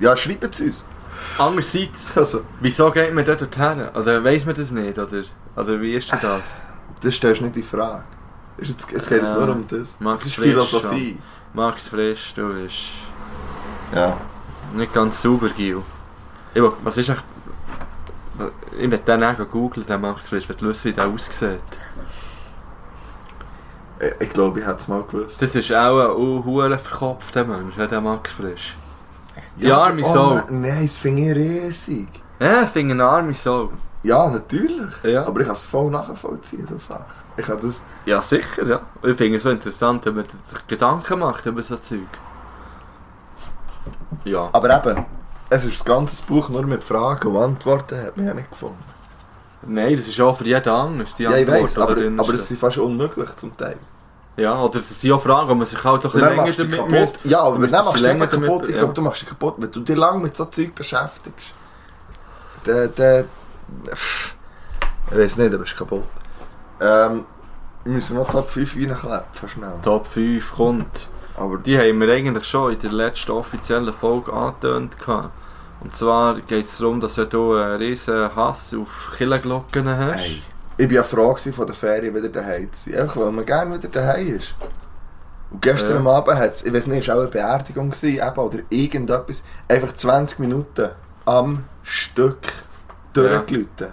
[0.00, 0.84] Ja, schreibt es uns.
[1.38, 3.88] Andererseits, Also, wieso geht man dort dorthin?
[3.94, 4.98] Oder weiss man das nicht?
[4.98, 5.22] Oder,
[5.56, 6.60] oder wie ist denn das?
[7.02, 8.04] das stellst du nicht in Frage.
[8.58, 9.38] Es geht jetzt Ja.
[9.38, 9.98] nur um das.
[10.00, 11.18] Max das ist Frisch Philosophie.
[11.52, 12.76] Max Frisch, du bist
[13.94, 14.16] Ja.
[14.74, 15.82] nicht ganz sauber, Gil.
[16.54, 17.24] Ich will, was ist eigentlich...
[18.78, 21.60] Ich werde den auch googeln, den Max Frisch, wenn du wissen, wie der aussieht.
[24.00, 25.40] Ich, ich glaube, ich hätte es mal gewusst.
[25.42, 28.74] Das ist auch ein hure verkopfter Mensch, ja, der Max Frisch.
[29.56, 30.42] Die arme oh, Sau.
[30.48, 32.08] Nein, das finde ich riesig.
[32.40, 33.70] Ja, ich finde eine arme Sau.
[34.02, 34.92] Ja, natürlich.
[35.04, 35.26] Ja.
[35.26, 37.04] Aber ich kann es voll nachvollziehen, so Sache.
[37.36, 37.84] Ich kann das...
[38.04, 38.80] Ja, sicher, ja.
[39.02, 42.00] Ich finde es so interessant, wenn man sich Gedanken macht über so Zeug.
[44.24, 44.48] Ja.
[44.52, 45.04] Aber eben,
[45.50, 48.76] es ist das ganze Buch nur mit Fragen und Antworten, hat man ja nicht gefunden.
[49.64, 52.34] Nein, das ist auch für jeden anders, die ja, ich Antwort, weiß, die aber, aber
[52.34, 53.76] es sind fast unmunöglich zum Teil.
[54.36, 56.90] Ja, oder das sind auch Fragen, die man sich halt Und ein bisschen länger damit
[56.90, 57.20] kaputt.
[57.22, 58.64] Ja, aber dann machst du dich kaputt.
[58.64, 58.78] Ich ja.
[58.78, 59.54] glaube, du machst dich kaputt.
[59.58, 61.54] Wenn du dich lange mit so Zeug beschäftigst,
[62.64, 62.90] dann...
[62.96, 63.24] dann
[63.86, 64.34] pff,
[65.10, 66.04] ich weiß nicht, aber bist du kaputt.
[66.80, 67.24] Ähm,
[67.84, 69.72] wir müssen noch Top 5 reinkleppen, schnell.
[69.82, 71.08] Top 5 kommt.
[71.36, 74.96] Aber Die haben wir eigentlich schon in der letzten offiziellen Folge angetönt.
[75.80, 80.20] Und zwar geht es darum, dass du einen riesen Hass auf Killenglocken hast.
[80.20, 80.42] Ey,
[80.76, 83.00] ich war ja froh von der Ferien wieder daheim zu sein.
[83.00, 84.54] Einfach, weil man gerne wieder daheim ist.
[85.50, 86.10] Und gestern Ja.
[86.12, 89.42] Abend hat es, ich weiß nicht, es war auch eine Beerdigung gewesen, eben, oder irgendetwas,
[89.68, 90.90] einfach 20 Minuten
[91.24, 92.38] am Stück
[93.12, 93.88] durchgelitten.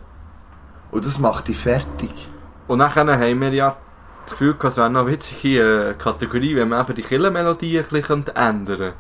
[0.92, 2.30] Und das macht dich fertig.
[2.68, 3.78] Und dann haben wir ja
[4.24, 7.80] das Gefühl, gehabt, es wäre noch eine witzige äh, Kategorie, wenn man eben die Killenmelodie
[7.80, 8.94] ein bisschen ändern könnte.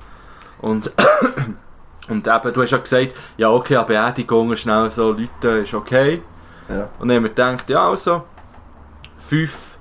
[0.59, 0.91] Und,
[2.09, 6.21] und eben, du hast ja gesagt, ja okay, an Beerdigungen schnell so Leute ist okay.
[6.67, 6.89] Ja.
[6.99, 8.23] Und dann haben wir gedacht, ja also,
[9.17, 9.77] fünf,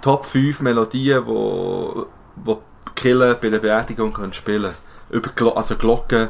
[0.00, 2.06] Top 5 Melodien, wo,
[2.36, 2.62] wo
[2.94, 4.72] Killen bei der Beerdigung können spielen
[5.10, 6.28] Über Glo also Glocken.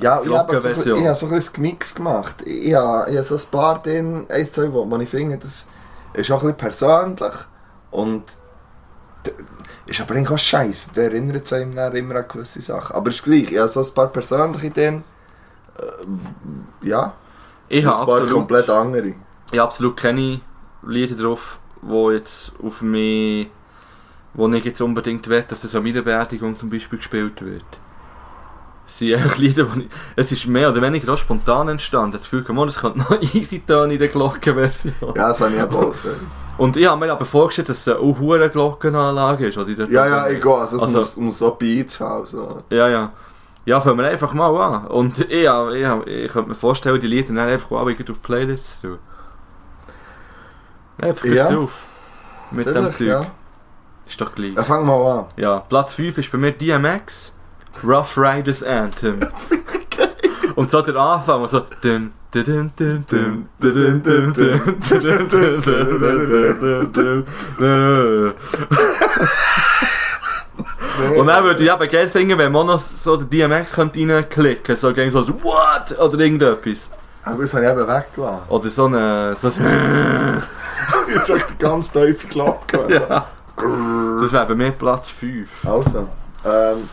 [0.00, 2.42] Ja, ich habe so, ich habe so ein bisschen Gemix gemacht.
[2.44, 5.66] Ich habe, ich habe so ein paar drin, eins, zwei, wo, wo ich finde, das
[6.12, 7.34] ist auch ein bisschen persönlich.
[7.90, 8.24] Und
[9.86, 10.90] ist aber eigentlich auch scheiße.
[10.94, 12.94] Der erinnert sich einem immer an gewisse Sachen.
[12.94, 15.04] Aber es ist gleich, ich habe so ein paar persönliche drin.
[15.78, 17.14] Äh, ja,
[17.68, 19.08] Ich ein paar absolut, komplett andere.
[19.08, 20.40] ich habe absolut keine
[20.82, 23.48] Lieder drauf, wo jetzt auf mich,
[24.34, 27.64] wo ich jetzt unbedingt will, dass das an meiner Beerdigung zum Beispiel gespielt wird.
[28.86, 32.12] Sind einfach Lieder, die ich, es ist mehr oder weniger auch spontan entstanden.
[32.12, 34.94] Das Gefühl, man, es kommt noch easy Töne in der Glockenversion.
[35.14, 35.92] Ja, das habe ich auch.
[36.58, 40.06] Und ich habe mir aber vorgestellt, dass es eine auch hohe Glockenanlage ist, dort Ja,
[40.06, 40.54] ja, ich gehe.
[40.54, 42.24] Also, es Also- muss, muss so Beats haben.
[42.24, 42.62] So.
[42.70, 43.12] Ja, ja.
[43.66, 44.86] Ja, fangen wir einfach mal an.
[44.86, 48.80] Und ich, ja, ich, ich könnte mir vorstellen, die Lieder dann einfach gleich auf Playlists
[48.80, 48.98] zu tun.
[51.02, 51.50] Einfach Ja.
[51.50, 51.58] ja.
[51.58, 51.72] auf.
[52.52, 53.06] Mit dem Vielleicht, Zeug.
[53.08, 53.26] ja.
[54.06, 54.54] Ist doch gleich.
[54.54, 55.24] Ja, fang mal an.
[55.36, 57.32] Ja, Platz 5 ist bei mir DMX.
[57.84, 59.20] Rough Riders Anthem.
[60.54, 61.60] Und so der Anfang, so.
[61.82, 65.22] Dun, dun, dun, dun, dun, dun, dun, dun, dun,
[66.92, 67.26] dun,
[67.58, 68.34] dun.
[71.16, 74.76] Und dann würde ich eben geil finden, wenn man noch so den DMX könnte reinklicken
[74.76, 75.98] So gegen so, so What?
[75.98, 76.88] Oder irgendetwas.
[77.22, 78.42] Aber das habe ich eben weggelassen.
[78.48, 79.36] Oder so eine.
[79.36, 80.42] So ein
[80.88, 82.86] habe ich die ganz tiefe Glocke.
[82.88, 83.26] ja.
[84.20, 85.48] Das wäre bei mir Platz 5.
[85.66, 86.08] Also,
[86.44, 86.88] ähm,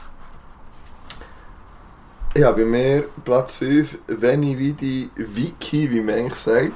[2.36, 6.72] Ja, bei mir Platz 5, Veni Vidi Vici, wie man eigentlich sagt,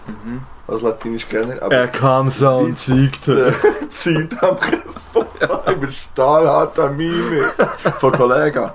[0.67, 1.55] als latinisch Kenner.
[1.63, 3.09] Aber Er kam so und die
[3.89, 7.49] Zeit am Christfeuer über an Mime
[7.99, 8.69] von Kollegen.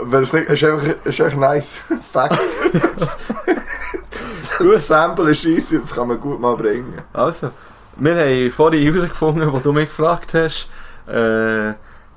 [0.00, 1.76] Weil es nicht, ist einfach, ist einfach nice.
[2.12, 2.40] Fact.
[4.58, 7.00] das Sample ist easy, das kann man gut mal bringen.
[7.12, 7.50] Also,
[7.94, 10.68] wir haben vorhin herausgefunden, wo du mich gefragt hast,
[11.06, 11.74] äh,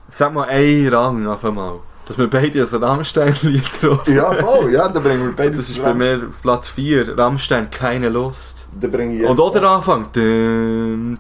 [0.09, 1.82] sag mal einen Rang auf einmal.
[2.08, 5.84] Dass wir beide ein Rammstein-Lied drauf Ja, voll, ja, dann bringen wir beides Das ist
[5.84, 8.66] bei mir Platz 4, Rammstein, keine Lust.
[8.80, 10.08] Dann bringe ich jetzt Und auch der Anfang.
[10.14, 11.18] Dum.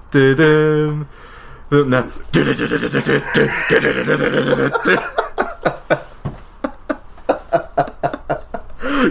[1.69, 2.05] Und dann.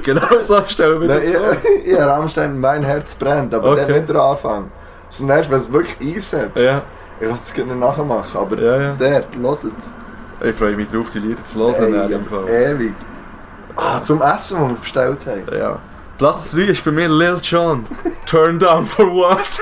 [0.03, 1.53] Genau so stellen wir Nein, das vor.
[1.53, 3.87] ich, ich habe Rammstein, mein Herz brennt, aber Okay.
[3.87, 4.71] der nicht der Anfang.
[5.09, 6.57] Sondern erst, wenn es wirklich einsetzt.
[6.57, 6.83] Ja,
[7.21, 8.93] Ich kann es gerne nachher machen, aber Ja, ja.
[8.95, 9.95] der, los jetzt.
[10.43, 11.95] Ich freue mich drauf, die Lieder zu hören.
[11.95, 12.49] in dem Fall.
[12.49, 12.95] ewig.
[13.77, 15.45] Ah, zum Essen, das wir bestellt haben.
[15.59, 15.79] Ja.
[16.19, 17.87] Platz 3 ist bei mir Lil Jon.
[18.25, 19.61] Turn down for what?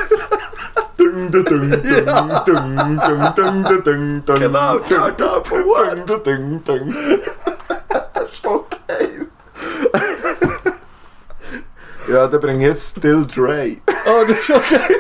[0.96, 1.70] Dung, dung, dung,
[4.24, 4.36] dung.
[4.38, 6.08] Genau, turn down for what?
[6.08, 6.18] Das
[8.30, 9.26] ist okay.
[12.08, 13.76] Ja, dann bring ich jetzt Still Dre.
[14.06, 14.94] Oh, das ist okay.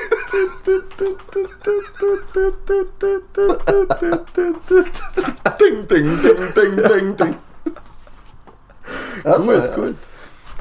[5.58, 7.36] Ding, ding, ding, ding, ding, ding.
[9.24, 9.96] Also, Gut, gut.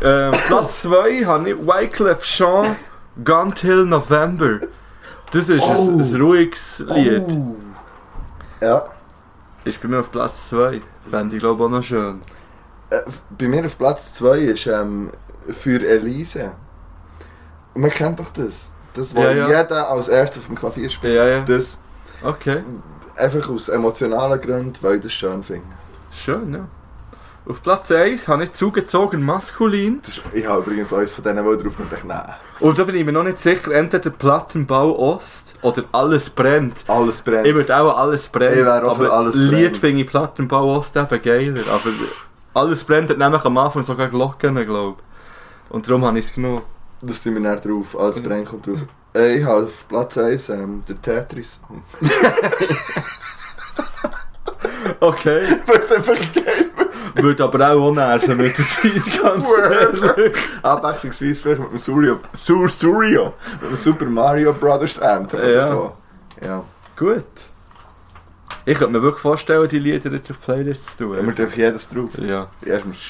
[0.02, 2.76] Ähm, Platz 2 habe ich Wyclef Jean
[3.24, 4.60] Gun Till November.
[5.32, 5.90] Das ist Oh.
[5.90, 7.24] ein, ein ruhiges Lied.
[7.30, 7.56] Oh.
[8.62, 8.86] Ja.
[9.66, 10.82] Ist bei mir auf Platz 2.
[11.10, 12.22] Fände ich glaube auch noch schön.
[12.90, 13.02] Äh,
[13.38, 15.12] bei mir auf Platz 2 ist ähm,
[15.50, 16.52] für Elise.
[17.76, 18.70] Man kennt doch das.
[18.94, 19.48] Das, wo Ja, ja.
[19.48, 21.16] jeder als erstes auf dem Klavier spielt.
[21.16, 21.42] Ja, ja.
[21.42, 21.78] Das
[22.24, 22.64] Okay.
[23.16, 25.66] einfach aus emotionalen Gründen, weil ich das schön finde.
[26.12, 26.68] Schön, ja.
[27.46, 30.00] Auf Platz 1 habe ich zugezogen maskulin.
[30.08, 33.04] Ist, ich habe übrigens eines von denen, die drauf dachte, nein, Und da bin ich
[33.04, 36.86] mir noch nicht sicher, entweder Plattenbau Ost oder Alles brennt.
[36.88, 37.46] alles brennt.
[37.46, 38.56] Ich würde auch alles brennt.
[38.56, 39.78] Ich wäre auch für Alles Lied brennt.
[39.80, 41.62] finde ich Plattenbau Ost eben geiler.
[41.70, 41.90] Aber
[42.54, 45.74] alles brennt hat nämlich am Anfang sogar Glocken, glaube ich.
[45.74, 46.62] Und darum habe ich es genommen.
[47.06, 48.80] Das tun wir nicht drauf, alles brennt kommt drauf.
[49.16, 51.84] Äh, ich habe auf Platz 1 ähm, der Tetris-Song.
[55.00, 55.44] Okay.
[55.68, 56.72] Es einfach geil
[57.16, 60.36] Würde aber auch nerven mit der Zeit, ganz ehrlich.
[60.64, 65.46] Abwechslungsweise vielleicht mit dem Surio, Sur Surio, mit dem Super Mario Brothers Anthem Ja.
[65.46, 65.92] oder so.
[66.42, 66.64] Ja.
[66.98, 67.24] Gut.
[68.66, 71.36] Ich könnte mir wirklich vorstellen, die Lieder jetzt auf Playlists zu Ja, wir tun.
[71.36, 72.10] dürfen jedes drauf.
[72.18, 72.48] Ja.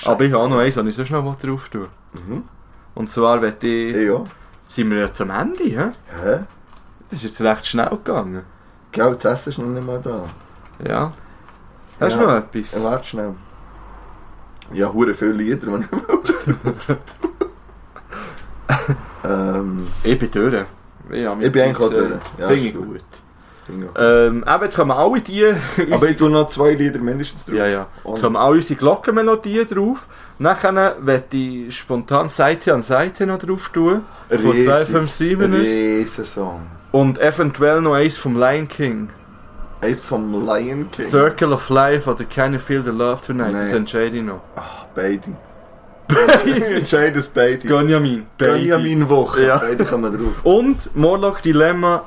[0.05, 2.43] Aber ich habe auch noch eins, was ich sonst noch drauf tun Mhm.
[2.95, 3.95] Und zwar, wenn ich...
[3.95, 4.23] Ja.
[4.67, 5.91] Sind wir jetzt am Ende, hä?
[6.23, 6.39] Hä?
[7.09, 8.43] Das ist jetzt recht schnell gegangen.
[8.91, 10.25] Gell, das Essen ist noch nicht mal da.
[10.87, 11.11] Ja.
[11.99, 12.25] Hast du Ja.
[12.25, 12.83] noch Ja, etwas?
[12.83, 13.33] warte schnell.
[14.71, 16.97] Ja, hure viele Lieder, die ich will.
[19.23, 20.65] ähm, Ich bin durch.
[21.09, 22.11] Mein Ich bin eigentlich auch durch.
[22.37, 22.87] Ja, Finde ist ich gut.
[22.87, 23.01] gut.
[23.97, 25.45] Ähm, eben, jetzt kommen alle die...
[25.91, 27.55] Aber ich tue noch zwei Lieder mindestens drauf.
[27.55, 27.87] ja, ja.
[28.05, 30.05] Jetzt kommen alle unsere Glockenmelodien drauf.
[30.39, 34.01] Nachher werde ich spontan Seite an Seite noch drauf tun.
[34.29, 34.65] Von Riesig.
[34.65, 35.69] 257 ist.
[35.69, 36.61] Riesensong.
[36.91, 39.09] Und eventuell noch eins vom Lion King.
[39.81, 41.07] Eins vom Lion King.
[41.07, 43.51] Circle of Life oder Can You Feel the Love Tonight?
[43.53, 43.65] Nein.
[43.65, 44.41] Das entscheide ich noch.
[44.55, 45.21] Ah, beide.
[46.45, 47.67] Ich entscheide es beide.
[47.67, 48.25] Benjamin.
[48.37, 48.51] Baby.
[48.69, 49.45] Benjamin Woche.
[49.45, 49.57] Ja.
[49.57, 50.33] Beide kommen drauf.
[50.43, 52.03] Und Morlock Dilemma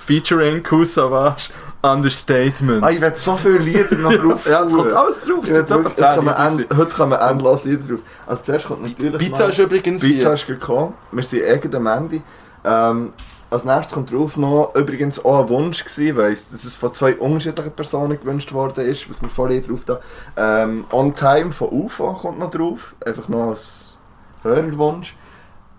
[0.00, 1.50] featuring Kool Savage
[1.82, 2.84] Understatement.
[2.84, 5.44] Ah, ich werde so viele Lieder noch drauf ja, es kommt alles drauf.
[5.44, 6.76] Ich Es sind wirklich- es kommen 10 end, Lieder.
[6.76, 8.00] heute kommen endlos Lieder drauf.
[8.26, 10.34] Also zuerst kommt natürlich Pizza mal- ist übrigens Pizza hier.
[10.34, 10.94] ist gekommen.
[11.12, 12.22] Wir sind irgend am Ende.
[12.64, 13.12] Ähm,
[13.48, 16.92] als nächstes kommt drauf noch übrigens auch ein Wunsch gewesen, weil es- dass es von
[16.92, 20.00] zwei unterschiedlichen Personen gewünscht worden ist, was wir vorhin drauf da.
[20.36, 23.98] Ähm, On Time von UFO kommt noch drauf, einfach noch als
[24.42, 25.16] Hörerwunsch.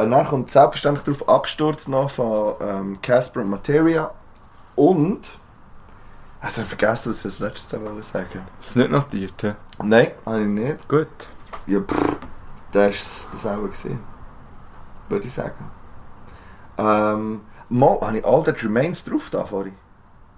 [0.04, 4.12] Und dann kommt selbstverständlich drauf Absturz noch von ähm, Casper und Materia.
[4.76, 5.38] Und...
[6.44, 8.48] Also ich vergessen, was ich als letztes wollte sagen.
[8.60, 9.54] Ist nicht notiert, hä?
[9.84, 10.88] Nein, habe ich nicht.
[10.90, 11.08] Gut.
[11.68, 12.16] Ja, pff,
[12.72, 13.62] das war das auch.
[13.62, 14.00] Gewesen,
[15.08, 15.70] würde ich sagen.
[16.80, 19.76] Ähm, mal, habe ich All That Remains drauf da vorhin?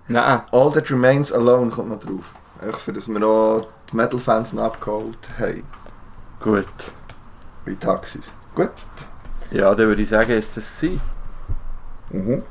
[0.09, 0.41] Nein.
[0.51, 2.35] All That Remains Alone kommt noch drauf.
[2.61, 5.63] Einfach für das wir auch die Metal-Fans abgeholt haben.
[6.41, 6.67] Gut.
[7.63, 8.33] Wie Taxis.
[8.53, 8.71] Gut.
[9.53, 11.01] Ja, dann würde ich sagen, ist das gewesen.
[12.09, 12.43] Mhm.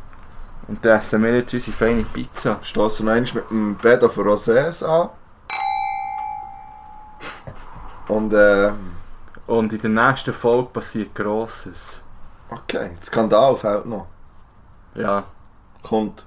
[0.69, 2.59] Und dann essen wir jetzt unsere feine Pizza.
[2.63, 5.11] Stossen einmal mit dem Bed of Rosés an.
[8.09, 8.73] Und äh,
[9.47, 12.01] Und in der nächsten Folge passiert Grosses.
[12.51, 14.07] okay, Skandal fällt noch.
[14.95, 15.25] Ja.
[15.83, 16.25] Kommt.